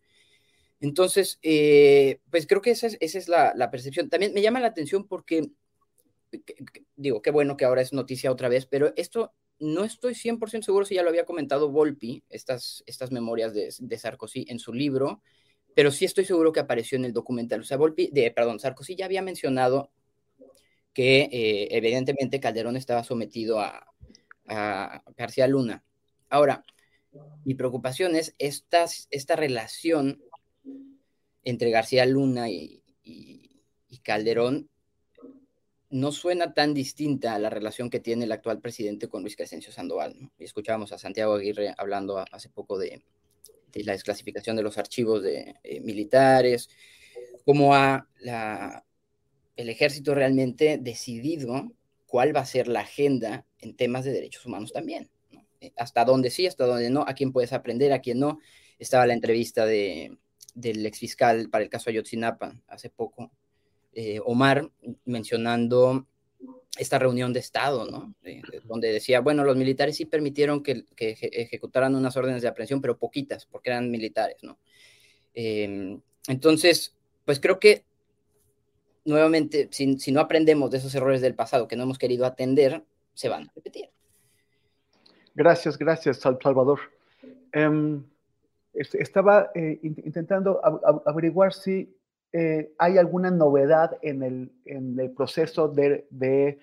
Entonces, 0.81 1.39
eh, 1.41 2.19
pues 2.29 2.45
creo 2.45 2.61
que 2.61 2.71
esa 2.71 2.87
es, 2.87 2.97
esa 2.99 3.17
es 3.17 3.29
la, 3.29 3.53
la, 3.55 3.71
percepción. 3.71 4.09
También 4.09 4.33
me 4.33 4.41
llama 4.41 4.59
la 4.59 4.67
atención 4.67 5.07
porque, 5.07 5.51
que, 6.31 6.41
que, 6.43 6.83
digo, 6.97 7.21
qué 7.21 7.31
bueno 7.31 7.55
que 7.55 7.63
ahora 7.63 7.81
es 7.81 7.93
noticia 7.93 8.29
otra 8.29 8.49
vez, 8.49 8.65
pero 8.65 8.91
esto 8.97 9.33
no 9.57 9.85
estoy 9.85 10.15
100% 10.15 10.63
seguro 10.63 10.85
si 10.85 10.95
ya 10.95 11.03
lo 11.03 11.09
había 11.09 11.23
comentado 11.23 11.71
Volpi, 11.71 12.25
estas, 12.29 12.83
estas 12.87 13.11
memorias 13.11 13.53
de, 13.53 13.73
de, 13.79 13.97
Sarkozy 13.97 14.45
en 14.49 14.59
su 14.59 14.73
libro, 14.73 15.21
pero 15.75 15.91
sí 15.91 16.05
estoy 16.05 16.25
seguro 16.25 16.53
que 16.53 16.61
apareció 16.61 16.97
en 16.97 17.05
el 17.05 17.13
documental. 17.13 17.59
O 17.59 17.63
sea, 17.65 17.77
de, 17.77 18.31
perdón, 18.31 18.59
Sarkozy 18.59 18.95
ya 18.95 19.05
había 19.05 19.21
mencionado 19.21 19.91
que 20.93 21.23
eh, 21.23 21.67
evidentemente 21.71 22.39
Calderón 22.39 22.77
estaba 22.77 23.03
sometido 23.03 23.59
a, 23.59 23.85
García 25.17 25.47
Luna. 25.47 25.83
Ahora, 26.29 26.63
mi 27.43 27.55
preocupación 27.55 28.15
es 28.15 28.35
esta, 28.37 28.85
esta 29.09 29.35
relación 29.35 30.21
entre 31.43 31.71
García 31.71 32.05
Luna 32.05 32.49
y, 32.49 32.81
Calderón 34.03 34.69
no 35.89 36.11
suena 36.11 36.53
tan 36.53 36.75
distinta 36.75 37.33
a 37.33 37.39
la 37.39 37.49
relación 37.49 37.89
que 37.89 37.99
tiene 37.99 38.25
el 38.25 38.31
actual 38.31 38.61
presidente 38.61 39.07
con 39.09 39.23
Luis 39.23 39.35
Crescencio 39.35 39.71
Sandoval. 39.71 40.15
Y 40.37 40.43
escuchábamos 40.43 40.91
a 40.91 40.99
Santiago 40.99 41.33
Aguirre 41.33 41.73
hablando 41.75 42.23
hace 42.31 42.49
poco 42.49 42.77
de, 42.77 43.03
de 43.75 43.83
la 43.83 43.91
desclasificación 43.91 44.55
de 44.55 44.63
los 44.63 44.77
archivos 44.77 45.21
de, 45.21 45.55
eh, 45.63 45.81
militares, 45.81 46.69
como 47.43 47.75
a 47.75 48.07
la, 48.21 48.85
el 49.55 49.69
ejército 49.69 50.15
realmente 50.15 50.79
decidido 50.81 51.71
cuál 52.07 52.35
va 52.35 52.39
a 52.39 52.45
ser 52.45 52.67
la 52.67 52.81
agenda 52.81 53.45
en 53.59 53.75
temas 53.75 54.05
de 54.05 54.13
derechos 54.13 54.45
humanos 54.45 54.71
también. 54.71 55.09
Eh, 55.59 55.73
hasta 55.77 56.05
dónde 56.05 56.31
sí, 56.31 56.47
hasta 56.47 56.65
dónde 56.65 56.89
no, 56.89 57.03
a 57.07 57.13
quién 57.13 57.31
puedes 57.31 57.53
aprender, 57.53 57.91
a 57.91 57.99
quién 57.99 58.19
no. 58.19 58.39
Estaba 58.79 59.05
la 59.05 59.13
entrevista 59.13 59.65
de, 59.65 60.17
del 60.53 60.85
exfiscal 60.85 61.49
para 61.49 61.63
el 61.63 61.69
caso 61.69 61.89
Ayotzinapa 61.89 62.59
hace 62.67 62.89
poco, 62.89 63.31
eh, 63.93 64.19
Omar, 64.23 64.71
mencionando 65.05 66.07
esta 66.77 66.99
reunión 66.99 67.33
de 67.33 67.39
Estado, 67.39 67.85
¿no? 67.89 68.13
De, 68.21 68.41
de, 68.51 68.61
donde 68.65 68.91
decía, 68.91 69.21
bueno, 69.21 69.43
los 69.43 69.55
militares 69.55 69.95
sí 69.95 70.05
permitieron 70.05 70.61
que, 70.61 70.85
que 70.95 71.11
eje 71.11 71.41
ejecutaran 71.41 71.95
unas 71.95 72.15
órdenes 72.17 72.41
de 72.41 72.47
aprehensión, 72.47 72.81
pero 72.81 72.97
poquitas, 72.97 73.45
porque 73.45 73.69
eran 73.69 73.89
militares, 73.89 74.37
¿no? 74.43 74.57
Eh, 75.33 75.99
entonces, 76.27 76.95
pues 77.25 77.39
creo 77.39 77.59
que 77.59 77.83
nuevamente, 79.05 79.69
si, 79.71 80.11
no 80.11 80.19
aprendemos 80.19 80.71
de 80.71 80.77
esos 80.79 80.93
errores 80.95 81.21
del 81.21 81.35
pasado 81.35 81.67
que 81.67 81.75
no 81.75 81.83
hemos 81.83 81.99
querido 81.99 82.25
atender, 82.25 82.83
se 83.13 83.29
van 83.29 83.43
a 83.43 83.51
repetir. 83.55 83.89
Gracias, 85.35 85.77
gracias, 85.77 86.17
Salvador. 86.17 86.79
Um, 87.53 88.03
estaba 88.73 89.51
eh, 89.55 89.79
intentando 89.81 90.59
averiguar 91.05 91.53
si 91.53 91.94
eh, 92.37 92.73
hay 92.79 92.97
alguna 92.97 93.31
novedad 93.31 93.97
en 94.01 94.21
el, 94.21 95.11
proceso 95.15 95.69
de, 95.69 96.59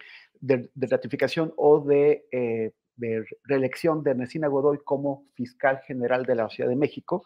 ratificación 0.77 1.55
o 1.57 1.81
de, 1.81 2.27
eh, 2.31 2.73
de 2.97 3.25
reelección 3.45 4.03
de 4.03 4.11
Ernestina 4.11 4.49
Godoy 4.49 4.81
como 4.85 5.25
fiscal 5.33 5.81
general 5.87 6.27
de 6.27 6.35
la 6.35 6.51
Ciudad 6.51 6.68
de 6.68 6.77
México. 6.77 7.25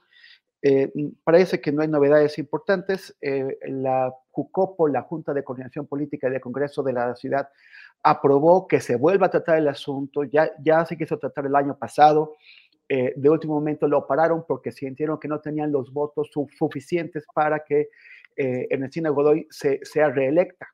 Eh, 0.63 0.93
parece 1.25 1.61
que 1.61 1.73
no 1.73 1.83
hay 1.83 1.89
novedades 1.89 2.39
importantes. 2.39 3.17
La 3.21 4.15
JUCOPO, 4.31 4.87
la 4.87 5.03
Junta 5.03 5.35
de 5.35 5.43
Coordinación 5.43 5.89
Política 5.89 6.31
del 6.31 6.41
Congreso 6.41 6.85
de 6.85 6.93
la 6.93 7.17
Ciudad, 7.17 7.49
aprobó 8.05 8.69
que 8.69 8.79
se 8.79 8.95
vuelva 8.95 9.27
a 9.27 9.31
tratar 9.31 9.59
el 9.59 9.67
asunto. 9.67 10.23
Ya, 10.23 10.87
se 10.87 10.97
quiso 10.97 11.19
tratar 11.19 11.47
el 11.47 11.57
año 11.57 11.77
pasado. 11.77 12.37
De 12.89 13.29
último 13.29 13.55
momento 13.55 13.89
lo 13.89 14.07
pararon 14.07 14.45
porque 14.47 14.71
sintieron 14.71 15.19
que 15.19 15.27
no 15.27 15.41
tenían 15.41 15.73
los 15.73 15.93
votos 15.93 16.31
suficientes 16.57 17.27
para 17.35 17.65
que 17.65 17.89
eh, 18.37 18.67
Ernestina 18.71 19.11
Godoy 19.11 19.47
se, 19.51 19.81
sea 19.83 20.11
reelecta 20.11 20.69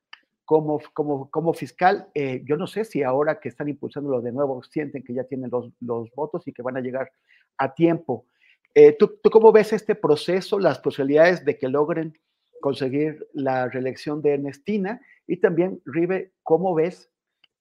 como, 0.45 0.81
como, 0.93 1.31
como 1.31 1.55
fiscal. 1.55 2.09
Eh, 2.15 2.43
yo 2.45 2.57
no 2.57 2.67
sé 2.67 2.85
si 2.85 3.03
ahora 3.03 3.41
que 3.41 3.49
están 3.49 3.69
impulsándolo 3.69 4.21
de 4.21 4.33
nuevo 4.33 4.63
sienten 4.63 5.03
que 5.03 5.15
ya 5.15 5.25
tienen 5.25 5.51
los, 5.51 5.73
los 5.81 6.11
votos 6.15 6.47
y 6.47 6.53
que 6.53 6.63
van 6.63 6.77
a 6.77 6.81
llegar 6.81 7.11
a 7.59 7.73
tiempo. 7.75 8.27
Eh, 8.75 8.93
¿tú, 8.99 9.19
¿tú, 9.23 9.31
cómo 9.31 9.53
ves 9.53 9.73
este 9.73 9.95
proceso, 9.95 10.59
las 10.59 10.79
posibilidades 10.79 11.45
de 11.45 11.59
que 11.59 11.69
logren 11.69 12.19
conseguir 12.61 13.27
la 13.33 13.69
reelección 13.69 14.23
de 14.23 14.35
Ernestina? 14.35 15.01
Y 15.27 15.39
también, 15.39 15.81
Ribe, 15.85 16.33
¿cómo 16.43 16.75
ves 16.75 17.11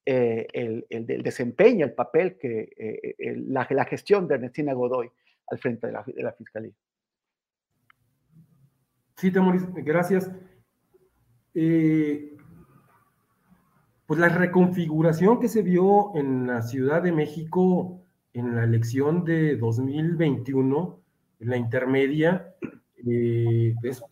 eh, 0.06 0.48
el, 0.54 0.86
el, 0.90 1.06
el, 1.10 1.22
desempeño, 1.22 1.86
el 1.86 1.94
papel 1.94 2.38
que 2.38 2.74
eh, 2.78 3.36
la, 3.48 3.68
la, 3.70 3.86
gestión 3.86 4.28
de 4.28 4.36
Ernestina 4.36 4.74
Godoy 4.74 5.12
al 5.48 5.60
frente 5.60 5.88
de 5.88 5.94
la, 5.94 6.04
de 6.06 6.24
la 6.24 6.32
Fiscalía? 6.34 6.74
Sí, 9.22 9.30
Temoris, 9.30 9.68
gracias. 9.72 10.32
Eh, 11.54 12.36
pues 14.08 14.20
la 14.20 14.30
reconfiguración 14.30 15.40
que 15.40 15.48
se 15.48 15.62
vio 15.62 16.16
en 16.16 16.48
la 16.48 16.64
Ciudad 16.64 17.04
de 17.04 17.12
México 17.12 18.02
en 18.34 18.56
la 18.56 18.64
elección 18.64 19.24
de 19.24 19.58
2021, 19.58 21.00
en 21.40 21.50
la 21.52 21.56
intermedia, 21.56 22.56
eh, 23.08 23.76
eso 23.84 24.08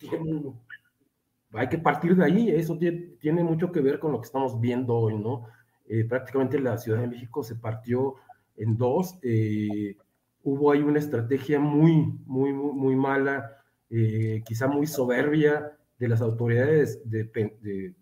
hay 1.54 1.68
que 1.68 1.78
partir 1.78 2.14
de 2.14 2.24
ahí, 2.24 2.48
eso 2.48 2.78
tiene, 2.78 3.16
tiene, 3.18 3.42
mucho 3.42 3.72
que 3.72 3.80
ver 3.80 3.98
con 3.98 4.12
lo 4.12 4.20
que 4.20 4.26
estamos 4.26 4.60
viendo 4.60 4.94
hoy, 4.94 5.18
¿no? 5.18 5.46
Eh, 5.88 6.04
prácticamente 6.04 6.60
la 6.60 6.78
Ciudad 6.78 7.00
de 7.00 7.08
México 7.08 7.42
se 7.42 7.56
partió 7.56 8.14
en 8.56 8.76
dos, 8.76 9.18
eh, 9.22 9.96
hubo 10.44 10.70
ahí 10.70 10.82
una 10.82 11.00
estrategia 11.00 11.58
muy, 11.58 12.16
muy, 12.26 12.52
muy, 12.52 12.72
muy 12.74 12.94
mala, 12.94 13.59
eh, 13.90 14.42
quizá 14.44 14.68
muy 14.68 14.86
soberbia 14.86 15.76
de 15.98 16.08
las 16.08 16.20
autoridades 16.20 17.00
de, 17.04 17.94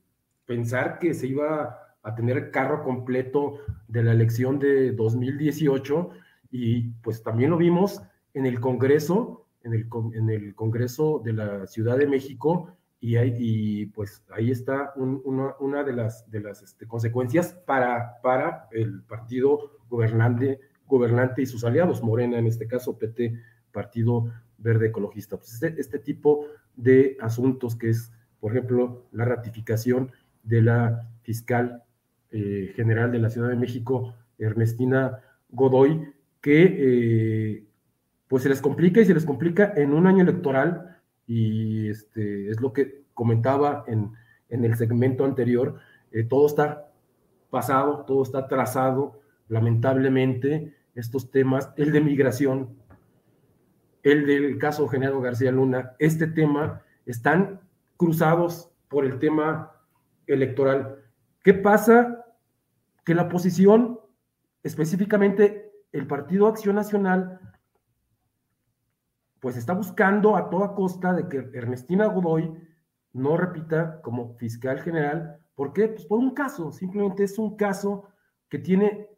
pensar 0.44 0.98
que 0.98 1.14
se 1.14 1.26
iba 1.26 1.78
a 2.02 2.14
tener 2.14 2.50
carro 2.50 2.82
completo 2.82 3.58
de 3.86 4.02
la 4.02 4.12
elección 4.12 4.58
de 4.58 4.92
2018 4.92 6.10
y 6.50 6.90
pues 7.02 7.22
también 7.22 7.50
lo 7.50 7.56
vimos 7.56 8.02
en 8.32 8.46
el 8.46 8.60
Congreso, 8.60 9.46
en 9.62 9.74
el, 9.74 9.88
en 10.14 10.30
el 10.30 10.54
Congreso 10.54 11.20
de 11.24 11.32
la 11.32 11.66
Ciudad 11.66 11.98
de 11.98 12.06
México 12.06 12.72
y, 13.00 13.16
hay, 13.16 13.34
y 13.38 13.86
pues 13.86 14.22
ahí 14.30 14.50
está 14.50 14.92
un, 14.96 15.20
una, 15.24 15.54
una, 15.60 15.84
de 15.84 15.92
las, 15.92 16.30
de 16.30 16.40
las 16.40 16.62
este, 16.62 16.86
consecuencias 16.86 17.52
para, 17.66 18.20
para 18.22 18.68
el 18.72 19.02
partido 19.02 19.72
gobernante, 19.88 20.60
gobernante 20.86 21.42
y 21.42 21.46
sus 21.46 21.64
aliados, 21.64 22.02
Morena 22.02 22.38
en 22.38 22.46
este 22.46 22.66
caso, 22.66 22.98
PT, 22.98 23.34
Partido 23.70 24.32
Verde 24.58 24.88
Ecologista. 24.88 25.36
Pues 25.36 25.54
este, 25.54 25.80
este 25.80 25.98
tipo 25.98 26.46
de 26.76 27.16
asuntos 27.20 27.76
que 27.76 27.90
es, 27.90 28.12
por 28.40 28.52
ejemplo, 28.52 29.06
la 29.12 29.24
ratificación 29.24 30.12
de 30.42 30.62
la 30.62 31.08
fiscal 31.22 31.84
eh, 32.30 32.72
general 32.76 33.10
de 33.10 33.18
la 33.18 33.30
Ciudad 33.30 33.48
de 33.48 33.56
México, 33.56 34.14
Ernestina 34.38 35.20
Godoy, 35.50 36.12
que 36.40 36.76
eh, 36.78 37.64
pues 38.28 38.42
se 38.42 38.48
les 38.48 38.60
complica 38.60 39.00
y 39.00 39.04
se 39.04 39.14
les 39.14 39.24
complica 39.24 39.72
en 39.76 39.92
un 39.92 40.06
año 40.06 40.22
electoral 40.22 40.98
y 41.26 41.88
este, 41.88 42.50
es 42.50 42.60
lo 42.60 42.72
que 42.72 43.04
comentaba 43.14 43.84
en, 43.86 44.12
en 44.48 44.64
el 44.64 44.76
segmento 44.76 45.24
anterior, 45.24 45.78
eh, 46.12 46.24
todo 46.24 46.46
está 46.46 46.90
pasado, 47.50 48.04
todo 48.06 48.22
está 48.22 48.46
trazado, 48.48 49.20
lamentablemente, 49.48 50.74
estos 50.94 51.30
temas, 51.30 51.70
el 51.76 51.92
de 51.92 52.00
migración, 52.00 52.76
el 54.02 54.26
del 54.26 54.58
caso 54.58 54.88
Genaro 54.88 55.20
García 55.20 55.52
Luna, 55.52 55.94
este 55.98 56.26
tema, 56.26 56.82
están 57.06 57.60
cruzados 57.96 58.70
por 58.88 59.04
el 59.04 59.18
tema 59.18 59.72
electoral. 60.26 61.04
¿Qué 61.42 61.54
pasa? 61.54 62.24
Que 63.04 63.14
la 63.14 63.22
oposición, 63.22 64.00
específicamente 64.62 65.72
el 65.92 66.06
Partido 66.06 66.46
Acción 66.46 66.76
Nacional, 66.76 67.40
pues 69.40 69.56
está 69.56 69.72
buscando 69.72 70.36
a 70.36 70.50
toda 70.50 70.74
costa 70.74 71.12
de 71.12 71.28
que 71.28 71.50
Ernestina 71.56 72.06
Godoy 72.06 72.52
no 73.12 73.36
repita 73.36 74.00
como 74.02 74.34
fiscal 74.34 74.80
general. 74.80 75.40
¿Por 75.54 75.72
qué? 75.72 75.88
Pues 75.88 76.06
por 76.06 76.18
un 76.18 76.34
caso, 76.34 76.72
simplemente 76.72 77.24
es 77.24 77.38
un 77.38 77.56
caso 77.56 78.08
que 78.48 78.58
tiene 78.58 79.08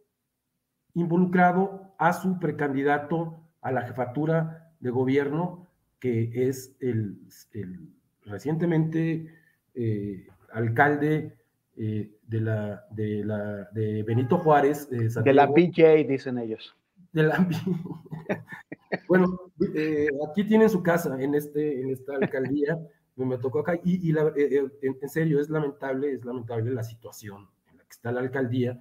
involucrado 0.94 1.94
a 1.98 2.12
su 2.12 2.38
precandidato 2.38 3.40
a 3.60 3.72
la 3.72 3.82
jefatura 3.82 4.59
de 4.80 4.90
gobierno, 4.90 5.68
que 5.98 6.30
es 6.48 6.74
el, 6.80 7.18
el 7.52 7.88
recientemente 8.24 9.26
eh, 9.74 10.26
alcalde 10.52 11.36
eh, 11.82 12.10
de, 12.26 12.40
la, 12.40 12.84
de, 12.90 13.24
la, 13.24 13.68
de 13.72 14.02
Benito 14.02 14.38
Juárez. 14.38 14.88
Eh, 14.92 15.08
de 15.22 15.32
la 15.32 15.46
BJ, 15.46 16.06
dicen 16.06 16.36
ellos. 16.38 16.76
De 17.12 17.22
la 17.22 17.48
Bueno, 19.08 19.40
eh, 19.74 20.08
aquí 20.28 20.44
tienen 20.44 20.68
su 20.68 20.82
casa 20.82 21.16
en, 21.20 21.34
este, 21.34 21.80
en 21.80 21.90
esta 21.90 22.16
alcaldía, 22.16 22.78
me 23.16 23.38
tocó 23.38 23.60
acá, 23.60 23.80
y, 23.82 24.08
y 24.08 24.12
la, 24.12 24.32
en, 24.36 25.08
serio, 25.08 25.40
es 25.40 25.48
lamentable, 25.48 26.12
es 26.12 26.24
lamentable 26.24 26.70
la 26.70 26.82
situación 26.82 27.48
en 27.70 27.78
la 27.78 27.84
que 27.84 27.90
está 27.90 28.12
la 28.12 28.20
alcaldía, 28.20 28.78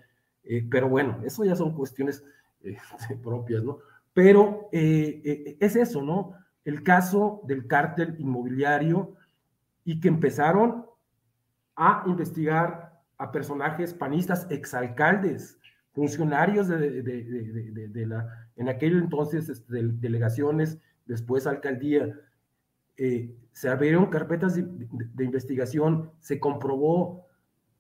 pero 0.70 0.90
bueno, 0.90 1.22
eso 1.24 1.46
ya 1.46 1.56
son 1.56 1.76
cuestiones 1.76 2.24
propias, 3.24 3.64
¿no? 3.64 3.80
Pero 4.20 4.68
es 4.74 5.78
eso, 5.78 6.02
¿no? 6.02 6.34
El 6.66 6.84
caso 6.84 7.42
del 7.48 7.68
cártel 7.68 8.18
inmobiliario 8.20 9.16
y 9.86 10.02
que 10.02 10.10
empezaron 10.10 10.86
a 11.78 12.04
investigar 12.06 13.00
a 13.18 13.32
personajes 13.32 13.94
panistas, 13.94 14.46
exalcaldes, 14.50 15.58
funcionarios 15.94 16.68
de, 16.68 18.06
la, 18.06 18.28
en 18.58 18.68
aquel 18.68 18.98
entonces 18.98 19.48
este, 19.48 19.84
delegaciones, 19.84 20.78
después 21.06 21.48
alcaldía, 21.48 22.14
eh, 22.98 23.34
se 23.54 23.70
abrieron 23.70 24.08
carpetas 24.08 24.56
de, 24.56 25.24
investigación, 25.24 26.12
se 26.20 26.42
comprobó, 26.42 27.26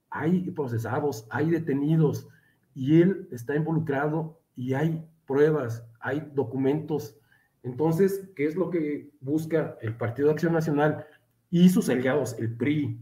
hay 0.09 0.49
procesados, 0.51 1.27
hay 1.31 1.49
detenidos, 1.49 2.29
y 2.73 3.01
él 3.01 3.27
está 3.29 3.57
involucrado 3.57 4.39
y 4.55 4.73
hay 4.73 5.05
pruebas, 5.27 5.85
hay 5.99 6.31
documentos. 6.33 7.19
Entonces, 7.63 8.29
¿qué 8.35 8.45
es 8.45 8.55
lo 8.55 8.69
que 8.69 9.11
busca 9.19 9.77
el 9.81 9.95
Partido 9.97 10.27
de 10.27 10.33
Acción 10.33 10.53
Nacional 10.53 11.05
y 11.49 11.69
sus 11.69 11.89
aliados, 11.89 12.37
el 12.39 12.55
PRI, 12.55 12.99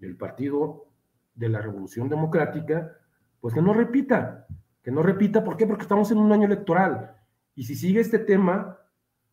el 0.00 0.16
Partido 0.16 0.86
de 1.34 1.48
la 1.48 1.60
Revolución 1.60 2.08
Democrática? 2.08 2.98
pues 3.40 3.54
que 3.54 3.62
no 3.62 3.72
repita, 3.72 4.46
que 4.82 4.90
no 4.90 5.02
repita, 5.02 5.44
¿por 5.44 5.56
qué? 5.56 5.66
Porque 5.66 5.82
estamos 5.82 6.10
en 6.10 6.18
un 6.18 6.32
año 6.32 6.46
electoral. 6.46 7.16
Y 7.54 7.64
si 7.64 7.74
sigue 7.74 8.00
este 8.00 8.18
tema, 8.18 8.78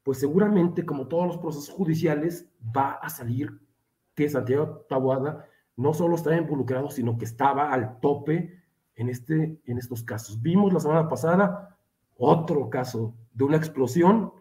pues 0.03 0.20
seguramente, 0.20 0.86
como 0.86 1.08
todos 1.08 1.28
los 1.28 1.38
procesos 1.38 1.70
judiciales, 1.70 2.49
va 2.76 2.93
a 2.93 3.10
salir 3.10 3.60
que 4.14 4.30
Santiago 4.30 4.86
Tabuada 4.88 5.45
no 5.76 5.93
solo 5.93 6.16
estaba 6.16 6.38
involucrado, 6.38 6.89
sino 6.89 7.18
que 7.18 7.26
estaba 7.26 7.72
al 7.72 7.99
tope 7.99 8.64
en, 8.95 9.10
este, 9.10 9.60
en 9.66 9.78
estos 9.78 10.03
casos. 10.03 10.41
Vimos 10.41 10.72
la 10.72 10.80
semana 10.80 11.10
pasada 11.10 11.74
otro 12.18 12.70
caso 12.70 13.16
de 13.34 13.43
una 13.43 13.57
explosión 13.57 14.32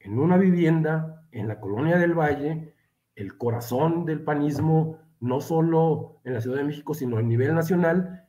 en 0.00 0.18
una 0.18 0.36
vivienda 0.36 1.26
en 1.32 1.48
la 1.48 1.60
colonia 1.60 1.98
del 1.98 2.14
Valle, 2.14 2.74
el 3.14 3.36
corazón 3.36 4.04
del 4.04 4.22
panismo, 4.22 4.98
no 5.20 5.40
solo 5.40 6.20
en 6.24 6.34
la 6.34 6.40
Ciudad 6.40 6.56
de 6.56 6.64
México, 6.64 6.94
sino 6.94 7.18
a 7.18 7.22
nivel 7.22 7.54
nacional, 7.54 8.26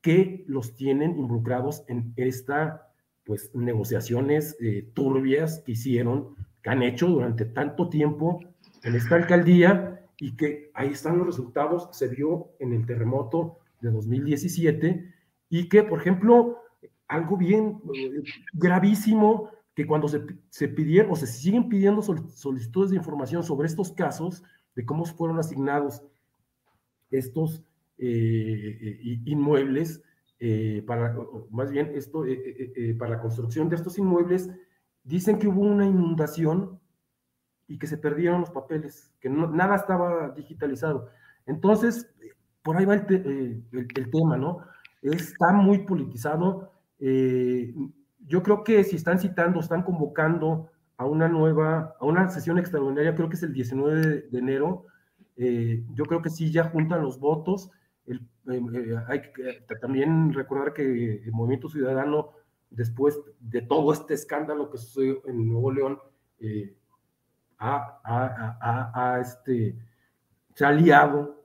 que 0.00 0.44
los 0.46 0.74
tienen 0.74 1.18
involucrados 1.18 1.84
en 1.88 2.14
esta, 2.16 2.88
pues, 3.24 3.54
negociaciones 3.54 4.56
eh, 4.60 4.88
turbias 4.94 5.62
que 5.64 5.72
hicieron, 5.72 6.36
que 6.62 6.70
han 6.70 6.82
hecho 6.82 7.08
durante 7.08 7.44
tanto 7.44 7.88
tiempo 7.88 8.40
en 8.82 8.94
esta 8.94 9.16
alcaldía 9.16 10.06
y 10.18 10.36
que 10.36 10.70
ahí 10.74 10.88
están 10.88 11.18
los 11.18 11.26
resultados, 11.26 11.88
se 11.92 12.08
vio 12.08 12.52
en 12.58 12.72
el 12.72 12.86
terremoto 12.86 13.58
de 13.80 13.90
2017 13.90 15.12
y 15.48 15.68
que, 15.68 15.82
por 15.82 16.00
ejemplo, 16.00 16.59
algo 17.10 17.36
bien 17.36 17.80
eh, 17.94 18.22
gravísimo, 18.52 19.50
que 19.74 19.86
cuando 19.86 20.08
se, 20.08 20.22
se, 20.48 20.68
pidieron 20.68 21.12
o 21.12 21.16
se 21.16 21.26
siguen 21.26 21.68
pidiendo 21.68 22.02
solicitudes 22.02 22.90
de 22.90 22.96
información 22.96 23.42
sobre 23.42 23.66
estos 23.66 23.92
casos, 23.92 24.42
de 24.74 24.84
cómo 24.84 25.04
fueron 25.04 25.38
asignados 25.38 26.02
estos 27.10 27.62
eh, 27.98 29.20
inmuebles, 29.24 30.02
eh, 30.38 30.82
para, 30.86 31.14
más 31.50 31.70
bien 31.70 31.92
esto, 31.94 32.24
eh, 32.26 32.96
para 32.98 33.16
la 33.16 33.20
construcción 33.20 33.68
de 33.68 33.76
estos 33.76 33.98
inmuebles, 33.98 34.50
dicen 35.04 35.38
que 35.38 35.48
hubo 35.48 35.60
una 35.60 35.86
inundación 35.86 36.80
y 37.66 37.78
que 37.78 37.86
se 37.86 37.98
perdieron 37.98 38.40
los 38.40 38.50
papeles, 38.50 39.12
que 39.20 39.28
no, 39.28 39.48
nada 39.48 39.76
estaba 39.76 40.30
digitalizado. 40.30 41.08
Entonces, 41.46 42.10
por 42.62 42.76
ahí 42.76 42.84
va 42.84 42.94
el, 42.94 43.06
te, 43.06 43.16
el, 43.16 43.64
el 43.72 44.10
tema, 44.10 44.36
¿no? 44.36 44.58
Está 45.02 45.52
muy 45.52 45.80
politizado. 45.80 46.69
Yo 47.00 48.42
creo 48.42 48.62
que 48.62 48.84
si 48.84 48.96
están 48.96 49.18
citando, 49.18 49.60
están 49.60 49.82
convocando 49.82 50.70
a 50.96 51.06
una 51.06 51.28
nueva, 51.28 51.96
a 51.98 52.04
una 52.04 52.28
sesión 52.28 52.58
extraordinaria, 52.58 53.14
creo 53.14 53.28
que 53.28 53.36
es 53.36 53.42
el 53.42 53.54
19 53.54 54.28
de, 54.30 54.38
enero, 54.38 54.84
eh, 55.36 55.82
yo 55.94 56.04
creo 56.04 56.20
que 56.20 56.28
sí 56.28 56.52
ya 56.52 56.64
juntan 56.64 57.02
los 57.02 57.18
votos. 57.18 57.70
El, 58.06 58.20
eh, 58.52 58.96
hay 59.08 59.22
que 59.32 59.64
también 59.80 60.32
recordar 60.34 60.74
que 60.74 61.22
el 61.24 61.32
Movimiento 61.32 61.70
Ciudadano 61.70 62.32
después 62.70 63.18
de 63.40 63.62
todo 63.62 63.92
este 63.92 64.14
escándalo 64.14 64.70
que 64.70 64.78
sucedió 64.78 65.26
en 65.26 65.48
Nuevo 65.48 65.72
León, 65.72 65.98
eh, 66.38 66.74
este, 69.20 69.76
se 70.54 70.64
ha 70.64 70.68
aliado, 70.68 71.44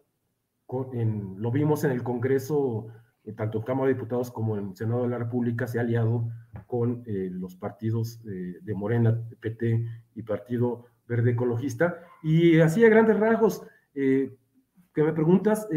con, 0.66 1.42
lo 1.42 1.52
vimos 1.52 1.84
en 1.84 1.92
el 1.92 2.04
Congreso, 2.04 2.88
eh, 2.88 2.92
tanto 3.34 3.60
en 3.60 3.64
Cámara 3.64 3.88
de 3.88 3.94
Diputados 3.96 4.32
como 4.32 4.58
en 4.58 4.76
Senado 4.76 5.04
de 5.04 5.10
la 5.10 5.18
República, 5.18 5.68
se 5.68 5.80
ha 5.80 5.82
aliado 5.82 6.30
con 6.68 7.04
eh, 7.06 7.30
los 7.32 7.56
partidos 7.56 8.22
de 8.24 8.74
Morena, 8.74 9.20
PT 9.40 9.86
y 10.16 10.22
Partido 10.24 10.86
Verde 11.08 11.32
Ecologista. 11.32 12.00
Y 12.24 12.60
así 12.60 12.84
a 12.84 12.90
grandes 12.90 13.20
rasgos, 13.20 13.64
que 13.94 15.04
me 15.04 15.14
preguntas, 15.14 15.68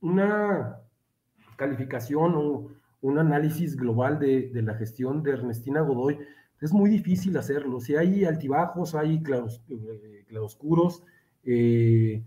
una 0.00 0.78
calificación 1.56 2.34
o 2.36 2.70
un 3.04 3.18
análisis 3.18 3.76
global 3.76 4.18
de, 4.18 4.50
la 4.62 4.74
gestión 4.74 5.22
de 5.22 5.32
Ernestina 5.32 5.82
Godoy, 5.82 6.18
es 6.60 6.72
muy 6.72 6.88
difícil 6.88 7.36
hacerlo. 7.36 7.78
Si 7.78 7.94
hay 7.94 8.24
altibajos, 8.24 8.94
hay 8.94 9.22
eh, 9.26 10.24
eh, 11.44 12.24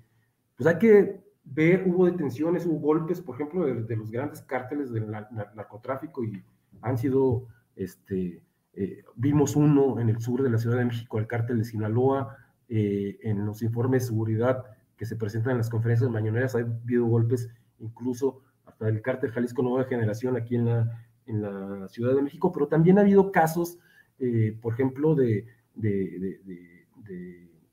pues 0.55 0.67
hay 0.67 0.77
que 0.77 1.26
ver, 1.53 1.83
hubo 1.87 2.05
detenciones, 2.05 2.65
hubo 2.65 2.79
golpes, 2.79 3.21
por 3.21 3.35
ejemplo, 3.35 3.65
de, 3.65 3.95
los 3.95 4.11
grandes 4.11 4.41
cárteles 4.41 4.91
del 4.91 5.09
narcotráfico 5.09 6.23
y 6.23 6.43
han 6.81 6.97
sido, 6.97 7.47
este, 7.75 8.41
eh, 8.73 9.03
vimos 9.15 9.55
uno 9.55 9.99
en 9.99 10.09
el 10.09 10.19
sur 10.19 10.43
de 10.43 10.49
la 10.49 10.57
Ciudad 10.57 10.77
de 10.77 10.85
México, 10.85 11.19
el 11.19 11.27
cártel 11.27 11.59
de 11.59 11.65
Sinaloa, 11.65 12.37
en 12.69 13.45
los 13.45 13.61
informes 13.61 14.03
de 14.03 14.07
seguridad 14.09 14.65
que 14.97 15.05
se 15.05 15.15
presentan 15.15 15.51
en 15.51 15.59
las 15.59 15.69
conferencias 15.69 16.09
mañaneras, 16.09 16.55
ha 16.55 16.59
habido 16.59 17.05
golpes 17.05 17.49
incluso 17.79 18.41
hasta 18.65 18.89
el 18.89 19.01
cártel 19.01 19.31
Jalisco 19.31 19.61
Nueva 19.61 19.85
Generación 19.85 20.35
aquí 20.35 20.55
en 20.55 20.65
la, 20.65 21.07
en 21.27 21.41
la 21.41 21.87
Ciudad 21.87 22.15
de 22.15 22.21
México, 22.21 22.51
pero 22.51 22.67
también 22.67 22.97
ha 22.97 23.01
habido 23.01 23.31
casos, 23.31 23.77
eh, 24.19 24.57
por 24.61 24.73
ejemplo, 24.73 25.15
de, 25.15 25.45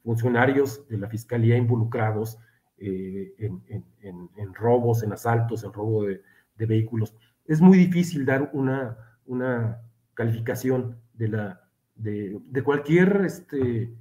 funcionarios 0.03 0.87
de 0.89 0.99
la 0.99 1.09
Fiscalía 1.09 1.57
involucrados 1.57 2.39
eh, 2.87 3.35
en, 3.39 4.55
robos, 4.55 5.03
en 5.03 5.13
asaltos, 5.13 5.65
en 5.65 5.73
robo 5.73 6.05
de, 6.05 6.21
vehículos. 6.57 7.15
Es 7.47 7.61
muy 7.61 7.77
difícil 7.79 8.25
dar 8.25 8.51
una, 8.53 8.97
una 9.27 9.81
calificación 10.15 10.97
de, 11.15 11.29
la, 11.29 11.69
de, 11.97 12.63
cualquier 12.63 13.23
este, 13.25 13.93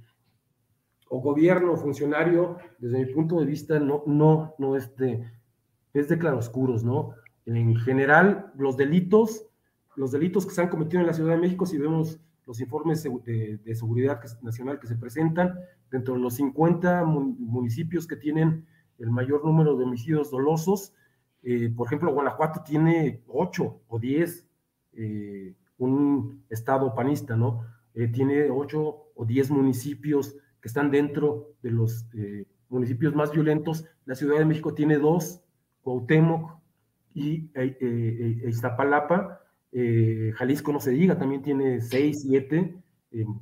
o 1.08 1.20
gobierno 1.20 1.72
o 1.72 1.76
funcionario, 1.76 2.58
desde 2.78 3.04
mi 3.04 3.12
punto 3.12 3.40
de 3.40 3.46
vista, 3.46 3.78
no, 3.78 4.02
no, 4.06 4.54
no, 4.58 4.76
este, 4.76 5.30
es 5.92 6.08
de 6.08 6.18
claroscuros, 6.18 6.84
¿no? 6.84 7.14
En 7.46 7.76
general, 7.76 8.52
los 8.56 8.76
delitos, 8.76 9.46
los 9.96 10.12
delitos 10.12 10.46
que 10.46 10.54
se 10.54 10.62
han 10.62 10.68
cometido 10.68 11.00
en 11.00 11.06
la 11.06 11.14
Ciudad 11.14 11.34
de 11.34 11.40
México, 11.40 11.66
si 11.66 11.78
vemos 11.78 12.20
los 12.46 12.60
informes 12.60 13.02
de, 13.02 13.74
seguridad 13.74 14.20
nacional 14.42 14.78
que 14.78 14.86
se 14.86 14.96
presentan, 14.96 15.58
dentro 15.90 16.14
de 16.14 16.20
los 16.20 16.34
50 16.34 17.04
municipios 17.04 18.06
que 18.06 18.16
tienen 18.16 18.66
el 18.98 19.10
mayor 19.10 19.44
número 19.44 19.76
de 19.76 19.84
homicidios 19.84 20.30
dolosos, 20.30 20.92
eh, 21.42 21.70
por 21.74 21.86
ejemplo, 21.86 22.12
Guanajuato 22.12 22.62
tiene 22.64 23.22
8 23.28 23.80
o 23.88 23.98
10, 23.98 24.46
eh, 24.94 25.54
un 25.78 26.44
estado 26.48 26.94
panista, 26.94 27.36
¿no? 27.36 27.66
Eh, 27.94 28.08
tiene 28.08 28.50
8 28.50 29.12
o 29.14 29.24
10 29.24 29.50
municipios 29.50 30.36
que 30.60 30.68
están 30.68 30.90
dentro 30.90 31.54
de 31.62 31.70
los 31.70 32.06
municipios 32.68 33.14
más 33.14 33.30
violentos. 33.30 33.84
La 34.04 34.14
Ciudad 34.14 34.38
de 34.38 34.44
México 34.44 34.74
tiene 34.74 34.98
dos, 34.98 35.42
Cuauhtémoc 35.82 36.58
y 37.14 37.50
eh, 37.54 37.76
eh, 37.80 38.40
eh, 38.44 38.48
Iztapalapa. 38.48 39.40
Jalisco 40.34 40.72
no 40.72 40.78
se 40.78 40.92
diga, 40.92 41.18
también 41.18 41.42
tiene 41.42 41.80
seis, 41.80 42.22
siete, 42.22 42.76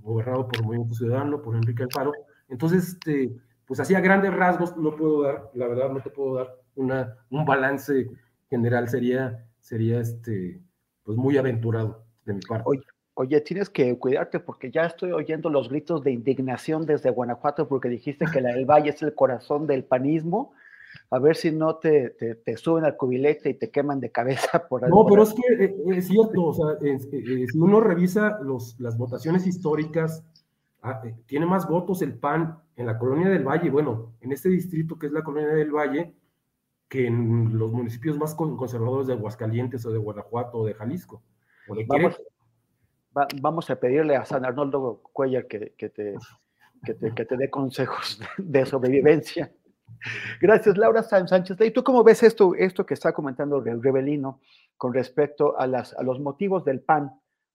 gobernado 0.00 0.48
por 0.48 0.62
Movimiento 0.62 0.94
Ciudadano, 0.94 1.42
por 1.42 1.54
Enrique 1.54 1.82
Alfaro. 1.82 2.12
Entonces, 2.48 2.88
este, 2.88 3.36
pues 3.72 3.80
así 3.80 3.94
a 3.94 4.00
grandes 4.00 4.34
rasgos 4.34 4.76
no 4.76 4.94
puedo 4.94 5.22
dar, 5.22 5.50
la 5.54 5.66
verdad 5.66 5.90
no 5.90 6.02
te 6.02 6.10
puedo 6.10 6.34
dar 6.34 6.58
una, 6.74 7.16
un 7.30 7.46
balance 7.46 8.06
general, 8.50 8.86
sería, 8.90 9.46
sería 9.60 9.98
este, 9.98 10.60
pues 11.02 11.16
muy 11.16 11.38
aventurado 11.38 12.04
de 12.26 12.34
mi 12.34 12.40
parte. 12.42 12.64
Oye, 12.66 12.82
oye, 13.14 13.40
tienes 13.40 13.70
que 13.70 13.98
cuidarte 13.98 14.40
porque 14.40 14.70
ya 14.70 14.82
estoy 14.82 15.12
oyendo 15.12 15.48
los 15.48 15.70
gritos 15.70 16.04
de 16.04 16.12
indignación 16.12 16.84
desde 16.84 17.08
Guanajuato 17.08 17.66
porque 17.66 17.88
dijiste 17.88 18.26
que 18.30 18.42
la 18.42 18.52
del 18.52 18.66
Valle 18.66 18.90
es 18.90 19.00
el 19.00 19.14
corazón 19.14 19.66
del 19.66 19.84
panismo 19.84 20.52
a 21.08 21.18
ver 21.18 21.34
si 21.34 21.50
no 21.50 21.76
te, 21.76 22.10
te, 22.44 22.56
suben 22.58 22.84
al 22.84 22.98
cubilete 22.98 23.48
y 23.48 23.54
te 23.54 23.70
queman 23.70 24.00
de 24.00 24.12
cabeza 24.12 24.68
por 24.68 24.84
algo. 24.84 25.02
No, 25.02 25.08
pero 25.08 25.22
es 25.22 25.32
que 25.32 25.64
eh, 25.64 25.74
es 25.96 26.08
cierto, 26.08 26.44
o 26.44 26.52
sea, 26.52 26.76
eh, 26.86 26.98
si 26.98 27.58
uno 27.58 27.80
revisa 27.80 28.38
los, 28.42 28.78
las 28.78 28.98
votaciones 28.98 29.46
históricas, 29.46 30.22
ah, 30.82 31.00
eh, 31.06 31.14
tiene 31.24 31.46
más 31.46 31.66
votos 31.66 32.02
el 32.02 32.18
PAN 32.18 32.58
en 32.82 32.86
la 32.86 32.98
colonia 32.98 33.28
del 33.28 33.44
Valle, 33.44 33.70
bueno, 33.70 34.14
en 34.20 34.32
este 34.32 34.48
distrito 34.48 34.98
que 34.98 35.06
es 35.06 35.12
la 35.12 35.22
colonia 35.22 35.54
del 35.54 35.70
Valle, 35.70 36.14
que 36.88 37.06
en 37.06 37.56
los 37.56 37.72
municipios 37.72 38.18
más 38.18 38.34
conservadores 38.34 39.06
de 39.06 39.14
Aguascalientes 39.14 39.86
o 39.86 39.92
de 39.92 39.98
Guanajuato 39.98 40.58
o 40.58 40.66
de 40.66 40.74
Jalisco. 40.74 41.22
vamos, 41.86 42.20
vamos, 43.40 43.70
a 43.70 43.76
pedirle 43.76 44.16
a 44.16 44.24
San 44.24 44.44
Arnoldo 44.44 45.00
Cuellar 45.12 45.46
que, 45.46 45.74
que 45.78 45.88
te, 45.88 46.16
que 46.84 46.94
te, 46.94 47.14
que 47.14 47.24
te 47.24 47.36
dé 47.36 47.48
consejos 47.48 48.20
de 48.36 48.66
sobrevivencia. 48.66 49.50
Gracias, 50.40 50.76
Laura 50.76 51.02
Sánchez. 51.02 51.56
¿Y 51.60 51.70
tú 51.70 51.84
cómo 51.84 52.02
ves 52.02 52.22
esto, 52.22 52.54
esto 52.56 52.84
que 52.84 52.94
está 52.94 53.12
comentando 53.12 53.62
el 53.64 53.82
Rebelino 53.82 54.40
con 54.76 54.92
respecto 54.92 55.56
a, 55.58 55.66
las, 55.66 55.94
a 55.94 56.02
los 56.02 56.18
motivos 56.18 56.64
del 56.64 56.80
PAN 56.80 57.12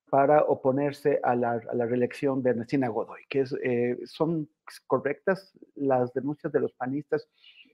para 0.09 0.43
oponerse 0.43 1.19
a 1.23 1.35
la, 1.35 1.61
a 1.69 1.75
la 1.75 1.85
reelección 1.85 2.41
de 2.41 2.51
Ernestina 2.51 2.87
Godoy? 2.87 3.21
Que 3.29 3.41
es, 3.41 3.55
eh, 3.63 3.97
¿Son 4.05 4.49
correctas 4.85 5.57
las 5.75 6.13
denuncias 6.13 6.51
de 6.53 6.59
los 6.59 6.73
panistas 6.73 7.27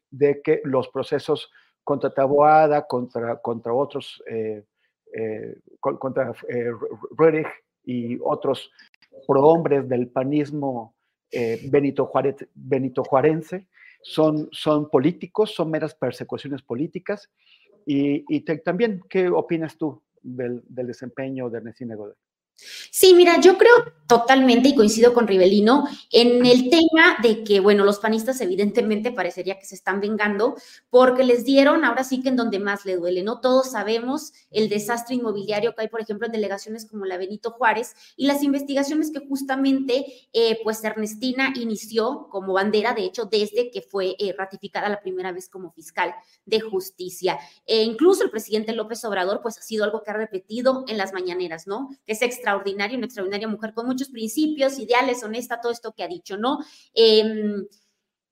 de 0.09 0.41
que 0.41 0.61
los 0.63 0.89
procesos 0.89 1.51
contra 1.83 2.13
Taboada, 2.13 2.87
contra, 2.87 3.37
contra 3.37 3.73
otros, 3.73 4.23
eh, 4.27 4.63
eh, 5.13 5.59
contra 5.79 6.33
Rerich 7.17 7.47
y 7.83 8.17
otros 8.21 8.71
prohombres 9.27 9.87
del 9.87 10.09
panismo 10.09 10.95
Benito, 11.69 12.05
Juárez, 12.05 12.47
Benito 12.53 13.03
Juarense, 13.03 13.67
son, 14.03 14.49
son 14.51 14.89
políticos, 14.89 15.55
son 15.55 15.71
meras 15.71 15.95
persecuciones 15.95 16.61
políticas. 16.61 17.31
Y, 17.85 18.23
y 18.29 18.41
también, 18.41 19.01
¿qué 19.09 19.27
opinas 19.29 19.77
tú 19.77 20.03
del, 20.23 20.63
del 20.67 20.87
desempeño 20.87 21.49
de 21.49 21.57
Ernestina 21.59 21.95
Godoy? 21.95 22.15
Sí, 22.91 23.13
mira, 23.13 23.39
yo 23.39 23.57
creo 23.57 23.93
totalmente 24.07 24.69
y 24.69 24.75
coincido 24.75 25.13
con 25.13 25.27
Rivelino 25.27 25.87
en 26.11 26.45
el 26.45 26.69
tema 26.69 27.17
de 27.23 27.43
que, 27.43 27.59
bueno, 27.59 27.83
los 27.83 27.99
panistas 27.99 28.41
evidentemente 28.41 29.11
parecería 29.11 29.57
que 29.57 29.65
se 29.65 29.75
están 29.75 30.01
vengando 30.01 30.55
porque 30.89 31.23
les 31.23 31.45
dieron, 31.45 31.85
ahora 31.85 32.03
sí 32.03 32.21
que 32.21 32.29
en 32.29 32.35
donde 32.35 32.59
más 32.59 32.85
le 32.85 32.97
duele, 32.97 33.23
¿no? 33.23 33.39
Todos 33.39 33.71
sabemos 33.71 34.33
el 34.51 34.69
desastre 34.69 35.15
inmobiliario 35.15 35.73
que 35.73 35.83
hay, 35.83 35.87
por 35.87 36.01
ejemplo, 36.01 36.27
en 36.27 36.33
delegaciones 36.33 36.85
como 36.85 37.05
la 37.05 37.17
Benito 37.17 37.51
Juárez 37.51 37.95
y 38.15 38.27
las 38.27 38.43
investigaciones 38.43 39.11
que 39.11 39.25
justamente, 39.27 40.05
eh, 40.33 40.59
pues, 40.63 40.83
Ernestina 40.83 41.53
inició 41.55 42.27
como 42.29 42.53
bandera, 42.53 42.93
de 42.93 43.05
hecho, 43.05 43.25
desde 43.25 43.71
que 43.71 43.81
fue 43.81 44.15
eh, 44.19 44.35
ratificada 44.37 44.89
la 44.89 45.01
primera 45.01 45.31
vez 45.31 45.49
como 45.49 45.71
fiscal 45.71 46.13
de 46.45 46.59
justicia. 46.59 47.39
E 47.65 47.83
incluso 47.83 48.23
el 48.23 48.29
presidente 48.29 48.73
López 48.73 49.03
Obrador, 49.05 49.41
pues, 49.41 49.57
ha 49.57 49.61
sido 49.61 49.85
algo 49.85 50.03
que 50.03 50.11
ha 50.11 50.13
repetido 50.13 50.83
en 50.87 50.97
las 50.97 51.13
mañaneras, 51.13 51.67
¿no? 51.67 51.89
Que 52.05 52.13
es 52.13 52.21
extraordinaria, 52.53 52.97
una 52.97 53.05
extraordinaria 53.05 53.47
mujer 53.47 53.73
con 53.73 53.87
muchos 53.87 54.09
principios, 54.09 54.79
ideales, 54.79 55.23
honesta, 55.23 55.61
todo 55.61 55.71
esto 55.71 55.93
que 55.93 56.03
ha 56.03 56.07
dicho, 56.07 56.37
¿no? 56.37 56.59
Em, 56.93 57.65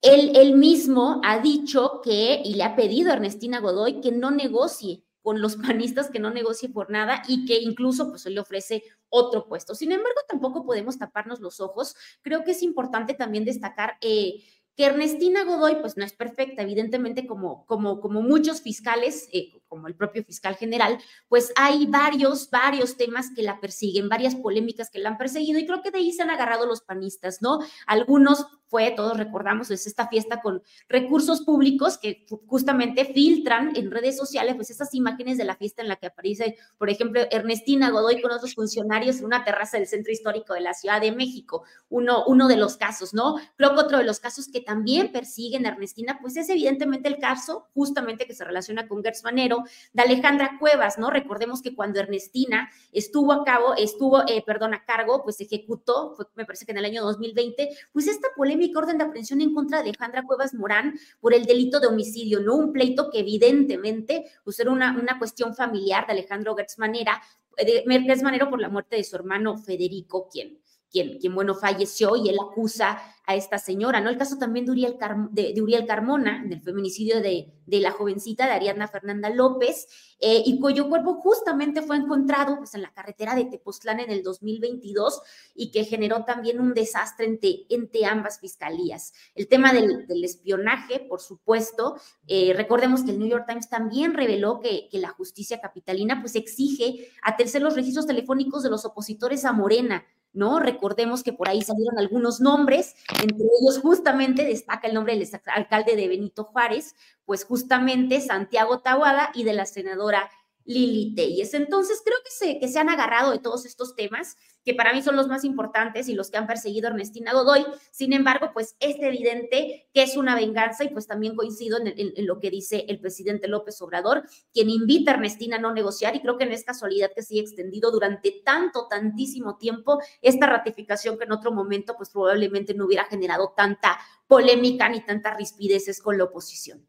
él, 0.01 0.55
mismo 0.55 1.22
ha 1.24 1.39
dicho 1.39 2.01
que, 2.03 2.41
y 2.43 2.55
le 2.55 2.63
ha 2.63 2.76
pedido 2.76 3.11
a 3.11 3.13
Ernestina 3.13 3.59
Godoy 3.59 4.01
que 4.01 4.11
no 4.11 4.32
negocie 4.32 5.03
con 5.22 5.41
los 5.41 5.55
panistas, 5.57 6.09
que 6.09 6.19
no 6.19 6.32
negocie 6.32 6.69
por 6.69 6.89
nada 6.89 7.22
y 7.28 7.45
que 7.45 7.59
incluso 7.59 8.09
pues 8.09 8.26
le 8.26 8.39
ofrece 8.39 8.84
otro 9.09 9.47
puesto. 9.47 9.76
Sin 9.76 9.91
embargo, 9.91 10.19
tampoco 10.28 10.65
podemos 10.65 10.97
taparnos 10.97 11.39
los 11.39 11.59
ojos. 11.59 11.95
Creo 12.22 12.43
que 12.43 12.51
es 12.51 12.63
importante 12.63 13.13
también 13.13 13.45
destacar 13.45 13.97
eh, 14.01 14.43
que 14.76 14.86
Ernestina 14.86 15.43
Godoy, 15.43 15.76
pues 15.82 15.97
no 15.97 16.05
es 16.05 16.13
perfecta, 16.13 16.63
evidentemente, 16.63 17.28
como, 17.28 17.65
como, 17.65 17.99
como 17.99 18.22
muchos 18.22 18.61
fiscales, 18.61 19.28
eh, 19.34 19.61
como 19.72 19.88
el 19.88 19.95
propio 19.95 20.22
fiscal 20.26 20.57
general, 20.57 20.97
pues 21.30 21.53
hay 21.55 21.86
varios, 21.86 22.49
varios 22.49 22.97
temas 22.97 23.32
que 23.34 23.41
la 23.41 23.61
persiguen, 23.61 24.09
varias 24.09 24.36
polémicas 24.36 24.89
que 24.89 24.99
la 24.99 25.07
han 25.07 25.17
perseguido 25.17 25.59
y 25.59 25.65
creo 25.65 25.82
que 25.82 25.91
de 25.91 25.99
ahí 25.99 26.11
se 26.11 26.24
han 26.24 26.30
agarrado 26.30 26.65
los 26.65 26.82
panistas, 26.82 27.41
¿no? 27.41 27.59
Algunos 27.88 28.47
fue, 28.67 28.91
todos 28.91 29.17
recordamos, 29.17 29.69
es 29.69 29.86
esta 29.86 30.07
fiesta 30.07 30.41
con 30.41 30.61
recursos 30.88 31.41
públicos 31.41 31.97
que 31.97 32.26
justamente 32.47 33.05
filtran 33.05 33.76
en 33.76 33.91
redes 33.91 34.15
sociales, 34.15 34.55
pues 34.55 34.69
esas 34.69 34.93
imágenes 34.93 35.38
de 35.38 35.43
la 35.43 35.55
fiesta 35.55 35.82
en 35.82 35.89
la 35.89 35.97
que 35.97 36.07
aparece, 36.07 36.57
por 36.78 36.89
ejemplo, 36.89 37.22
Ernestina 37.32 37.89
Godoy 37.89 38.22
con 38.22 38.32
otros 38.32 38.55
funcionarios 38.55 39.19
en 39.19 39.26
una 39.26 39.43
terraza 39.43 39.78
del 39.78 39.88
centro 39.88 40.11
histórico 40.11 40.53
de 40.53 40.61
la 40.61 40.74
Ciudad 40.74 41.01
de 41.01 41.11
México, 41.11 41.63
uno, 41.89 42.24
uno 42.28 42.47
de 42.47 42.55
los 42.57 42.78
casos, 42.78 43.13
¿no? 43.13 43.36
Creo 43.57 43.74
que 43.74 43.82
otro 43.82 43.97
de 43.97 44.05
los 44.05 44.22
casos 44.22 44.47
que 44.47 44.61
también 44.61 45.11
persiguen 45.11 45.65
a 45.65 45.69
Ernestina, 45.69 46.19
pues 46.22 46.38
es 46.38 46.49
evidentemente 46.49 47.09
el 47.09 47.19
caso 47.19 47.67
justamente 47.74 48.26
que 48.26 48.34
se 48.34 48.45
relaciona 48.45 48.88
con 48.88 49.03
Gertz 49.03 49.24
Manero, 49.26 49.61
de 49.93 50.03
Alejandra 50.03 50.57
Cuevas, 50.59 50.97
¿no? 50.97 51.09
Recordemos 51.09 51.62
que 51.62 51.76
cuando 51.76 51.99
Ernestina 51.99 52.70
estuvo 52.91 53.34
a 53.34 53.43
cabo, 53.43 53.76
estuvo, 53.76 54.22
eh, 54.28 54.43
perdón, 54.45 54.74
a 54.74 54.86
cargo, 54.86 55.24
pues 55.24 55.39
ejecutó, 55.41 56.16
me 56.36 56.45
parece 56.45 56.66
que 56.66 56.72
en 56.72 56.80
el 56.80 56.86
año 56.86 57.03
2020, 57.03 57.70
pues 57.91 58.07
esta 58.07 58.30
polémica 58.36 58.80
orden 58.80 58.97
de 58.97 59.03
aprehensión 59.05 59.41
en 59.41 59.53
contra 59.53 59.82
de 59.82 59.89
Alejandra 59.89 60.24
Cuevas 60.24 60.53
Morán 60.53 60.97
por 61.20 61.34
el 61.34 61.45
delito 61.45 61.80
de 61.80 61.88
homicidio, 61.88 62.39
¿no? 62.39 62.55
Un 62.55 62.72
pleito 62.72 63.09
que 63.09 63.20
evidentemente, 63.20 64.26
pues 64.43 64.59
era 64.59 64.72
una, 64.72 64.97
una 64.99 65.18
cuestión 65.18 65.55
familiar 65.55 66.05
de 66.05 66.14
Alejandro 66.14 66.55
Gertz 66.55 66.78
Manera, 66.78 67.22
de 67.57 67.84
Gertz 67.88 68.24
Manero 68.24 68.49
por 68.49 68.59
la 68.62 68.70
muerte 68.70 68.95
de 68.95 69.03
su 69.03 69.16
hermano 69.16 69.57
Federico, 69.57 70.30
quien 70.30 70.62
quien, 70.92 71.18
quien, 71.20 71.34
bueno, 71.34 71.56
falleció 71.56 72.16
y 72.16 72.30
él 72.30 72.38
acusa 72.42 73.02
a 73.26 73.36
esta 73.36 73.58
señora, 73.58 74.02
¿no? 74.02 74.10
El 74.10 74.18
caso 74.18 74.38
también 74.38 74.66
de 74.66 74.72
Uriel, 74.72 74.98
de, 75.32 75.62
Uriel 75.62 75.86
Carmona, 75.86 76.44
del 76.46 76.62
feminicidio 76.62 77.22
de, 77.22 77.54
de, 77.66 77.80
la 77.80 77.92
jovencita 77.92 78.46
de 78.46 78.52
Ariadna 78.52 78.88
Fernanda 78.88 79.30
López, 79.30 79.88
eh, 80.20 80.44
y 80.46 80.60
cuyo 80.60 80.88
cuerpo 80.89 81.16
justamente 81.16 81.82
fue 81.82 81.98
encontrado 81.98 82.58
pues, 82.58 82.76
en 82.76 82.82
la 82.82 82.94
carretera 82.94 83.36
de 83.36 83.46
Tepoztlán 83.46 84.00
en 84.00 84.12
el 84.12 84.22
2022 84.22 85.22
y 85.56 85.72
que 85.72 85.84
generó 85.84 86.26
también 86.26 86.60
un 86.60 86.74
desastre 86.74 87.39
entre, 87.70 88.06
ambas 88.06 88.39
fiscalías. 88.39 89.14
El 89.34 89.48
tema 89.48 89.74
del, 89.74 90.24
espionaje, 90.24 91.00
por 91.00 91.22
supuesto, 91.22 91.96
eh, 92.28 92.54
recordemos 92.56 93.04
que 93.04 93.12
el 93.12 93.20
New 93.20 93.30
York 93.30 93.46
Times 93.48 93.70
también 93.70 94.14
reveló 94.14 94.60
que, 94.60 94.89
la 95.02 95.10
justicia 95.10 95.60
capitalina 95.60 96.22
pues 96.22 96.36
exige 96.36 97.10
atercer 97.24 97.64
los 97.64 97.76
registros 97.76 98.06
telefónicos 98.06 98.62
de 98.62 98.70
los 98.70 98.86
opositores 98.86 99.46
a 99.46 99.52
Morena, 99.52 100.06
¿no? 100.34 100.60
Recordemos 100.60 101.24
que 101.24 101.34
por 101.34 101.50
ahí 101.50 101.62
salieron 101.62 101.98
algunos 102.00 102.40
nombres, 102.40 102.96
entre 103.22 103.46
ellos 103.62 103.80
justamente 103.82 104.46
destaca 104.46 104.88
el 104.88 104.94
nombre 104.94 105.18
del 105.18 105.28
alcalde 105.48 105.96
de 105.96 106.08
Benito 106.08 106.46
Juárez, 106.46 106.96
pues 107.26 107.44
justamente 107.46 108.22
Santiago 108.22 108.80
Tahuada 108.80 109.32
y 109.34 109.44
de 109.44 109.54
la 109.54 109.66
senadora 109.66 110.30
Lili 110.72 111.13
Telles. 111.15 111.53
Entonces, 111.53 112.01
creo 112.03 112.17
que 112.24 112.32
se, 112.32 112.59
que 112.59 112.67
se 112.67 112.80
han 112.80 112.89
agarrado 112.89 113.32
de 113.32 113.39
todos 113.39 113.65
estos 113.65 113.95
temas, 113.95 114.38
que 114.63 114.74
para 114.74 114.93
mí 114.93 115.01
son 115.01 115.15
los 115.15 115.28
más 115.28 115.43
importantes 115.43 116.07
y 116.07 116.13
los 116.13 116.30
que 116.30 116.38
han 116.38 116.47
perseguido 116.47 116.88
Ernestina 116.88 117.34
Godoy. 117.34 117.65
Sin 117.91 118.13
embargo, 118.13 118.51
pues 118.53 118.76
es 118.80 118.95
evidente 118.99 119.89
que 119.93 120.03
es 120.03 120.17
una 120.17 120.36
venganza 120.36 120.84
y 120.84 120.89
pues 120.89 121.07
también 121.07 121.36
coincido 121.36 121.80
en, 121.80 121.93
en, 121.97 122.28
lo 122.28 122.39
que 122.39 122.51
dice 122.51 122.86
el 122.88 122.99
presidente 122.99 123.47
López 123.47 123.82
Obrador, 123.82 124.24
quien 124.53 124.69
invita 124.69 125.11
a 125.11 125.13
Ernestina 125.15 125.57
a 125.57 125.59
no 125.59 125.74
negociar 125.74 126.15
y 126.15 126.22
creo 126.22 126.38
que 126.38 126.45
no 126.45 126.53
es 126.53 126.63
casualidad 126.63 127.11
que 127.15 127.24
se 127.24 127.34
haya 127.34 127.43
extendido 127.43 127.91
durante 127.91 128.41
tanto, 128.45 128.88
tantísimo 128.88 129.57
tiempo 129.57 129.99
esta 130.22 130.45
ratificación 130.45 131.17
que 131.17 131.26
en 131.26 131.32
otro 131.32 131.51
momento 131.51 131.95
pues 131.97 132.09
probablemente 132.09 132.74
no 132.74 132.86
hubiera 132.86 133.05
generado 133.05 133.53
tanta 133.55 133.99
polémica 134.28 134.89
ni 134.89 135.03
tantas 135.03 135.38
rispideces 135.38 136.01
con 136.01 136.17
la 136.17 136.26
oposición. 136.26 136.86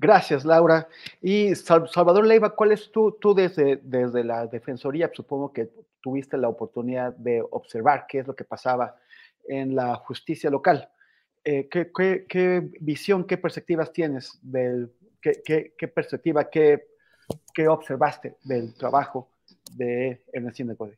Gracias, 0.00 0.46
Laura. 0.46 0.88
Y 1.20 1.54
Salvador 1.54 2.26
Leiva, 2.26 2.56
¿cuál 2.56 2.72
es 2.72 2.90
tú, 2.90 3.18
tú 3.20 3.34
desde, 3.34 3.80
desde 3.82 4.24
la 4.24 4.46
Defensoría? 4.46 5.10
Supongo 5.12 5.52
que 5.52 5.68
tuviste 6.00 6.38
la 6.38 6.48
oportunidad 6.48 7.12
de 7.12 7.44
observar 7.50 8.06
qué 8.08 8.20
es 8.20 8.26
lo 8.26 8.34
que 8.34 8.44
pasaba 8.44 8.96
en 9.46 9.76
la 9.76 9.96
justicia 9.96 10.48
local. 10.48 10.88
Eh, 11.44 11.68
¿qué, 11.70 11.92
qué, 11.94 12.24
qué, 12.26 12.70
visión, 12.80 13.26
qué 13.26 13.36
perspectivas 13.36 13.92
tienes 13.92 14.38
del, 14.40 14.90
qué, 15.20 15.74
qué 15.76 15.88
perspectiva, 15.88 16.48
qué, 16.48 16.86
qué, 17.52 17.68
observaste 17.68 18.36
del 18.42 18.72
trabajo 18.72 19.28
de 19.74 20.22
Ernestina 20.32 20.74
Code? 20.76 20.96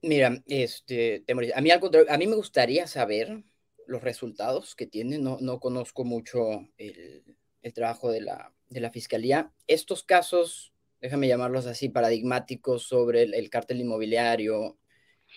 Mira, 0.00 0.42
este, 0.46 1.22
a 1.28 1.60
mí, 1.60 1.70
a 2.08 2.16
mí 2.16 2.26
me 2.26 2.36
gustaría 2.36 2.86
saber 2.86 3.44
los 3.86 4.02
resultados 4.02 4.74
que 4.74 4.86
tiene. 4.86 5.18
No, 5.18 5.38
no 5.40 5.60
conozco 5.60 6.04
mucho 6.04 6.68
el, 6.76 7.36
el 7.62 7.72
trabajo 7.72 8.10
de 8.10 8.20
la, 8.20 8.52
de 8.68 8.80
la, 8.80 8.90
fiscalía. 8.90 9.52
Estos 9.66 10.02
casos, 10.02 10.72
déjame 11.00 11.28
llamarlos 11.28 11.66
así, 11.66 11.88
paradigmáticos 11.88 12.82
sobre 12.84 13.22
el, 13.22 13.34
el 13.34 13.50
cártel 13.50 13.80
inmobiliario, 13.80 14.78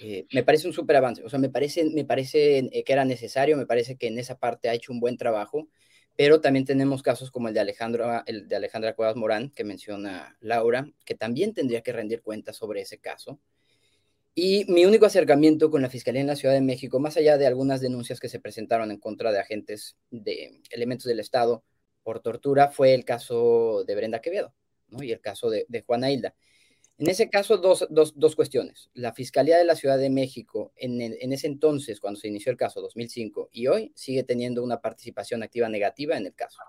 eh, 0.01 0.27
me 0.33 0.43
parece 0.43 0.67
un 0.67 0.73
súper 0.73 0.97
avance. 0.97 1.23
O 1.23 1.29
sea, 1.29 1.39
me 1.39 1.49
parece, 1.49 1.85
me 1.85 2.05
parece 2.05 2.59
eh, 2.71 2.83
que 2.83 2.93
era 2.93 3.05
necesario, 3.05 3.57
me 3.57 3.65
parece 3.65 3.97
que 3.97 4.07
en 4.07 4.19
esa 4.19 4.37
parte 4.37 4.69
ha 4.69 4.73
hecho 4.73 4.91
un 4.91 4.99
buen 4.99 5.17
trabajo, 5.17 5.69
pero 6.15 6.41
también 6.41 6.65
tenemos 6.65 7.01
casos 7.03 7.31
como 7.31 7.47
el 7.47 7.53
de, 7.53 7.59
Alejandro, 7.61 8.23
el 8.25 8.47
de 8.47 8.55
Alejandra 8.55 8.95
Cuevas 8.95 9.15
Morán, 9.15 9.51
que 9.51 9.63
menciona 9.63 10.37
Laura, 10.41 10.87
que 11.05 11.15
también 11.15 11.53
tendría 11.53 11.81
que 11.81 11.93
rendir 11.93 12.21
cuentas 12.21 12.57
sobre 12.57 12.81
ese 12.81 12.99
caso. 12.99 13.39
Y 14.37 14.65
mi 14.69 14.83
único 14.83 15.05
acercamiento 15.05 15.71
con 15.71 15.81
la 15.81 15.89
Fiscalía 15.89 16.19
en 16.19 16.27
la 16.27 16.35
Ciudad 16.35 16.53
de 16.53 16.59
México, 16.59 16.99
más 16.99 17.15
allá 17.15 17.37
de 17.37 17.47
algunas 17.47 17.79
denuncias 17.79 18.19
que 18.19 18.27
se 18.27 18.41
presentaron 18.41 18.91
en 18.91 18.99
contra 18.99 19.31
de 19.31 19.39
agentes 19.39 19.95
de 20.11 20.61
elementos 20.71 21.05
del 21.05 21.21
Estado 21.21 21.63
por 22.03 22.19
tortura, 22.19 22.69
fue 22.69 22.93
el 22.93 23.05
caso 23.05 23.85
de 23.87 23.95
Brenda 23.95 24.19
Quevedo 24.19 24.53
y 24.99 25.13
el 25.13 25.21
caso 25.21 25.49
de, 25.49 25.65
de 25.69 25.83
Juana 25.83 26.11
Hilda. 26.11 26.35
En 26.97 27.09
ese 27.09 27.29
caso, 27.29 27.57
dos, 27.57 27.87
dos, 27.89 28.13
dos, 28.17 28.35
cuestiones. 28.35 28.89
La 28.93 29.13
Fiscalía 29.13 29.57
de 29.57 29.63
la 29.63 29.75
Ciudad 29.75 29.97
de 29.97 30.09
México, 30.09 30.73
en, 30.75 31.01
en, 31.01 31.33
ese 31.33 31.47
entonces, 31.47 32.01
cuando 32.01 32.19
se 32.19 32.27
inició 32.27 32.51
el 32.51 32.57
caso, 32.57 32.81
2005, 32.81 33.49
y 33.53 33.67
hoy, 33.67 33.93
sigue 33.95 34.23
teniendo 34.23 34.63
una 34.63 34.81
participación 34.81 35.43
activa 35.43 35.69
negativa 35.69 36.17
en 36.17 36.25
el 36.25 36.35
caso 36.35 36.59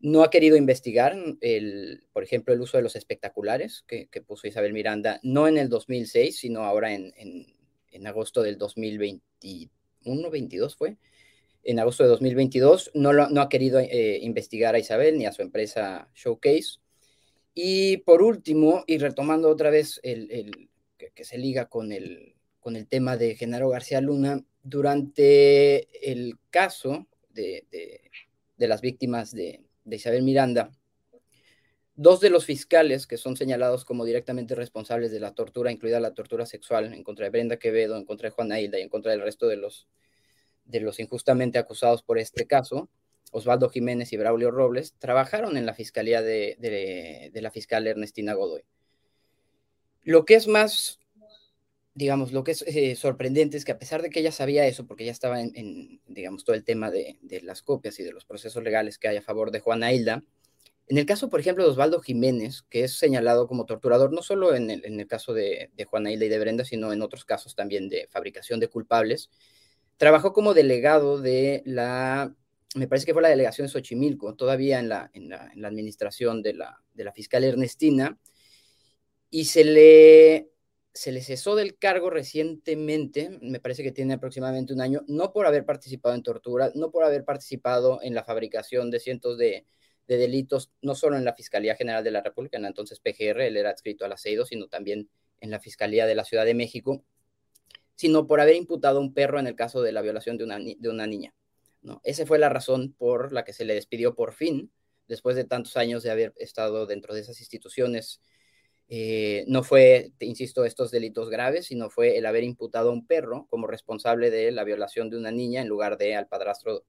no 0.00 0.22
ha 0.22 0.30
querido 0.30 0.56
investigar, 0.56 1.16
el, 1.40 2.04
por 2.12 2.22
ejemplo, 2.22 2.52
el 2.52 2.60
uso 2.60 2.76
de 2.76 2.82
los 2.82 2.96
espectaculares 2.96 3.84
que, 3.86 4.08
puso 4.26 4.46
Isabel 4.46 4.72
Miranda, 4.72 5.20
no 5.22 5.48
en 5.48 5.58
el 5.58 5.68
2006, 5.68 6.38
sino 6.38 6.62
ahora 6.62 6.92
en, 6.92 7.12
en, 7.16 8.06
agosto 8.06 8.42
del 8.42 8.58
2021, 8.58 10.30
22 10.30 10.76
fue. 10.76 10.96
En 11.64 11.80
agosto 11.80 12.04
de 12.04 12.10
2022 12.10 12.92
no, 12.94 13.12
no 13.12 13.40
ha 13.40 13.48
querido 13.48 13.80
eh, 13.80 14.18
investigar 14.22 14.74
a 14.74 14.78
Isabel 14.78 15.18
ni 15.18 15.26
a 15.26 15.32
su 15.32 15.42
empresa 15.42 16.08
Showcase. 16.14 16.78
Y 17.54 17.96
por 17.98 18.22
último, 18.22 18.84
y 18.86 18.98
retomando 18.98 19.48
otra 19.48 19.70
vez 19.70 19.98
el 20.02 20.68
que, 20.98 21.24
se 21.24 21.38
liga 21.38 21.68
con 21.68 21.90
el, 21.90 22.34
con 22.60 22.76
el 22.76 22.86
tema 22.86 23.16
de 23.16 23.34
Genaro 23.34 23.70
García 23.70 24.02
Luna, 24.02 24.44
durante 24.62 26.10
el 26.12 26.38
caso 26.50 27.06
de, 27.30 27.64
de 28.56 28.68
las 28.68 28.82
víctimas 28.82 29.32
de, 29.32 29.65
de 29.86 29.96
Isabel 29.96 30.22
Miranda, 30.22 30.70
dos 31.94 32.20
de 32.20 32.28
los 32.28 32.44
fiscales 32.44 33.06
que 33.06 33.16
son 33.16 33.36
señalados 33.36 33.86
como 33.86 34.04
directamente 34.04 34.54
responsables 34.54 35.10
de 35.10 35.20
la 35.20 35.34
tortura, 35.34 35.72
incluida 35.72 35.98
la 35.98 36.12
tortura 36.12 36.44
sexual 36.44 36.92
en 36.92 37.02
contra 37.02 37.24
de 37.24 37.30
Brenda 37.30 37.56
Quevedo, 37.56 37.96
en 37.96 38.04
contra 38.04 38.28
de 38.28 38.34
Juana 38.34 38.60
Hilda 38.60 38.78
y 38.78 38.82
en 38.82 38.90
contra 38.90 39.12
del 39.12 39.22
resto 39.22 39.48
de 39.48 39.56
los, 39.56 39.88
de 40.66 40.80
los 40.80 41.00
injustamente 41.00 41.58
acusados 41.58 42.02
por 42.02 42.18
este 42.18 42.46
caso, 42.46 42.90
Osvaldo 43.32 43.68
Jiménez 43.68 44.12
y 44.12 44.16
Braulio 44.16 44.50
Robles, 44.50 44.94
trabajaron 44.98 45.56
en 45.56 45.66
la 45.66 45.74
fiscalía 45.74 46.22
de, 46.22 47.30
la 47.32 47.50
fiscal 47.50 47.86
Ernestina 47.86 48.34
Godoy. 48.34 48.62
Lo 50.02 50.24
que 50.24 50.34
es 50.34 50.46
más, 50.46 51.00
digamos, 51.96 52.30
lo 52.30 52.44
que 52.44 52.52
es 52.52 52.62
eh, 52.66 52.94
sorprendente 52.94 53.56
es 53.56 53.64
que 53.64 53.72
a 53.72 53.78
pesar 53.78 54.02
de 54.02 54.10
que 54.10 54.20
ella 54.20 54.30
sabía 54.30 54.66
eso, 54.66 54.86
porque 54.86 55.04
ella 55.04 55.12
estaba 55.12 55.40
en, 55.40 55.98
digamos, 56.06 56.44
todo 56.44 56.54
el 56.54 56.62
tema 56.62 56.90
de, 56.90 57.16
las 57.42 57.62
copias 57.62 57.98
y 57.98 58.02
de 58.02 58.12
los 58.12 58.26
procesos 58.26 58.62
legales 58.62 58.98
que 58.98 59.08
hay 59.08 59.16
a 59.16 59.22
favor 59.22 59.50
de 59.50 59.60
Juana 59.60 59.94
Hilda, 59.94 60.22
en 60.88 60.98
el 60.98 61.06
caso, 61.06 61.30
por 61.30 61.40
ejemplo, 61.40 61.64
de 61.64 61.70
Osvaldo 61.70 62.00
Jiménez, 62.00 62.64
que 62.68 62.84
es 62.84 62.98
señalado 62.98 63.48
como 63.48 63.64
torturador, 63.64 64.12
no 64.12 64.22
solo 64.22 64.54
en 64.54 64.70
el, 64.70 65.06
caso 65.06 65.32
de, 65.32 65.70
de, 65.74 65.84
Juana 65.86 66.12
Hilda 66.12 66.26
y 66.26 66.28
de 66.28 66.38
Brenda, 66.38 66.64
sino 66.66 66.92
en 66.92 67.00
otros 67.00 67.24
casos 67.24 67.54
también 67.54 67.88
de 67.88 68.06
fabricación 68.10 68.60
de 68.60 68.68
culpables, 68.68 69.30
trabajó 69.96 70.34
como 70.34 70.52
delegado 70.52 71.18
de 71.18 71.62
la, 71.64 72.34
me 72.74 72.88
parece 72.88 73.06
que 73.06 73.14
fue 73.14 73.22
la 73.22 73.30
delegación 73.30 73.66
de 73.66 73.72
Xochimilco, 73.72 74.34
todavía 74.34 74.80
en 74.80 74.90
la, 74.90 75.10
en 75.14 75.30
la, 75.30 75.50
en 75.52 75.62
la 75.62 75.68
administración 75.68 76.42
de 76.42 76.52
la, 76.52 76.82
de 76.92 77.04
la 77.04 77.12
fiscal 77.12 77.42
Ernestina, 77.42 78.18
y 79.30 79.46
se 79.46 79.64
le 79.64 80.55
se 80.96 81.12
le 81.12 81.22
cesó 81.22 81.54
del 81.56 81.76
cargo 81.76 82.08
recientemente, 82.08 83.38
me 83.42 83.60
parece 83.60 83.82
que 83.82 83.92
tiene 83.92 84.14
aproximadamente 84.14 84.72
un 84.72 84.80
año, 84.80 85.02
no 85.06 85.30
por 85.30 85.46
haber 85.46 85.66
participado 85.66 86.14
en 86.14 86.22
tortura, 86.22 86.72
no 86.74 86.90
por 86.90 87.04
haber 87.04 87.22
participado 87.22 88.00
en 88.02 88.14
la 88.14 88.24
fabricación 88.24 88.90
de 88.90 88.98
cientos 88.98 89.36
de, 89.36 89.66
delitos, 90.06 90.72
no 90.80 90.94
solo 90.94 91.16
en 91.16 91.24
la 91.24 91.34
Fiscalía 91.34 91.76
General 91.76 92.02
de 92.02 92.12
la 92.12 92.22
República, 92.22 92.56
en 92.56 92.64
entonces 92.64 93.00
PGR, 93.00 93.42
él 93.42 93.56
era 93.58 93.70
adscrito 93.70 94.06
al 94.06 94.12
aceido, 94.12 94.46
sino 94.46 94.68
también 94.68 95.10
en 95.40 95.50
la 95.50 95.60
Fiscalía 95.60 96.06
de 96.06 96.14
la 96.14 96.24
Ciudad 96.24 96.46
de 96.46 96.54
México, 96.54 97.04
sino 97.94 98.26
por 98.26 98.40
haber 98.40 98.56
imputado 98.56 98.98
a 98.98 99.02
un 99.02 99.12
perro 99.12 99.38
en 99.38 99.48
el 99.48 99.54
caso 99.54 99.82
de 99.82 99.92
la 99.92 100.00
violación 100.00 100.38
de 100.38 100.44
una, 100.44 100.58
de 100.58 100.88
una 100.88 101.06
niña. 101.06 101.34
¿no? 101.82 102.00
Esa 102.04 102.24
fue 102.24 102.38
la 102.38 102.48
razón 102.48 102.94
por 102.96 103.32
la 103.32 103.44
que 103.44 103.52
se 103.52 103.66
le 103.66 103.74
despidió 103.74 104.14
por 104.14 104.32
fin, 104.32 104.72
después 105.08 105.36
de 105.36 105.44
tantos 105.44 105.76
años 105.76 106.02
de 106.02 106.10
haber 106.10 106.32
estado 106.36 106.86
dentro 106.86 107.14
de 107.14 107.20
esas 107.20 107.38
instituciones 107.40 108.22
eh, 108.88 109.44
no 109.48 109.64
fue, 109.64 110.12
insisto, 110.20 110.64
estos 110.64 110.92
delitos 110.92 111.28
graves, 111.28 111.66
sino 111.66 111.90
fue 111.90 112.18
el 112.18 112.26
haber 112.26 112.44
imputado 112.44 112.90
a 112.90 112.92
un 112.92 113.04
perro 113.04 113.46
como 113.50 113.66
responsable 113.66 114.30
de 114.30 114.52
la 114.52 114.62
violación 114.62 115.10
de 115.10 115.16
una 115.16 115.32
niña 115.32 115.60
en 115.60 115.68
lugar 115.68 115.98
de 115.98 116.14
al 116.14 116.28
padrastro 116.28 116.84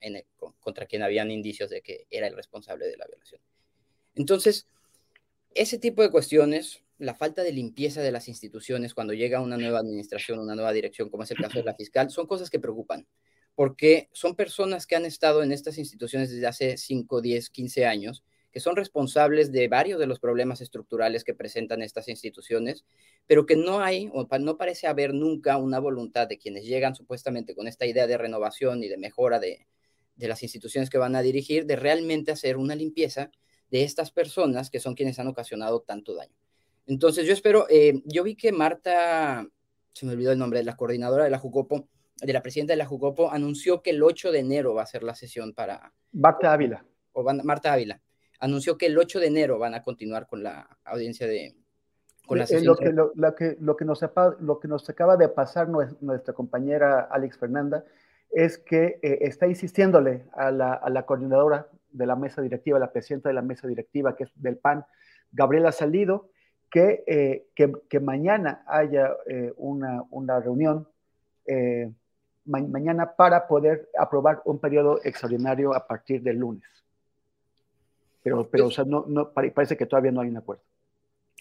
contra 0.59 0.85
quien 0.85 1.01
habían 1.01 1.31
indicios 1.31 1.71
de 1.71 1.81
que 1.81 2.05
era 2.11 2.27
el 2.27 2.35
responsable 2.35 2.85
de 2.85 2.97
la 2.97 3.07
violación. 3.07 3.41
Entonces, 4.13 4.67
ese 5.55 5.79
tipo 5.79 6.03
de 6.03 6.11
cuestiones, 6.11 6.83
la 6.99 7.15
falta 7.15 7.41
de 7.41 7.51
limpieza 7.51 8.01
de 8.01 8.11
las 8.11 8.27
instituciones 8.27 8.93
cuando 8.93 9.13
llega 9.13 9.41
una 9.41 9.57
nueva 9.57 9.79
administración, 9.79 10.37
una 10.37 10.53
nueva 10.53 10.73
dirección, 10.73 11.09
como 11.09 11.23
es 11.23 11.31
el 11.31 11.37
caso 11.37 11.57
de 11.57 11.65
la 11.65 11.73
fiscal, 11.73 12.11
son 12.11 12.27
cosas 12.27 12.51
que 12.51 12.59
preocupan, 12.59 13.07
porque 13.55 14.07
son 14.11 14.35
personas 14.35 14.85
que 14.85 14.95
han 14.95 15.05
estado 15.05 15.41
en 15.41 15.51
estas 15.51 15.79
instituciones 15.79 16.29
desde 16.29 16.45
hace 16.45 16.77
5, 16.77 17.21
10, 17.21 17.49
15 17.49 17.85
años 17.87 18.23
que 18.51 18.59
son 18.59 18.75
responsables 18.75 19.51
de 19.51 19.67
varios 19.67 19.99
de 19.99 20.07
los 20.07 20.19
problemas 20.19 20.61
estructurales 20.61 21.23
que 21.23 21.33
presentan 21.33 21.81
estas 21.81 22.07
instituciones, 22.07 22.85
pero 23.25 23.45
que 23.45 23.55
no 23.55 23.81
hay 23.81 24.09
o 24.13 24.27
no 24.39 24.57
parece 24.57 24.87
haber 24.87 25.13
nunca 25.13 25.57
una 25.57 25.79
voluntad 25.79 26.27
de 26.27 26.37
quienes 26.37 26.65
llegan 26.65 26.95
supuestamente 26.95 27.55
con 27.55 27.67
esta 27.67 27.85
idea 27.85 28.07
de 28.07 28.17
renovación 28.17 28.83
y 28.83 28.87
de 28.87 28.97
mejora 28.97 29.39
de, 29.39 29.67
de 30.15 30.27
las 30.27 30.43
instituciones 30.43 30.89
que 30.89 30.97
van 30.97 31.15
a 31.15 31.21
dirigir, 31.21 31.65
de 31.65 31.75
realmente 31.75 32.31
hacer 32.31 32.57
una 32.57 32.75
limpieza 32.75 33.31
de 33.69 33.83
estas 33.83 34.11
personas 34.11 34.69
que 34.69 34.79
son 34.79 34.95
quienes 34.95 35.19
han 35.19 35.27
ocasionado 35.27 35.81
tanto 35.81 36.15
daño. 36.15 36.35
Entonces 36.85 37.25
yo 37.27 37.33
espero, 37.33 37.67
eh, 37.69 38.01
yo 38.05 38.23
vi 38.23 38.35
que 38.35 38.51
Marta, 38.51 39.45
se 39.93 40.05
me 40.05 40.13
olvidó 40.13 40.31
el 40.31 40.39
nombre, 40.39 40.63
la 40.63 40.77
coordinadora 40.77 41.25
de 41.25 41.29
la 41.29 41.37
Jucopo, 41.37 41.89
de 42.21 42.33
la 42.33 42.41
presidenta 42.41 42.73
de 42.73 42.77
la 42.77 42.85
Jucopo, 42.85 43.31
anunció 43.31 43.81
que 43.81 43.91
el 43.91 44.01
8 44.01 44.31
de 44.31 44.39
enero 44.39 44.73
va 44.73 44.83
a 44.83 44.87
ser 44.87 45.03
la 45.03 45.13
sesión 45.13 45.53
para... 45.53 45.93
Marta 46.13 46.53
Ávila. 46.53 46.85
O 47.11 47.23
Marta 47.23 47.73
Ávila. 47.73 48.01
Anunció 48.39 48.77
que 48.77 48.87
el 48.87 48.97
8 48.97 49.19
de 49.19 49.27
enero 49.27 49.57
van 49.57 49.73
a 49.73 49.83
continuar 49.83 50.27
con 50.27 50.43
la 50.43 50.77
audiencia 50.85 51.27
de... 51.27 51.55
Con 52.25 52.37
la 52.37 52.43
eh, 52.43 52.47
sesión 52.47 52.65
lo, 52.65 52.75
que, 52.75 52.91
lo, 52.91 53.35
que, 53.35 53.57
lo, 53.59 53.75
que 53.77 53.85
nos, 53.85 54.01
lo 54.39 54.59
que 54.59 54.67
nos 54.67 54.89
acaba 54.89 55.15
de 55.15 55.29
pasar 55.29 55.69
nuestra 55.69 56.33
compañera 56.33 57.07
Alex 57.09 57.37
Fernanda 57.37 57.85
es 58.31 58.57
que 58.57 58.99
eh, 59.01 59.19
está 59.21 59.47
insistiéndole 59.47 60.25
a 60.33 60.51
la, 60.51 60.73
a 60.73 60.89
la, 60.89 61.05
coordinadora 61.05 61.67
de 61.91 62.05
la 62.05 62.15
mesa 62.15 62.41
directiva, 62.41 62.79
la 62.79 62.91
presidenta 62.91 63.29
de 63.29 63.35
la 63.35 63.41
mesa 63.41 63.67
directiva, 63.67 64.15
que 64.15 64.25
es 64.25 64.31
del 64.35 64.57
PAN, 64.57 64.85
Gabriela 65.31 65.71
Salido, 65.71 66.29
que, 66.69 67.03
eh, 67.07 67.47
que, 67.55 67.71
que 67.89 67.99
mañana 67.99 68.63
haya 68.67 69.09
eh, 69.27 69.53
una, 69.57 70.03
una, 70.09 70.39
reunión, 70.39 70.87
ma 72.45 72.59
mañana 72.59 73.15
para 73.15 73.47
poder 73.47 73.89
aprobar 73.97 74.41
un 74.45 74.59
periodo 74.59 74.99
extraordinario 75.03 75.73
a 75.73 75.87
partir 75.87 76.21
del 76.21 76.37
lunes. 76.37 76.67
Pero, 78.27 78.49
pero 78.49 78.67
o 78.67 78.71
sea, 78.71 78.83
no, 78.83 79.05
no, 79.07 79.31
parece 79.31 79.77
que 79.77 79.85
todavía 79.85 80.11
no 80.11 80.19
hay 80.19 80.27
un 80.27 80.37
acuerdo. 80.37 80.63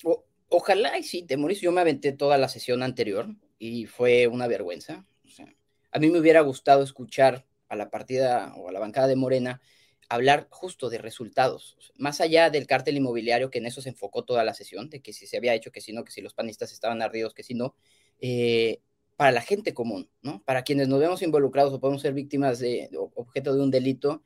O, 0.04 0.24
ojalá 0.48 0.96
y 0.98 1.02
sí, 1.02 1.26
morís. 1.36 1.60
Yo 1.60 1.72
me 1.72 1.80
aventé 1.80 2.12
toda 2.12 2.38
la 2.38 2.48
sesión 2.48 2.84
anterior 2.84 3.26
y 3.58 3.86
fue 3.86 4.28
una 4.28 4.46
vergüenza. 4.46 5.04
O 5.24 5.28
sea, 5.28 5.52
a 5.90 5.98
mí 5.98 6.10
me 6.10 6.20
hubiera 6.20 6.42
gustado 6.42 6.84
escuchar 6.84 7.44
a 7.68 7.74
la 7.74 7.90
partida 7.90 8.54
o 8.56 8.68
a 8.68 8.72
la 8.72 8.78
bancada 8.78 9.08
de 9.08 9.16
Morena 9.16 9.60
hablar 10.08 10.46
justo 10.48 10.88
de 10.88 10.98
resultados, 10.98 11.76
más 11.96 12.20
allá 12.20 12.48
del 12.48 12.68
cártel 12.68 12.96
inmobiliario, 12.96 13.50
que 13.50 13.58
en 13.58 13.66
eso 13.66 13.82
se 13.82 13.88
enfocó 13.88 14.22
toda 14.22 14.44
la 14.44 14.54
sesión, 14.54 14.88
de 14.88 15.02
que 15.02 15.12
si 15.12 15.26
se 15.26 15.36
había 15.36 15.52
hecho, 15.52 15.72
que 15.72 15.80
si 15.80 15.92
no, 15.92 16.04
que 16.04 16.12
si 16.12 16.20
los 16.20 16.32
panistas 16.32 16.72
estaban 16.72 17.02
ardidos, 17.02 17.34
que 17.34 17.42
si 17.42 17.54
no, 17.54 17.74
eh, 18.20 18.80
para 19.16 19.32
la 19.32 19.40
gente 19.40 19.74
común, 19.74 20.08
¿no? 20.22 20.42
Para 20.44 20.62
quienes 20.62 20.86
nos 20.88 21.00
vemos 21.00 21.22
involucrados 21.22 21.72
o 21.72 21.80
podemos 21.80 22.02
ser 22.02 22.12
víctimas 22.12 22.60
de, 22.60 22.88
objeto 23.16 23.52
de 23.52 23.62
un 23.62 23.70
delito, 23.70 24.22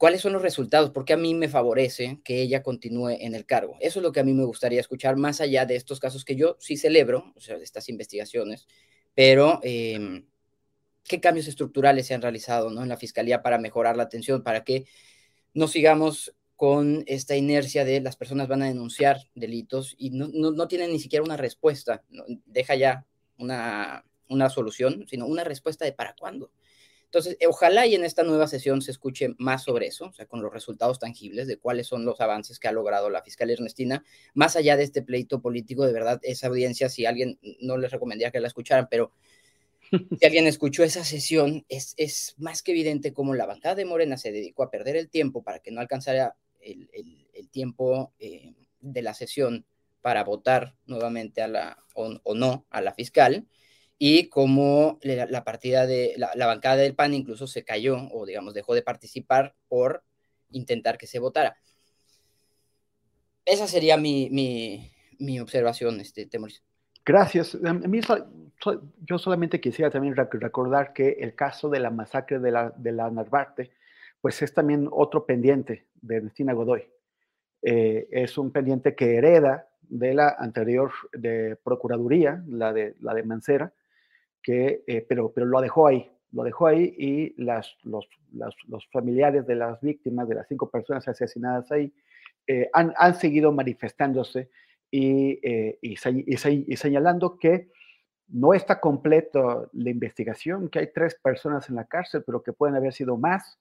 ¿cuáles 0.00 0.22
son 0.22 0.32
los 0.32 0.40
resultados? 0.40 0.90
Porque 0.90 1.12
a 1.12 1.18
mí 1.18 1.34
me 1.34 1.50
favorece 1.50 2.20
que 2.24 2.40
ella 2.40 2.62
continúe 2.62 3.10
en 3.10 3.34
el 3.34 3.44
cargo. 3.44 3.76
Eso 3.80 3.98
es 3.98 4.02
lo 4.02 4.12
que 4.12 4.20
a 4.20 4.24
mí 4.24 4.32
me 4.32 4.44
gustaría 4.44 4.80
escuchar, 4.80 5.16
más 5.16 5.42
allá 5.42 5.66
de 5.66 5.76
estos 5.76 6.00
casos 6.00 6.24
que 6.24 6.36
yo 6.36 6.56
sí 6.58 6.78
celebro, 6.78 7.34
o 7.36 7.40
sea, 7.40 7.58
de 7.58 7.64
estas 7.64 7.88
investigaciones, 7.88 8.66
pero... 9.14 9.60
Eh, 9.62 10.24
qué 11.02 11.18
cambios 11.18 11.48
estructurales 11.48 12.06
se 12.06 12.14
han 12.14 12.22
realizado 12.22 12.70
¿no? 12.70 12.84
en 12.84 12.88
la 12.88 12.96
Fiscalía 12.96 13.42
para 13.42 13.58
mejorar 13.58 13.96
la 13.96 14.04
atención, 14.04 14.44
para 14.44 14.62
que 14.62 14.84
no 15.54 15.66
sigamos 15.66 16.36
con 16.54 17.02
esta 17.06 17.36
inercia 17.36 17.84
de 17.84 18.00
las 18.00 18.16
personas 18.16 18.46
van 18.46 18.62
a 18.62 18.66
denunciar 18.66 19.18
delitos 19.34 19.96
y 19.98 20.10
no, 20.10 20.28
no, 20.28 20.68
tienen 20.68 20.92
ni 20.92 21.00
siquiera 21.00 21.24
una 21.24 21.36
respuesta, 21.36 22.04
deja 22.44 22.76
ya 22.76 23.06
una, 23.38 24.04
una 24.28 24.50
solución, 24.50 25.04
sino 25.08 25.26
una 25.26 25.42
respuesta 25.42 25.84
de 25.84 25.92
para 25.92 26.14
cuándo. 26.14 26.52
Entonces, 27.10 27.36
ojalá 27.48 27.86
y 27.86 27.96
en 27.96 28.04
esta 28.04 28.22
nueva 28.22 28.46
sesión 28.46 28.82
se 28.82 28.92
escuche 28.92 29.34
más 29.36 29.64
sobre 29.64 29.88
eso, 29.88 30.06
o 30.06 30.12
sea, 30.12 30.26
con 30.26 30.42
los 30.42 30.52
resultados 30.52 31.00
tangibles 31.00 31.48
de 31.48 31.58
cuáles 31.58 31.88
son 31.88 32.04
los 32.04 32.20
avances 32.20 32.60
que 32.60 32.68
ha 32.68 32.72
logrado 32.72 33.10
la 33.10 33.20
fiscal 33.20 33.50
Ernestina, 33.50 34.04
más 34.32 34.54
allá 34.54 34.76
de 34.76 34.84
este 34.84 35.02
pleito 35.02 35.42
político, 35.42 35.84
de 35.84 35.92
verdad, 35.92 36.20
esa 36.22 36.46
audiencia, 36.46 36.88
si 36.88 37.06
alguien 37.06 37.40
no 37.60 37.78
les 37.78 37.90
recomendaría 37.90 38.30
que 38.30 38.38
la 38.38 38.46
escucharan, 38.46 38.86
pero 38.88 39.10
si 40.20 40.24
alguien 40.24 40.46
escuchó 40.46 40.84
esa 40.84 41.02
sesión, 41.02 41.66
es, 41.68 41.94
es, 41.96 42.36
más 42.38 42.62
que 42.62 42.70
evidente 42.70 43.12
cómo 43.12 43.34
la 43.34 43.46
bancada 43.46 43.74
de 43.74 43.86
Morena 43.86 44.16
se 44.16 44.30
dedicó 44.30 44.62
a 44.62 44.70
perder 44.70 44.94
el 44.94 45.08
tiempo 45.08 45.42
para 45.42 45.58
que 45.58 45.72
no 45.72 45.80
alcanzara 45.80 46.36
el, 46.60 46.88
el, 46.92 47.48
tiempo 47.50 48.12
eh, 48.20 48.54
de 48.80 49.02
la 49.02 49.14
sesión 49.14 49.66
para 50.00 50.22
votar 50.22 50.76
nuevamente 50.86 51.42
a 51.42 51.48
la, 51.48 51.84
o, 51.94 52.34
no 52.36 52.66
a 52.70 52.80
la 52.80 52.94
fiscal, 52.94 53.48
y 54.02 54.30
cómo 54.30 54.98
la, 55.02 55.44
partida 55.44 55.86
de 55.86 56.14
la, 56.16 56.30
la, 56.34 56.46
bancada 56.46 56.76
del 56.76 56.94
PAN 56.94 57.12
incluso 57.12 57.46
se 57.46 57.64
cayó 57.64 57.98
o, 58.12 58.24
digamos, 58.24 58.54
dejó 58.54 58.74
de 58.74 58.80
participar 58.80 59.54
por 59.68 60.02
intentar 60.52 60.96
que 60.96 61.06
se 61.06 61.18
votara. 61.18 61.58
Esa 63.44 63.66
sería 63.66 63.98
mi, 63.98 64.30
mi, 64.30 64.90
mi 65.18 65.38
observación, 65.38 66.00
este, 66.00 66.24
Temoris. 66.24 66.62
Gracias. 67.04 67.58
A 67.62 67.74
mí, 67.74 68.00
yo 69.02 69.18
solamente 69.18 69.60
quisiera 69.60 69.90
también 69.90 70.16
recordar 70.16 70.94
que 70.94 71.18
el 71.20 71.34
caso 71.34 71.68
de 71.68 71.80
la 71.80 71.90
masacre 71.90 72.38
de 72.38 72.52
la, 72.52 72.72
de 72.74 72.92
la 72.92 73.10
Narvarte, 73.10 73.70
pues 74.22 74.40
es 74.40 74.54
también 74.54 74.88
otro 74.90 75.26
pendiente 75.26 75.84
de 76.00 76.16
Ernestina 76.16 76.54
Godoy. 76.54 76.88
Eh, 77.60 78.08
es 78.10 78.38
un 78.38 78.50
pendiente 78.50 78.94
que 78.94 79.16
hereda 79.16 79.68
de 79.82 80.14
la 80.14 80.36
anterior 80.38 80.90
de 81.12 81.58
Procuraduría, 81.62 82.42
la 82.48 82.72
de, 82.72 82.94
la 83.00 83.12
de 83.12 83.24
Mancera, 83.24 83.74
que, 84.42 84.82
eh, 84.86 85.04
pero, 85.08 85.32
pero 85.32 85.46
lo 85.46 85.60
dejó 85.60 85.86
ahí, 85.86 86.10
lo 86.32 86.42
dejó 86.44 86.66
ahí 86.66 86.94
y 86.96 87.42
las, 87.42 87.76
los, 87.82 88.08
los, 88.32 88.86
familiares 88.90 89.46
de 89.46 89.56
las 89.56 89.80
víctimas, 89.80 90.28
de 90.28 90.36
las 90.36 90.48
cinco 90.48 90.70
personas 90.70 91.06
asesinadas 91.08 91.70
ahí, 91.72 91.92
eh, 92.46 92.68
han, 92.72 92.92
han, 92.96 93.14
seguido 93.14 93.52
manifestándose 93.52 94.50
y, 94.90 95.38
y, 95.82 95.96
y 96.02 96.76
señalando 96.76 97.38
que 97.38 97.70
no 98.28 98.54
está 98.54 98.80
completo 98.80 99.70
la 99.72 99.90
investigación, 99.90 100.68
que 100.68 100.78
hay 100.78 100.92
tres 100.92 101.16
personas 101.16 101.68
en 101.68 101.76
la 101.76 101.84
cárcel, 101.84 102.22
pero 102.24 102.42
que 102.42 102.52
pueden 102.52 102.76
haber 102.76 102.92
sido 102.92 103.16
más, 103.16 103.58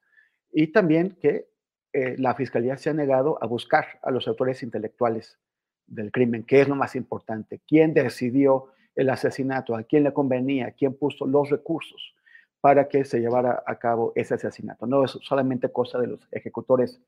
y 0.51 0.67
también 0.67 1.17
que 1.19 1.47
eh, 1.91 2.15
la 2.17 2.35
fiscalía 2.35 2.77
se 2.77 2.91
ha 2.91 2.93
negado 2.93 3.41
a 3.41 3.47
buscar 3.47 3.99
a 4.03 4.11
los 4.11 4.27
autores 4.27 4.61
intelectuales 4.61 5.39
del 5.87 6.11
crimen, 6.11 6.43
que 6.43 6.61
es 6.61 6.67
lo 6.67 6.75
más 6.75 6.95
importante. 6.95 7.61
¿Quién 7.67 7.93
decidió 7.93 8.67
el 8.99 9.09
asesinato? 9.09 9.75
¿A 9.75 9.83
quién 9.83 10.03
le 10.03 10.13
convenía? 10.13 10.71
¿Quién 10.71 10.93
puso 10.93 11.25
los 11.25 11.49
recursos 11.49 12.13
para 12.61 12.87
que 12.87 13.05
se 13.05 13.19
llevara 13.19 13.63
a 13.65 13.75
cabo 13.77 14.11
ese 14.15 14.33
asesinato? 14.35 14.85
No 14.85 15.05
es 15.05 15.17
solamente 15.21 15.71
cosa 15.71 15.99
de 15.99 16.07
los 16.07 16.27
ejecutores 16.31 16.99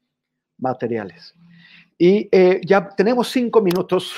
materiales. 0.58 1.36
Y 1.98 2.30
eh, 2.32 2.62
ya 2.66 2.90
tenemos 2.90 3.28
cinco 3.30 3.62
minutos. 3.62 4.16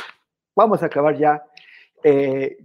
Vamos 0.55 0.83
a 0.83 0.85
acabar 0.85 1.17
ya. 1.17 1.43
Eh, 2.03 2.57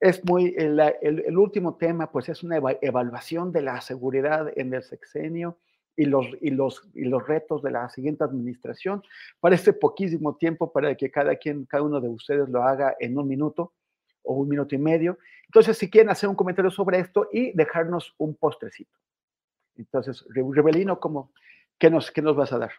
es 0.00 0.22
muy, 0.24 0.54
el, 0.58 0.80
el, 1.00 1.38
último 1.38 1.76
tema, 1.76 2.10
pues 2.10 2.28
es 2.28 2.42
una 2.42 2.58
evaluación 2.82 3.52
de 3.52 3.62
la 3.62 3.80
seguridad 3.80 4.52
en 4.56 4.74
el 4.74 4.82
sexenio 4.82 5.56
y 5.96 6.04
los, 6.04 6.26
y, 6.40 6.50
los, 6.50 6.82
y 6.94 7.04
los 7.04 7.26
retos 7.26 7.62
de 7.62 7.70
la 7.70 7.88
siguiente 7.88 8.24
administración. 8.24 9.02
Parece 9.40 9.72
poquísimo 9.72 10.36
tiempo 10.36 10.72
para 10.72 10.94
que 10.94 11.10
cada 11.10 11.36
quien, 11.36 11.64
cada 11.64 11.84
uno 11.84 12.00
de 12.00 12.08
ustedes 12.08 12.48
lo 12.48 12.62
haga 12.62 12.96
en 12.98 13.16
un 13.16 13.28
minuto 13.28 13.72
o 14.24 14.34
un 14.34 14.48
minuto 14.48 14.74
y 14.74 14.78
medio. 14.78 15.18
Entonces, 15.46 15.78
si 15.78 15.88
quieren 15.88 16.10
hacer 16.10 16.28
un 16.28 16.34
comentario 16.34 16.70
sobre 16.70 16.98
esto 16.98 17.28
y 17.32 17.52
dejarnos 17.52 18.14
un 18.18 18.34
postrecito. 18.34 18.96
Entonces, 19.76 20.24
Rebelino, 20.30 20.98
¿cómo, 20.98 21.32
qué, 21.78 21.90
nos, 21.90 22.10
¿qué 22.10 22.22
nos 22.22 22.36
vas 22.36 22.52
a 22.52 22.58
dar? 22.58 22.72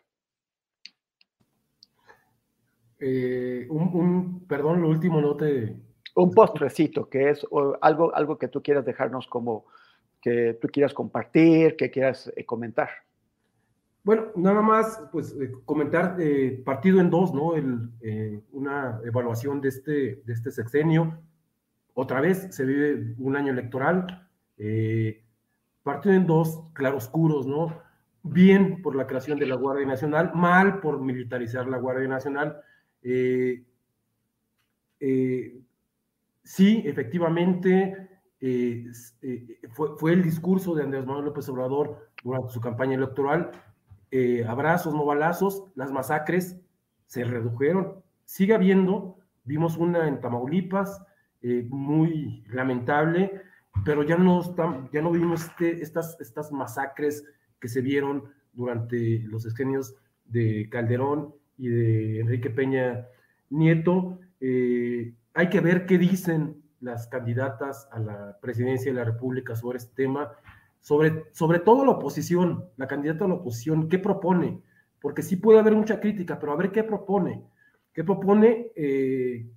Eh, 2.99 3.67
un, 3.69 3.81
un, 3.93 4.47
perdón, 4.47 4.81
lo 4.81 4.89
último 4.89 5.21
no 5.21 5.35
te, 5.35 5.75
un 6.15 6.31
postrecito, 6.31 7.09
que 7.09 7.29
es 7.29 7.45
algo, 7.81 8.15
algo 8.15 8.37
que 8.37 8.47
tú 8.47 8.63
quieras 8.63 8.85
dejarnos 8.85 9.27
como 9.27 9.65
que 10.21 10.57
tú 10.59 10.69
quieras 10.69 10.93
compartir, 10.93 11.75
que 11.75 11.91
quieras 11.91 12.31
eh, 12.35 12.45
comentar. 12.45 12.89
Bueno, 14.03 14.27
nada 14.35 14.61
más, 14.61 15.01
pues 15.11 15.35
eh, 15.39 15.51
comentar 15.65 16.15
eh, 16.19 16.61
partido 16.63 16.99
en 16.99 17.09
dos, 17.09 17.33
¿no? 17.33 17.55
El, 17.55 17.91
una 18.51 19.01
evaluación 19.03 19.61
de 19.61 19.69
este, 19.69 20.21
de 20.25 20.33
este 20.33 20.51
sexenio. 20.51 21.19
Otra 21.95 22.21
vez 22.21 22.55
se 22.55 22.63
vive 22.63 23.15
un 23.17 23.35
año 23.35 23.51
electoral. 23.51 24.29
partido 25.81 26.13
en 26.13 26.27
dos, 26.27 26.71
claroscuros, 26.73 27.47
¿no? 27.47 27.81
Bien 28.21 28.81
por 28.83 28.95
la 28.95 29.07
creación 29.07 29.39
de 29.39 29.47
la 29.47 29.55
Guardia 29.55 29.87
Nacional, 29.87 30.31
mal 30.35 30.79
por 30.79 31.01
militarizar 31.01 31.67
la 31.67 31.79
Guardia 31.79 32.07
Nacional. 32.07 32.61
Eh, 33.01 33.65
sí, 36.43 36.83
efectivamente, 36.85 38.05
eh, 38.47 38.91
eh, 39.23 39.59
fue, 39.71 40.13
el 40.13 40.21
discurso 40.21 40.75
de 40.75 40.83
Andrés 40.83 41.05
Manuel 41.05 41.25
López 41.25 41.49
Obrador 41.49 42.11
durante 42.23 42.53
su 42.53 42.61
campaña 42.61 42.95
electoral. 42.95 43.51
Eh, 44.11 44.45
abrazos, 44.47 44.93
no 44.93 45.03
balazos, 45.03 45.65
las 45.75 45.91
masacres 45.91 46.59
se 47.07 47.23
redujeron. 47.23 48.03
Sigue 48.23 48.53
habiendo, 48.53 49.17
vimos 49.43 49.77
una 49.77 50.07
en 50.07 50.19
Tamaulipas, 50.19 51.01
muy 51.69 52.43
lamentable, 52.49 53.41
pero 53.83 54.03
ya 54.03 54.17
no, 54.17 54.41
ya 54.91 55.01
no 55.01 55.11
vimos 55.11 55.45
este, 55.45 55.81
estas, 55.81 56.19
estas 56.19 56.51
masacres 56.51 57.23
que 57.59 57.67
se 57.67 57.81
vieron 57.81 58.23
durante 58.53 59.19
los 59.19 59.45
escenios 59.45 59.95
de 60.25 60.69
Calderón 60.69 61.33
y 61.57 61.67
de 61.69 62.19
Enrique 62.21 62.49
Peña 62.49 63.07
Nieto. 63.49 64.19
Eh, 64.39 65.13
hay 65.33 65.49
que 65.49 65.59
ver 65.61 65.85
qué 65.85 65.97
dicen 65.97 66.61
las 66.79 67.07
candidatas 67.07 67.87
a 67.91 67.99
la 67.99 68.37
presidencia 68.41 68.91
de 68.91 68.97
la 68.97 69.05
República 69.05 69.55
sobre 69.55 69.77
este 69.77 70.03
tema, 70.03 70.31
sobre, 70.79 71.25
sobre 71.31 71.59
todo 71.59 71.85
la 71.85 71.91
oposición, 71.91 72.65
la 72.77 72.87
candidata 72.87 73.25
a 73.25 73.27
la 73.27 73.35
oposición, 73.35 73.89
qué 73.89 73.99
propone, 73.99 74.61
porque 75.01 75.21
sí 75.21 75.35
puede 75.35 75.59
haber 75.59 75.73
mucha 75.75 75.99
crítica, 75.99 76.39
pero 76.39 76.53
a 76.53 76.57
ver 76.57 76.71
qué 76.71 76.83
propone, 76.83 77.43
qué 77.93 78.03
propone 78.03 78.71
eh, 78.75 79.47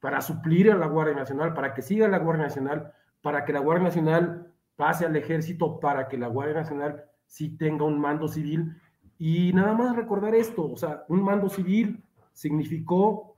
para 0.00 0.20
suplir 0.20 0.70
a 0.70 0.76
la 0.76 0.86
Guardia 0.86 1.14
Nacional, 1.14 1.54
para 1.54 1.74
que 1.74 1.82
siga 1.82 2.08
la 2.08 2.18
Guardia 2.18 2.44
Nacional, 2.44 2.92
para 3.22 3.44
que 3.44 3.52
la 3.52 3.60
Guardia 3.60 3.84
Nacional 3.84 4.52
pase 4.76 5.06
al 5.06 5.16
ejército, 5.16 5.80
para 5.80 6.08
que 6.08 6.18
la 6.18 6.28
Guardia 6.28 6.54
Nacional 6.54 7.04
sí 7.26 7.56
tenga 7.56 7.84
un 7.84 8.00
mando 8.00 8.28
civil. 8.28 8.80
Y 9.18 9.52
nada 9.52 9.72
más 9.72 9.96
recordar 9.96 10.34
esto, 10.34 10.70
o 10.70 10.76
sea, 10.76 11.04
un 11.08 11.22
mando 11.22 11.48
civil 11.48 12.04
significó 12.32 13.34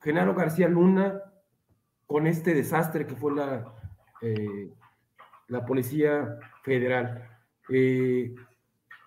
Genaro 0.00 0.34
García 0.34 0.68
Luna 0.68 1.20
con 2.06 2.26
este 2.26 2.54
desastre 2.54 3.06
que 3.06 3.16
fue 3.16 3.34
la, 3.34 3.72
eh, 4.20 4.70
la 5.48 5.64
Policía 5.64 6.38
Federal. 6.62 7.28
Eh, 7.68 8.34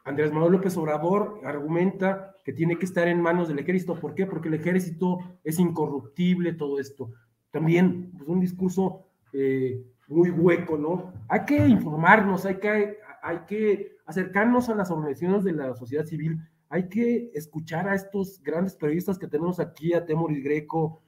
Andrés 0.03 0.31
Manuel 0.31 0.53
López 0.53 0.75
Obrador 0.77 1.41
argumenta 1.43 2.35
que 2.47 2.53
tiene 2.53 2.79
que 2.79 2.85
estar 2.85 3.09
en 3.09 3.21
manos 3.21 3.49
del 3.49 3.59
ejército. 3.59 3.99
¿Por 3.99 4.15
qué? 4.15 4.25
Porque 4.25 4.47
el 4.47 4.53
ejército 4.53 5.19
es 5.43 5.59
incorruptible, 5.59 6.53
todo 6.53 6.79
esto. 6.79 7.11
También, 7.51 8.13
pues 8.17 8.29
un 8.29 8.39
discurso 8.39 9.05
eh, 9.33 9.83
muy 10.07 10.29
hueco, 10.29 10.77
¿no? 10.77 11.11
Hay 11.27 11.43
que 11.43 11.67
informarnos, 11.67 12.45
hay 12.45 12.55
que, 12.55 12.99
hay 13.21 13.39
que 13.39 13.97
acercarnos 14.05 14.69
a 14.69 14.75
las 14.75 14.89
organizaciones 14.89 15.43
de 15.43 15.51
la 15.51 15.75
sociedad 15.75 16.05
civil, 16.05 16.39
hay 16.69 16.87
que 16.87 17.31
escuchar 17.33 17.89
a 17.89 17.95
estos 17.95 18.41
grandes 18.41 18.77
periodistas 18.77 19.19
que 19.19 19.27
tenemos 19.27 19.59
aquí, 19.59 19.93
a 19.93 20.05
Temoris 20.05 20.41
Greco, 20.41 21.01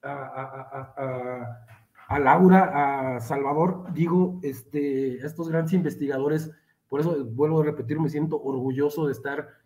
a, 0.00 1.58
Laura, 2.20 3.16
a 3.16 3.20
Salvador, 3.20 3.92
digo, 3.94 4.38
este, 4.44 5.16
estos 5.26 5.48
grandes 5.48 5.72
investigadores, 5.72 6.52
por 6.88 7.00
eso 7.00 7.24
vuelvo 7.24 7.62
a 7.62 7.64
repetir, 7.64 7.98
me 7.98 8.08
siento 8.08 8.40
orgulloso 8.40 9.06
de 9.06 9.12
estar 9.12 9.58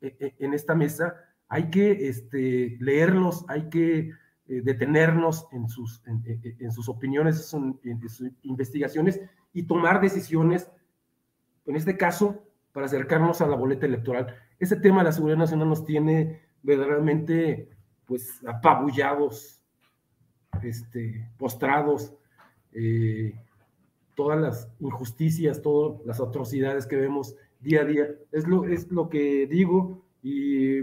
en 0.00 0.54
esta 0.54 0.74
mesa. 0.74 1.14
Hay 1.48 1.70
que 1.70 2.08
este, 2.08 2.76
leerlos, 2.80 3.44
hay 3.48 3.68
que 3.68 4.10
eh, 4.50 4.62
detenernos 4.62 5.46
en 5.52 5.68
sus, 5.68 6.02
en, 6.06 6.72
sus 6.72 6.88
opiniones, 6.88 7.54
en 7.84 8.00
sus 8.08 8.30
investigaciones 8.42 9.20
y 9.52 9.64
tomar 9.64 10.00
decisiones, 10.00 10.70
en 11.66 11.76
este 11.76 11.96
caso, 11.96 12.44
para 12.72 12.86
acercarnos 12.86 13.40
a 13.40 13.46
la 13.46 13.56
boleta 13.56 13.86
electoral. 13.86 14.34
Ese 14.58 14.76
tema 14.76 14.98
de 14.98 15.04
la 15.04 15.12
seguridad 15.12 15.38
nacional 15.38 15.68
nos 15.68 15.84
tiene 15.84 16.40
verdaderamente 16.62 17.68
pues 18.06 18.40
apabullados, 18.46 19.62
este, 20.62 21.30
postrados, 21.36 22.14
eh, 22.72 23.34
todas 24.14 24.40
las 24.40 24.68
injusticias, 24.80 25.60
todas 25.60 26.04
las 26.06 26.20
atrocidades 26.20 26.86
que 26.86 26.96
vemos 26.96 27.36
día 27.60 27.82
a 27.82 27.84
día. 27.84 28.06
Es 28.32 28.46
lo, 28.46 28.64
es 28.64 28.90
lo 28.90 29.08
que 29.08 29.46
digo 29.46 30.04
y 30.22 30.82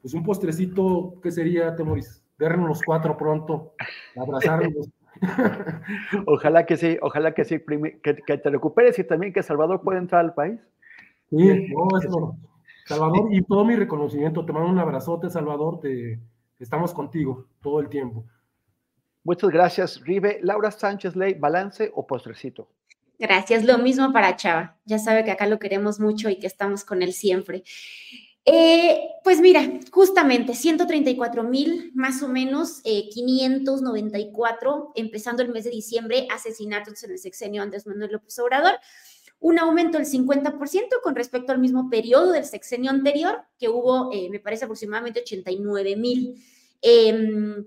pues 0.00 0.14
un 0.14 0.24
postrecito, 0.24 1.14
¿qué 1.22 1.30
sería, 1.30 1.74
Temoris? 1.76 2.24
Vernos 2.38 2.68
los 2.68 2.82
cuatro 2.82 3.16
pronto, 3.16 3.74
abrazarnos. 4.16 4.90
ojalá 6.26 6.66
que 6.66 6.76
sí, 6.76 6.98
ojalá 7.00 7.32
que 7.34 7.44
sí, 7.44 7.60
que, 8.02 8.14
te 8.14 8.50
recuperes 8.50 8.98
y 8.98 9.04
también 9.04 9.32
que 9.32 9.42
Salvador 9.42 9.82
pueda 9.82 10.00
entrar 10.00 10.22
al 10.22 10.34
país. 10.34 10.60
Sí, 11.30 11.72
no, 11.72 12.36
Salvador, 12.84 13.28
y 13.30 13.42
todo 13.42 13.64
mi 13.64 13.76
reconocimiento, 13.76 14.44
te 14.44 14.52
mando 14.52 14.70
un 14.70 14.78
abrazote, 14.78 15.30
Salvador, 15.30 15.78
te, 15.80 16.18
estamos 16.58 16.92
contigo 16.92 17.46
todo 17.60 17.78
el 17.78 17.88
tiempo. 17.88 18.24
Muchas 19.24 19.50
gracias, 19.50 20.00
Rive. 20.04 20.40
Laura 20.42 20.72
Sánchez 20.72 21.14
Ley, 21.14 21.34
balance 21.34 21.92
o 21.94 22.04
postrecito. 22.04 22.68
Gracias, 23.22 23.64
lo 23.64 23.78
mismo 23.78 24.12
para 24.12 24.34
Chava. 24.34 24.76
Ya 24.84 24.98
sabe 24.98 25.24
que 25.24 25.30
acá 25.30 25.46
lo 25.46 25.60
queremos 25.60 26.00
mucho 26.00 26.28
y 26.28 26.40
que 26.40 26.48
estamos 26.48 26.82
con 26.82 27.02
él 27.02 27.12
siempre. 27.12 27.62
Eh, 28.44 29.00
pues 29.22 29.40
mira, 29.40 29.78
justamente 29.92 30.56
134 30.56 31.44
mil, 31.44 31.92
más 31.94 32.20
o 32.24 32.28
menos 32.28 32.82
594, 32.82 34.92
eh, 34.96 35.00
empezando 35.00 35.40
el 35.40 35.50
mes 35.50 35.62
de 35.62 35.70
diciembre, 35.70 36.26
asesinatos 36.34 37.04
en 37.04 37.12
el 37.12 37.18
sexenio 37.20 37.62
Andrés 37.62 37.86
Manuel 37.86 38.10
López 38.10 38.36
Obrador. 38.40 38.74
Un 39.38 39.60
aumento 39.60 39.98
del 39.98 40.06
50% 40.08 41.00
con 41.00 41.14
respecto 41.14 41.52
al 41.52 41.60
mismo 41.60 41.88
periodo 41.88 42.32
del 42.32 42.44
sexenio 42.44 42.90
anterior, 42.90 43.44
que 43.56 43.68
hubo, 43.68 44.10
eh, 44.12 44.30
me 44.30 44.40
parece, 44.40 44.64
aproximadamente 44.64 45.20
89 45.20 45.94
mil. 45.94 46.42
Em, 46.80 47.64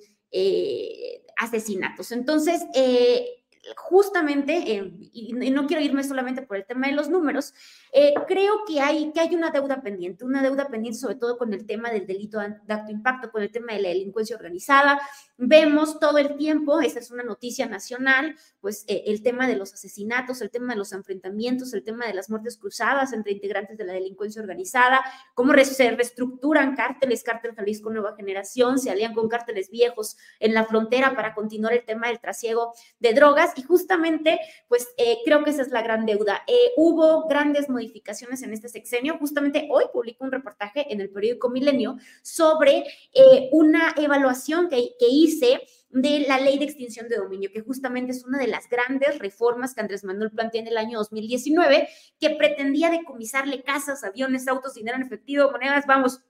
asesinatos. 1.38 2.12
Entonces, 2.12 2.62
eh, 2.74 3.45
justamente, 3.76 4.76
eh, 4.76 4.94
y, 5.12 5.34
no 5.34 5.68
quiero 5.68 5.82
irme 5.82 6.04
solamente 6.04 6.42
por 6.42 6.58
el 6.58 6.66
tema 6.66 6.88
de 6.88 6.94
los 6.94 7.10
números, 7.10 7.54
eh, 7.92 8.14
creo 8.28 8.64
que 8.68 8.80
hay, 8.80 9.12
que 9.12 9.20
hay 9.20 9.36
una 9.36 9.52
deuda 9.52 9.82
pendiente, 9.82 10.26
una 10.26 10.42
deuda 10.42 10.68
pendiente 10.68 11.00
sobre 11.00 11.16
todo 11.16 11.38
con 11.38 11.54
el 11.54 11.66
tema 11.66 11.90
del 11.90 12.06
delito 12.06 12.40
de 12.40 12.74
acto 12.74 12.92
impacto, 12.92 13.32
con 13.32 13.42
el 13.42 13.52
tema 13.52 13.74
de 13.74 13.82
la 13.82 13.90
delincuencia 13.90 14.36
organizada. 14.36 15.00
Vemos 15.38 16.00
todo 16.00 16.18
el 16.18 16.38
tiempo, 16.38 16.80
esa 16.80 17.00
es 17.00 17.12
una 17.12 17.24
noticia 17.24 17.66
nacional, 17.66 18.38
pues 18.62 18.86
eh, 18.88 19.04
el 19.08 19.22
tema 19.22 19.48
de 19.48 19.58
los 19.58 19.74
asesinatos, 19.74 20.42
el 20.42 20.50
tema 20.50 20.74
de 20.74 20.80
los 20.80 20.94
enfrentamientos, 20.94 21.74
el 21.74 21.84
tema 21.84 22.08
de 22.08 22.14
las 22.14 22.30
muertes 22.30 22.58
cruzadas 22.58 23.12
entre 23.12 23.34
integrantes 23.34 23.78
de 23.78 23.84
la 23.84 23.92
delincuencia 23.92 24.42
organizada, 24.42 25.04
cómo 25.34 25.54
se 25.64 25.92
reestructuran 25.92 26.76
cárteles, 26.76 27.22
cártel 27.22 27.54
Jalisco 27.54 27.90
Nueva 27.90 28.16
Generación, 28.16 28.80
se 28.80 28.92
alían 28.92 29.14
con 29.14 29.28
cárteles 29.28 29.70
viejos 29.70 30.16
en 30.40 30.54
la 30.54 30.64
frontera 30.64 31.16
para 31.16 31.34
continuar 31.34 31.74
el 31.74 31.84
tema 31.84 32.08
del 32.08 32.22
trasiego 32.22 32.74
de 33.00 33.14
drogas 33.14 33.52
y 33.58 33.64
justamente, 33.64 34.40
pues 34.70 34.88
eh, 34.98 35.18
creo 35.26 35.44
que 35.44 35.50
esa 35.50 35.64
es 35.64 35.72
la 35.72 35.82
gran 35.82 36.06
deuda. 36.06 36.44
hubo 36.78 37.28
grandes 37.28 37.68
modificaciones 37.70 38.42
en 38.42 38.54
este 38.54 38.70
sexenio. 38.70 39.18
Justamente 39.18 39.68
hoy 39.70 39.84
publico 39.92 40.24
un 40.24 40.32
reportaje 40.32 40.92
en 40.94 41.02
el 41.02 41.10
periódico 41.10 41.50
Milenio 41.50 41.98
sobre 42.22 42.86
eh, 43.14 43.50
una 43.52 43.94
evaluación 43.98 44.70
que, 44.70 44.96
que 44.98 45.08
hice 45.26 45.62
de 45.90 46.26
la 46.28 46.40
ley 46.40 46.58
de 46.58 46.66
extinción 46.66 47.08
de 47.08 47.18
dominio, 47.18 47.52
que 47.54 47.62
justamente 47.62 48.12
es 48.12 48.26
una 48.26 48.38
de 48.38 48.48
las 48.48 48.68
grandes 48.70 49.20
reformas 49.20 49.74
que 49.74 49.82
Andrés 49.82 50.04
Manuel 50.04 50.32
plantea 50.32 50.62
en 50.62 50.68
el 50.68 50.78
año 50.78 50.98
2019, 50.98 51.88
que 52.20 52.30
pretendía 52.32 52.90
decomisarle 52.90 53.64
casas, 53.64 54.04
aviones, 54.04 54.48
autos, 54.48 54.74
dinero 54.74 54.98
en 54.98 55.04
efectivo, 55.04 55.52
monedas, 55.52 55.86
vamos, 55.88 56.22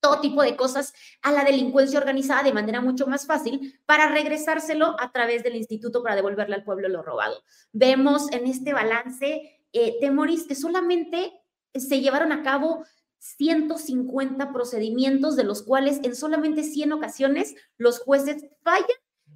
todo 0.00 0.20
tipo 0.20 0.42
de 0.42 0.56
cosas 0.56 0.92
a 1.22 1.30
la 1.30 1.44
delincuencia 1.44 1.98
organizada 1.98 2.42
de 2.42 2.52
manera 2.52 2.80
mucho 2.80 3.06
más 3.06 3.26
fácil 3.26 3.80
para 3.86 4.08
regresárselo 4.08 4.96
a 4.98 5.12
través 5.12 5.44
del 5.44 5.56
instituto 5.56 6.02
para 6.02 6.16
devolverle 6.16 6.56
al 6.56 6.64
pueblo 6.64 6.88
lo 6.88 7.02
robado. 7.02 7.42
Vemos 7.72 8.30
en 8.32 8.46
este 8.46 8.72
balance 8.72 9.60
eh, 9.72 9.96
Temoris, 10.00 10.46
que 10.46 10.56
solamente 10.56 11.32
se 11.74 12.00
llevaron 12.00 12.32
a 12.32 12.42
cabo 12.42 12.84
150 13.22 14.52
procedimientos, 14.52 15.36
de 15.36 15.44
los 15.44 15.62
cuales 15.62 16.00
en 16.02 16.16
solamente 16.16 16.64
100 16.64 16.92
ocasiones 16.92 17.54
los 17.78 18.00
jueces 18.00 18.46
fallan 18.64 18.88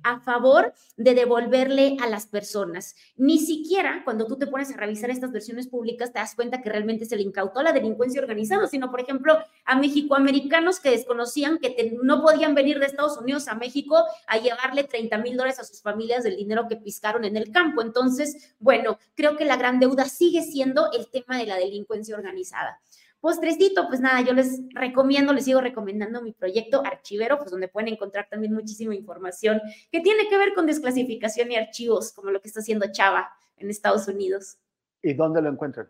a 0.03 0.21
favor 0.21 0.73
de 0.97 1.15
devolverle 1.15 1.97
a 2.01 2.09
las 2.09 2.27
personas. 2.27 2.95
Ni 3.17 3.39
siquiera 3.39 4.03
cuando 4.05 4.27
tú 4.27 4.39
te 4.39 4.47
pones 4.47 4.73
a 4.73 4.77
revisar 4.77 5.11
estas 5.11 5.33
versiones 5.33 5.69
públicas 5.69 6.13
te 6.13 6.19
das 6.19 6.35
cuenta 6.35 6.63
que 6.63 6.71
realmente 6.71 7.07
se 7.07 7.17
le 7.17 7.23
incautó 7.23 7.61
a 7.61 7.65
la 7.65 7.73
delincuencia 7.73 8.21
organizada, 8.21 8.67
sino, 8.67 8.91
por 8.91 9.01
ejemplo, 9.01 9.37
a 9.65 9.79
mexicoamericanos 9.79 10.81
que 10.81 10.91
desconocían 10.91 11.59
que 11.59 11.99
no 12.03 12.23
podían 12.23 12.55
venir 12.55 12.79
de 12.79 12.87
Estados 12.87 13.19
Unidos 13.19 13.49
a 13.49 13.55
México 13.55 14.05
a 14.27 14.39
llevarle 14.39 14.85
30 14.85 15.19
mil 15.19 15.37
dólares 15.37 15.59
a 15.59 15.65
sus 15.65 15.83
familias 15.83 16.25
del 16.25 16.37
dinero 16.37 16.67
que 16.69 16.77
piscaron 16.77 17.25
en 17.25 17.37
el 17.37 17.51
campo. 17.51 17.83
Entonces, 17.83 18.55
bueno, 18.59 18.99
creo 19.15 19.37
que 19.37 19.45
la 19.45 19.57
gran 19.57 19.81
deuda 19.81 20.05
sigue 20.07 20.43
siendo 20.43 20.91
el 20.93 21.09
tema 21.09 21.39
de 21.39 21.47
la 21.47 21.57
delincuencia 21.57 22.17
organizada. 22.17 22.81
Postrecito, 23.27 23.89
pues 23.89 23.99
nada, 23.99 24.21
yo 24.21 24.35
les 24.35 24.61
recomiendo, 24.73 25.33
les 25.33 25.47
sigo 25.47 25.61
recomendando 25.61 26.23
mi 26.23 26.31
proyecto 26.31 26.81
Archivero, 26.87 27.39
pues 27.39 27.51
donde 27.51 27.67
pueden 27.67 27.93
encontrar 27.93 28.29
también 28.31 28.53
muchísima 28.53 28.95
información 28.95 29.61
que 29.91 30.01
tiene 30.01 30.29
que 30.29 30.39
ver 30.39 30.55
con 30.55 30.65
desclasificación 30.65 31.51
y 31.51 31.57
archivos, 31.57 32.13
como 32.13 32.31
lo 32.31 32.41
que 32.41 32.47
está 32.47 32.61
haciendo 32.61 32.87
Chava 32.93 33.29
en 33.57 33.69
Estados 33.69 34.07
Unidos. 34.07 34.59
¿Y 35.03 35.15
dónde 35.15 35.43
lo 35.43 35.51
encuentran? 35.51 35.89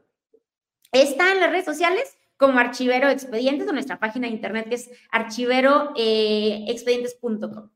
Está 0.91 1.33
en 1.33 1.41
las 1.41 1.51
redes 1.51 1.67
sociales 1.67 2.17
como 2.39 2.59
Archivero 2.59 3.11
Expedientes 3.11 3.69
o 3.69 3.73
nuestra 3.75 4.01
página 4.01 4.29
de 4.29 4.33
internet 4.33 4.71
que 4.71 4.77
es 4.77 4.91
archiveroexpedientes.com. 5.11 7.67
Eh, 7.67 7.71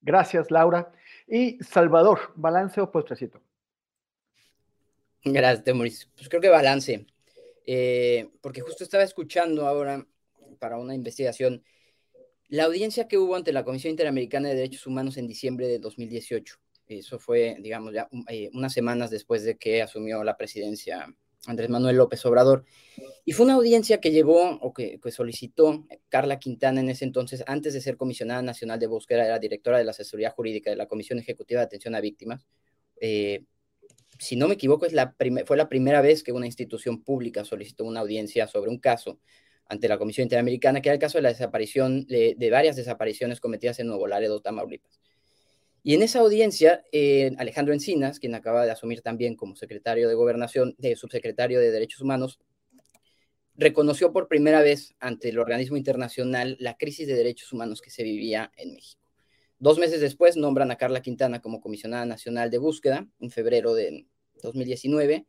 Gracias, 0.00 0.50
Laura. 0.50 0.90
Y 1.28 1.62
Salvador, 1.62 2.32
¿balance 2.34 2.80
o 2.80 2.90
postrecito? 2.90 3.42
Gracias, 5.22 5.74
Mauricio. 5.74 6.08
Pues 6.16 6.30
creo 6.30 6.40
que 6.40 6.48
balance. 6.48 7.06
Eh, 7.66 8.28
porque 8.40 8.60
justo 8.60 8.84
estaba 8.84 9.02
escuchando 9.02 9.66
ahora 9.66 10.06
para 10.58 10.78
una 10.78 10.94
investigación 10.94 11.62
la 12.48 12.64
audiencia 12.64 13.08
que 13.08 13.18
hubo 13.18 13.34
ante 13.34 13.52
la 13.52 13.64
Comisión 13.64 13.90
Interamericana 13.90 14.48
de 14.48 14.54
Derechos 14.54 14.86
Humanos 14.86 15.16
en 15.16 15.26
diciembre 15.26 15.66
de 15.66 15.80
2018. 15.80 16.58
Eso 16.86 17.18
fue, 17.18 17.56
digamos, 17.60 17.92
ya 17.92 18.08
eh, 18.28 18.50
unas 18.54 18.72
semanas 18.72 19.10
después 19.10 19.42
de 19.42 19.56
que 19.56 19.82
asumió 19.82 20.22
la 20.22 20.36
presidencia 20.36 21.12
Andrés 21.46 21.70
Manuel 21.70 21.96
López 21.96 22.24
Obrador. 22.26 22.64
Y 23.24 23.32
fue 23.32 23.46
una 23.46 23.54
audiencia 23.54 24.00
que 24.00 24.12
llevó 24.12 24.58
o 24.60 24.72
que, 24.72 25.00
solicitó 25.10 25.86
Carla 26.08 26.38
Quintana 26.38 26.80
en 26.80 26.88
ese 26.90 27.04
entonces, 27.04 27.42
antes 27.46 27.74
de 27.74 27.80
ser 27.80 27.96
comisionada 27.96 28.42
nacional 28.42 28.78
de 28.78 28.86
búsqueda, 28.86 29.24
era 29.24 29.38
directora 29.38 29.78
de 29.78 29.84
la 29.84 29.90
asesoría 29.90 30.30
jurídica 30.30 30.70
de 30.70 30.76
la 30.76 30.86
Comisión 30.86 31.18
Ejecutiva 31.18 31.60
de 31.60 31.66
Atención 31.66 31.94
a 31.94 32.00
Víctimas. 32.00 32.46
Eh, 33.00 33.44
si 34.18 34.36
no 34.36 34.48
me 34.48 34.54
equivoco, 34.54 34.86
es 34.86 34.92
la 34.92 35.14
fue 35.44 35.56
la 35.56 35.68
primera 35.68 36.00
vez 36.00 36.22
que 36.22 36.32
una 36.32 36.46
institución 36.46 37.02
pública 37.02 37.44
solicitó 37.44 37.84
una 37.84 38.00
audiencia 38.00 38.46
sobre 38.46 38.70
un 38.70 38.78
caso 38.78 39.20
ante 39.68 39.88
la 39.88 39.98
Comisión 39.98 40.24
Interamericana, 40.24 40.80
que 40.80 40.88
era 40.88 40.94
el 40.94 41.00
caso 41.00 41.18
de 41.18 41.22
la 41.22 41.30
desaparición 41.30 42.06
de, 42.06 42.48
varias 42.50 42.76
desapariciones 42.76 43.40
cometidas 43.40 43.78
en 43.80 43.88
Nuevo 43.88 44.06
Laredo, 44.06 44.40
Tamaulipas. 44.40 45.00
Y 45.82 45.94
en 45.94 46.02
esa 46.02 46.20
audiencia, 46.20 46.84
eh, 46.92 47.32
Alejandro 47.38 47.72
Encinas, 47.72 48.18
quien 48.18 48.34
acaba 48.34 48.64
de 48.64 48.72
asumir 48.72 49.02
también 49.02 49.36
como 49.36 49.56
secretario 49.56 50.08
de 50.08 50.14
Gobernación, 50.14 50.74
de 50.78 50.96
subsecretario 50.96 51.60
de 51.60 51.70
Derechos 51.70 52.00
Humanos, 52.00 52.40
reconoció 53.56 54.12
por 54.12 54.28
primera 54.28 54.60
vez 54.62 54.94
ante 55.00 55.28
el 55.28 55.38
organismo 55.38 55.76
internacional 55.76 56.56
la 56.60 56.76
crisis 56.76 57.06
de 57.06 57.14
derechos 57.14 57.52
humanos 57.52 57.80
que 57.80 57.90
se 57.90 58.02
vivía 58.02 58.52
en 58.56 58.74
México. 58.74 59.05
Dos 59.58 59.78
meses 59.78 60.00
después 60.00 60.36
nombran 60.36 60.70
a 60.70 60.76
Carla 60.76 61.02
Quintana 61.02 61.40
como 61.40 61.60
comisionada 61.60 62.04
nacional 62.04 62.50
de 62.50 62.58
búsqueda 62.58 63.08
en 63.20 63.30
febrero 63.30 63.74
de 63.74 64.06
2019 64.42 65.26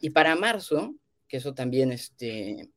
y 0.00 0.10
para 0.10 0.36
marzo, 0.36 0.94
que 1.28 1.38
eso 1.38 1.54
también 1.54 1.92
este, 1.92 2.70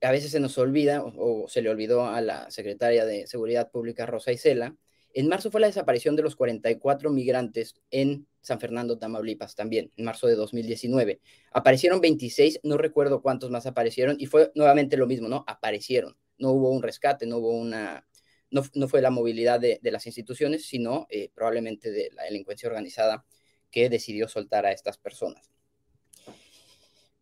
a 0.00 0.10
veces 0.10 0.30
se 0.30 0.40
nos 0.40 0.56
olvida 0.58 1.02
o, 1.04 1.46
se 1.48 1.62
le 1.62 1.70
olvidó 1.70 2.06
a 2.06 2.20
la 2.20 2.50
secretaria 2.50 3.04
de 3.04 3.26
Seguridad 3.26 3.70
Pública 3.70 4.06
Rosa 4.06 4.32
Isela, 4.32 4.76
en 5.14 5.28
marzo 5.28 5.50
fue 5.50 5.60
la 5.60 5.66
desaparición 5.66 6.16
de 6.16 6.22
los 6.22 6.36
44 6.36 7.10
migrantes 7.10 7.74
en 7.90 8.26
San 8.40 8.60
Fernando, 8.60 8.98
Tamaulipas, 8.98 9.54
también, 9.54 9.92
en 9.96 10.04
marzo 10.04 10.26
de 10.26 10.34
2019. 10.36 11.20
Aparecieron 11.52 12.00
26, 12.00 12.60
no 12.62 12.78
recuerdo 12.78 13.20
cuántos 13.20 13.50
más 13.50 13.66
aparecieron, 13.66 14.16
y 14.18 14.26
fue 14.26 14.50
nuevamente 14.54 14.96
lo 14.96 15.06
mismo, 15.06 15.28
¿no? 15.28 15.44
Aparecieron. 15.46 16.16
No 16.38 16.50
hubo 16.52 16.70
un 16.70 16.82
rescate, 16.82 17.26
no 17.26 17.38
hubo 17.38 17.52
una. 17.52 18.06
No, 18.52 18.88
fue 18.88 19.00
la 19.00 19.10
movilidad 19.10 19.58
de, 19.58 19.80
las 19.82 20.06
instituciones, 20.06 20.66
sino 20.66 21.06
eh, 21.10 21.30
probablemente 21.34 21.90
de 21.90 22.10
la 22.12 22.22
delincuencia 22.24 22.68
organizada 22.68 23.24
que 23.70 23.88
decidió 23.88 24.28
soltar 24.28 24.66
a 24.66 24.72
estas 24.72 24.98
personas. 24.98 25.50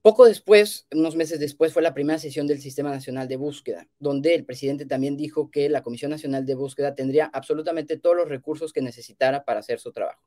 Poco 0.02 0.24
después, 0.24 0.86
unos 0.92 1.14
meses 1.14 1.38
después, 1.38 1.72
fue 1.72 1.82
la 1.82 1.94
primera 1.94 2.18
sesión 2.18 2.46
del 2.46 2.60
Sistema 2.60 2.90
Nacional 2.90 3.28
de 3.28 3.36
Búsqueda, 3.36 3.86
donde 3.98 4.34
el 4.34 4.46
presidente 4.46 4.86
también 4.86 5.16
dijo 5.16 5.50
que 5.50 5.68
la 5.68 5.82
Comisión 5.82 6.10
Nacional 6.10 6.46
de 6.46 6.54
Búsqueda 6.54 6.94
tendría 6.94 7.26
absolutamente 7.26 7.98
todos 7.98 8.16
los 8.16 8.28
recursos 8.28 8.72
que 8.72 8.80
necesitara 8.80 9.44
para 9.44 9.60
hacer 9.60 9.78
su 9.78 9.92
trabajo. 9.92 10.24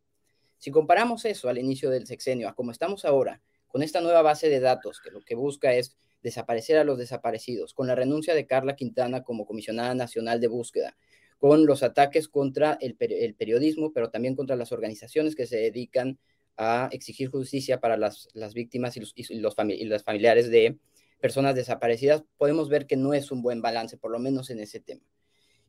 Si 0.59 0.71
comparamos 0.71 1.25
eso 1.25 1.49
al 1.49 1.57
inicio 1.57 1.89
del 1.89 2.05
sexenio 2.07 2.47
a 2.47 2.53
como 2.53 2.71
estamos 2.71 3.03
ahora, 3.03 3.41
con 3.67 3.81
esta 3.81 3.99
nueva 3.99 4.21
base 4.21 4.47
de 4.47 4.59
datos 4.59 5.01
que 5.01 5.09
lo 5.09 5.21
que 5.21 5.33
busca 5.35 5.73
es 5.73 5.97
desaparecer 6.23 6.77
a 6.77 6.83
los 6.83 6.97
desaparecidos, 6.97 7.73
con 7.73 7.85
la 7.85 7.95
renuncia 7.95 8.33
de 8.33 8.47
Carla 8.47 8.75
Quintana 8.75 9.23
como 9.23 9.45
comisionada 9.45 9.93
nacional 9.93 10.39
de 10.39 10.47
búsqueda, 10.47 10.97
con 11.37 11.65
los 11.65 11.83
ataques 11.83 12.27
contra 12.27 12.77
el, 12.81 12.95
periodismo, 12.95 13.91
pero 13.93 14.09
también 14.09 14.35
contra 14.35 14.55
las 14.55 14.71
organizaciones 14.71 15.35
que 15.35 15.45
se 15.45 15.57
dedican 15.57 16.17
a 16.57 16.89
exigir 16.91 17.29
justicia 17.29 17.79
para 17.79 17.97
las, 17.97 18.29
víctimas 18.53 18.95
y 18.97 19.01
los, 19.01 19.13
y 19.15 19.39
los 19.85 20.03
familiares 20.03 20.49
de 20.49 20.79
personas 21.19 21.55
desaparecidas, 21.55 22.23
podemos 22.37 22.69
ver 22.69 22.87
que 22.87 22.95
no 22.95 23.13
es 23.13 23.31
un 23.31 23.41
buen 23.41 23.61
balance, 23.61 23.97
por 23.97 24.11
lo 24.11 24.19
menos 24.19 24.49
en 24.49 24.59
ese 24.59 24.79
tema. 24.79 25.05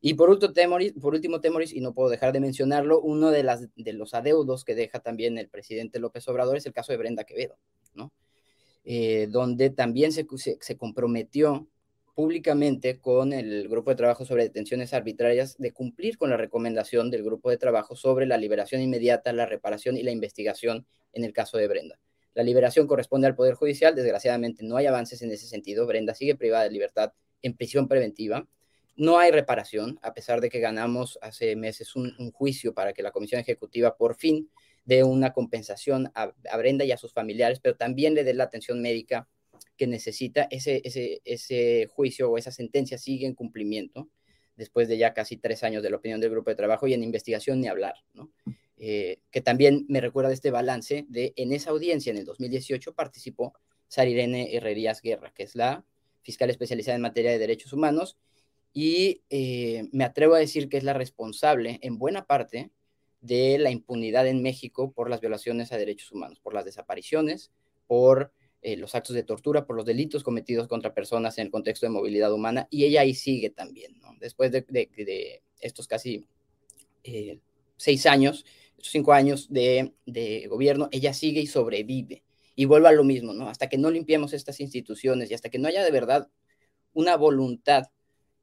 Y 0.01 0.13
por 0.13 0.29
último, 0.29 0.53
Temoris, 0.53 0.93
por 0.93 1.15
último, 1.15 1.41
Temoris, 1.41 1.73
y 1.73 1.81
no 1.81 1.93
puedo 1.93 2.09
dejar 2.09 2.31
de 2.31 2.39
mencionarlo, 2.39 3.01
uno 3.01 3.31
de, 3.31 3.43
las, 3.43 3.67
de 3.75 3.93
los 3.93 4.13
adeudos 4.13 4.63
que 4.63 4.75
deja 4.75 4.99
también 4.99 5.37
el 5.37 5.49
presidente 5.49 5.99
López 5.99 6.27
Obrador 6.27 6.57
es 6.57 6.65
el 6.65 6.73
caso 6.73 6.91
de 6.91 6.97
Brenda 6.97 7.23
Quevedo, 7.23 7.57
¿no? 7.93 8.11
Eh, 8.87 9.25
donde 9.31 9.71
también 9.71 10.11
se, 10.11 10.27
se, 10.37 10.77
comprometió 10.77 11.67
públicamente 12.13 12.99
con 12.99 13.33
el 13.33 13.67
grupo 13.67 13.89
de 13.89 13.95
trabajo 13.95 14.25
sobre 14.25 14.43
detenciones 14.43 14.93
arbitrarias 14.93 15.57
de 15.57 15.73
cumplir 15.73 16.19
con 16.19 16.29
la 16.29 16.37
recomendación 16.37 17.09
del 17.09 17.23
grupo 17.23 17.49
de 17.49 17.57
trabajo 17.57 17.95
sobre 17.95 18.27
la 18.27 18.37
liberación 18.37 18.81
inmediata, 18.81 19.33
la 19.33 19.47
reparación 19.47 19.97
y 19.97 20.03
la 20.03 20.11
investigación 20.11 20.85
en 21.13 21.23
el 21.23 21.33
caso 21.33 21.57
de 21.57 21.67
Brenda. 21.67 21.99
La 22.35 22.43
liberación 22.43 22.85
corresponde 22.85 23.25
al 23.25 23.33
Poder 23.33 23.55
Judicial, 23.55 23.95
desgraciadamente 23.95 24.63
no 24.63 24.77
hay 24.77 24.85
avances 24.85 25.21
en 25.23 25.31
ese 25.31 25.47
sentido, 25.47 25.87
Brenda 25.87 26.13
sigue 26.13 26.35
privada 26.35 26.65
de 26.65 26.69
libertad 26.69 27.13
en 27.41 27.55
prisión 27.55 27.87
preventiva, 27.87 28.47
no 28.97 29.17
hay 29.17 29.31
reparación, 29.31 29.99
a 30.03 30.13
pesar 30.13 30.41
de 30.41 30.49
que 30.49 30.59
ganamos 30.59 31.17
hace 31.21 31.55
meses 31.55 31.95
un, 31.95 32.13
juicio 32.31 32.73
para 32.73 32.93
que 32.93 33.03
la 33.03 33.11
Comisión 33.11 33.41
Ejecutiva 33.41 33.97
por 33.97 34.15
fin 34.15 34.49
dé 34.85 35.03
una 35.03 35.33
compensación 35.33 36.11
a, 36.15 36.31
Brenda 36.57 36.85
y 36.85 36.91
a 36.91 36.97
sus 36.97 37.11
familiares, 37.11 37.59
pero 37.59 37.75
también 37.75 38.13
le 38.13 38.23
dé 38.23 38.33
la 38.33 38.45
atención 38.45 38.81
médica 38.81 39.27
que 39.75 39.87
necesita, 39.87 40.47
ese, 40.51 40.81
ese, 40.85 41.21
ese 41.25 41.87
juicio 41.87 42.31
o 42.31 42.37
esa 42.37 42.51
sentencia 42.51 42.97
sigue 42.97 43.25
en 43.25 43.33
cumplimiento 43.33 44.09
después 44.55 44.87
de 44.87 44.97
ya 44.97 45.13
casi 45.13 45.37
tres 45.37 45.63
años 45.63 45.83
de 45.83 45.89
la 45.89 45.97
opinión 45.97 46.21
del 46.21 46.29
grupo 46.29 46.49
de 46.49 46.55
trabajo 46.55 46.87
y 46.87 46.93
en 46.93 47.03
investigación 47.03 47.59
ni 47.59 47.67
hablar, 47.67 47.95
¿no? 48.13 48.31
Eh, 48.77 49.19
que 49.31 49.41
también 49.41 49.85
me 49.87 50.01
recuerda 50.01 50.33
este 50.33 50.51
balance 50.51 51.05
de 51.07 51.33
en 51.37 51.53
esa 51.53 51.69
audiencia 51.69 52.11
en 52.11 52.17
el 52.17 52.25
2018 52.25 52.93
participó 52.93 53.53
Sarirene 53.87 54.53
Herrerías 54.53 55.01
Guerra, 55.01 55.31
que 55.33 55.43
es 55.43 55.55
la 55.55 55.85
fiscal 56.21 56.49
especializada 56.49 56.95
en 56.95 57.01
materia 57.01 57.31
de 57.31 57.39
derechos 57.39 57.71
humanos 57.71 58.17
y 58.73 59.23
eh, 59.29 59.87
me 59.93 60.03
atrevo 60.03 60.35
a 60.35 60.39
decir 60.39 60.67
que 60.67 60.75
es 60.75 60.83
la 60.83 60.93
responsable 60.93 61.79
en 61.81 61.97
buena 61.97 62.25
parte 62.25 62.71
de 63.25 63.57
la 63.57 63.71
impunidad 63.71 64.27
en 64.27 64.41
México 64.41 64.91
por 64.91 65.09
las 65.09 65.21
violaciones 65.21 65.71
a 65.71 65.77
derechos 65.77 66.11
humanos, 66.11 66.39
por 66.39 66.53
las 66.53 66.65
desapariciones, 66.65 67.51
por 67.87 68.31
eh, 68.61 68.77
los 68.77 68.95
actos 68.95 69.15
de 69.15 69.23
tortura, 69.23 69.65
por 69.65 69.75
los 69.75 69.85
delitos 69.85 70.23
cometidos 70.23 70.67
contra 70.67 70.93
personas 70.93 71.37
en 71.37 71.45
el 71.45 71.51
contexto 71.51 71.85
de 71.85 71.91
movilidad 71.91 72.33
humana, 72.33 72.67
y 72.69 72.85
ella 72.85 73.01
ahí 73.01 73.13
sigue 73.13 73.49
también, 73.49 73.99
¿no? 73.99 74.15
Después 74.19 74.51
de, 74.51 75.43
estos 75.59 75.87
casi 75.87 76.25
eh, 77.03 77.39
seis 77.77 78.05
años, 78.05 78.45
cinco 78.79 79.13
años 79.13 79.47
de, 79.51 79.91
gobierno, 80.49 80.89
ella 80.91 81.13
sigue 81.13 81.41
y 81.41 81.47
sobrevive. 81.47 82.23
Y 82.55 82.65
vuelve 82.65 82.87
a 82.87 82.93
lo 82.93 83.03
mismo, 83.03 83.33
¿no? 83.33 83.49
Hasta 83.49 83.69
que 83.69 83.77
no 83.77 83.91
limpiemos 83.91 84.33
estas 84.33 84.59
instituciones 84.59 85.29
y 85.29 85.33
hasta 85.33 85.49
que 85.49 85.59
no 85.59 85.67
haya 85.67 85.83
de 85.83 85.91
verdad 85.91 86.29
una 86.93 87.17
voluntad 87.17 87.89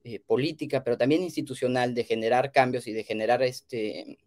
eh, 0.05 0.20
política, 0.20 0.85
pero 0.85 0.99
también 0.99 1.22
institucional 1.22 1.95
de 1.95 2.05
generar 2.05 2.53
cambios 2.53 2.87
y 2.87 2.93
de 2.93 3.05
generar 3.05 3.43
este, 3.43 4.18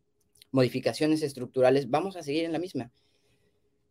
modificaciones 0.55 1.21
estructurales, 1.21 1.89
vamos 1.89 2.15
a 2.15 2.23
seguir 2.23 2.45
en 2.45 2.53
la 2.53 2.59
misma. 2.59 2.89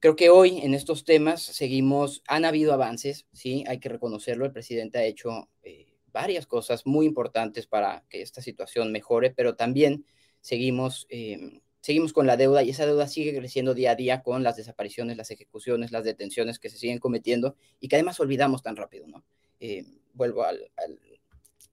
Creo 0.00 0.16
que 0.16 0.30
hoy 0.30 0.60
en 0.62 0.72
estos 0.72 1.04
temas 1.04 1.42
seguimos, 1.42 2.22
han 2.26 2.46
habido 2.46 2.72
avances, 2.72 3.26
sí, 3.32 3.64
hay 3.68 3.80
que 3.80 3.90
reconocerlo, 3.90 4.46
el 4.46 4.52
presidente 4.52 4.98
ha 4.98 5.04
hecho 5.04 5.50
eh, 5.62 5.92
varias 6.10 6.46
cosas 6.46 6.86
muy 6.86 7.04
importantes 7.04 7.66
para 7.66 8.04
que 8.08 8.22
esta 8.22 8.40
situación 8.40 8.92
mejore, 8.92 9.30
pero 9.30 9.56
también 9.56 10.06
seguimos, 10.40 11.06
em, 11.10 11.60
seguimos 11.82 12.14
con 12.14 12.26
la 12.26 12.38
deuda 12.38 12.62
y 12.62 12.70
esa 12.70 12.86
deuda 12.86 13.08
sigue 13.08 13.36
creciendo 13.36 13.74
día 13.74 13.90
a 13.90 13.94
día 13.94 14.22
con 14.22 14.42
las 14.42 14.56
desapariciones, 14.56 15.18
las 15.18 15.30
ejecuciones, 15.30 15.92
las 15.92 16.04
detenciones 16.04 16.58
que 16.58 16.70
se 16.70 16.78
siguen 16.78 16.98
cometiendo 16.98 17.56
y 17.78 17.88
que 17.88 17.96
además 17.96 18.18
olvidamos 18.20 18.62
tan 18.62 18.76
rápido, 18.76 19.06
¿no? 19.06 19.22
Eh, 19.60 19.84
vuelvo 20.14 20.44
al, 20.44 20.70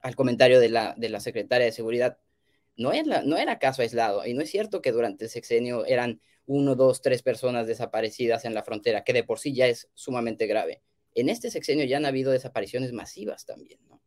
al, 0.01 0.15
comentario 0.17 0.59
de 0.59 0.67
la, 0.67 0.95
de 0.97 1.07
la 1.07 1.21
secretaria 1.21 1.65
de 1.65 1.71
Seguridad, 1.71 2.17
no, 2.77 2.91
era 2.93 3.59
caso 3.59 3.81
aislado 3.81 4.25
y 4.25 4.33
no 4.33 4.41
es 4.41 4.49
cierto 4.49 4.81
que 4.81 4.91
durante 4.91 5.25
el 5.25 5.29
sexenio 5.29 5.85
eran 5.85 6.21
uno, 6.45 6.75
dos, 6.75 7.01
tres 7.01 7.21
personas 7.21 7.67
desaparecidas 7.67 8.45
en 8.45 8.53
la 8.53 8.63
frontera, 8.63 9.03
que 9.03 9.13
de 9.13 9.23
por 9.23 9.39
sí 9.39 9.53
ya 9.53 9.67
es 9.67 9.89
sumamente 9.93 10.47
grave. 10.47 10.81
En 11.13 11.29
este 11.29 11.51
sexenio 11.51 11.85
ya 11.85 11.97
han 11.97 12.05
habido 12.05 12.31
desapariciones 12.31 12.93
masivas 12.93 13.45
también, 13.45 13.79
¿no? 13.87 14.01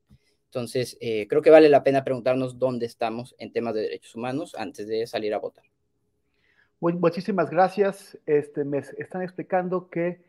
Entonces, 0.47 0.97
eh, 1.01 1.27
creo 1.29 1.43
que 1.43 1.51
vale 1.51 1.69
la 1.69 1.83
pena 1.83 2.05
preguntarnos 2.05 2.59
dónde 2.59 2.87
estamos 2.87 3.35
en 3.39 3.53
temas 3.53 3.75
de 3.75 3.83
derechos 3.83 4.15
humanos 4.15 4.55
antes 4.57 4.87
de 4.87 5.07
salir 5.07 5.35
a 5.35 5.39
votar. 5.39 5.65
muchísimas 6.81 7.51
gracias. 7.51 8.17
Este, 8.25 8.65
me 8.65 8.79
están 8.79 9.23
explicando 9.23 9.91
que 9.91 10.23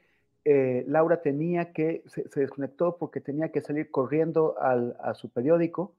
eh, 0.43 0.83
Laura 0.87 1.21
tenía 1.21 1.73
que, 1.73 2.03
se, 2.07 2.39
desconectó 2.39 2.97
porque 2.97 3.21
tenía 3.21 3.49
que 3.49 3.61
salir 3.61 3.91
corriendo 3.91 4.55
a 4.59 5.13
su 5.13 5.29
periódico. 5.29 5.93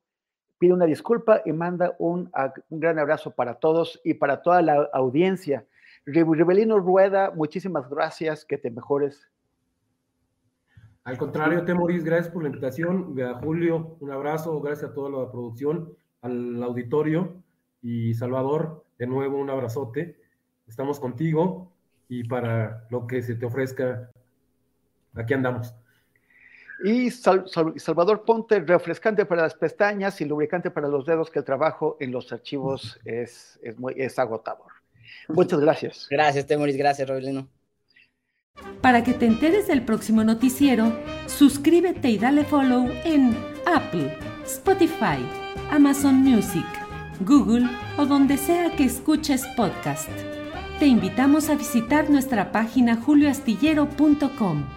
Pide 0.58 0.72
una 0.72 0.86
disculpa 0.86 1.42
y 1.44 1.52
manda 1.52 1.94
un, 1.98 2.30
un 2.70 2.80
gran 2.80 2.98
abrazo 2.98 3.32
para 3.32 3.54
todos 3.54 4.00
y 4.04 4.14
para 4.14 4.42
toda 4.42 4.62
la 4.62 4.88
audiencia. 4.92 5.66
Rebelino 6.06 6.78
Rueda, 6.78 7.32
muchísimas 7.34 7.90
gracias, 7.90 8.44
que 8.44 8.58
te 8.58 8.70
mejores. 8.70 9.28
Al 11.06 11.18
contrario, 11.18 11.64
Temoris, 11.64 12.02
gracias 12.02 12.32
por 12.32 12.42
la 12.42 12.48
invitación. 12.48 13.14
A 13.22 13.34
Julio, 13.34 13.96
un 14.00 14.10
abrazo, 14.10 14.60
gracias 14.60 14.90
a 14.90 14.94
toda 14.94 15.08
la 15.08 15.30
producción, 15.30 15.92
al 16.20 16.62
auditorio 16.62 17.42
y 17.80 18.14
Salvador, 18.14 18.84
de 18.98 19.06
nuevo 19.06 19.38
un 19.38 19.48
abrazote. 19.48 20.20
Estamos 20.66 20.98
contigo 20.98 21.72
y 22.08 22.24
para 22.24 22.88
lo 22.90 23.06
que 23.06 23.22
se 23.22 23.36
te 23.36 23.46
ofrezca, 23.46 24.10
aquí 25.14 25.34
andamos. 25.34 25.76
Y 26.84 27.10
Salvador 27.10 28.24
Ponte, 28.24 28.60
refrescante 28.60 29.24
para 29.24 29.42
las 29.42 29.54
pestañas 29.54 30.20
y 30.20 30.24
lubricante 30.24 30.70
para 30.70 30.88
los 30.88 31.06
dedos, 31.06 31.30
que 31.30 31.38
el 31.38 31.44
trabajo 31.44 31.96
en 32.00 32.12
los 32.12 32.32
archivos 32.32 32.98
es, 33.04 33.58
es 33.62 33.78
muy, 33.78 33.94
es 33.96 34.18
agotador. 34.18 34.72
Muchas 35.28 35.60
gracias. 35.60 36.06
Gracias, 36.10 36.46
Temoris. 36.46 36.76
Gracias, 36.76 37.08
Robelino. 37.08 37.48
Para 38.80 39.04
que 39.04 39.12
te 39.12 39.26
enteres 39.26 39.68
del 39.68 39.84
próximo 39.84 40.24
noticiero, 40.24 40.92
suscríbete 41.26 42.08
y 42.08 42.18
dale 42.18 42.44
follow 42.44 42.88
en 43.04 43.36
Apple, 43.66 44.16
Spotify, 44.44 45.18
Amazon 45.70 46.16
Music, 46.16 46.64
Google 47.20 47.68
o 47.98 48.06
donde 48.06 48.36
sea 48.36 48.74
que 48.76 48.84
escuches 48.84 49.44
podcast. 49.56 50.08
Te 50.78 50.86
invitamos 50.86 51.48
a 51.48 51.54
visitar 51.54 52.10
nuestra 52.10 52.52
página 52.52 52.96
julioastillero.com. 52.96 54.75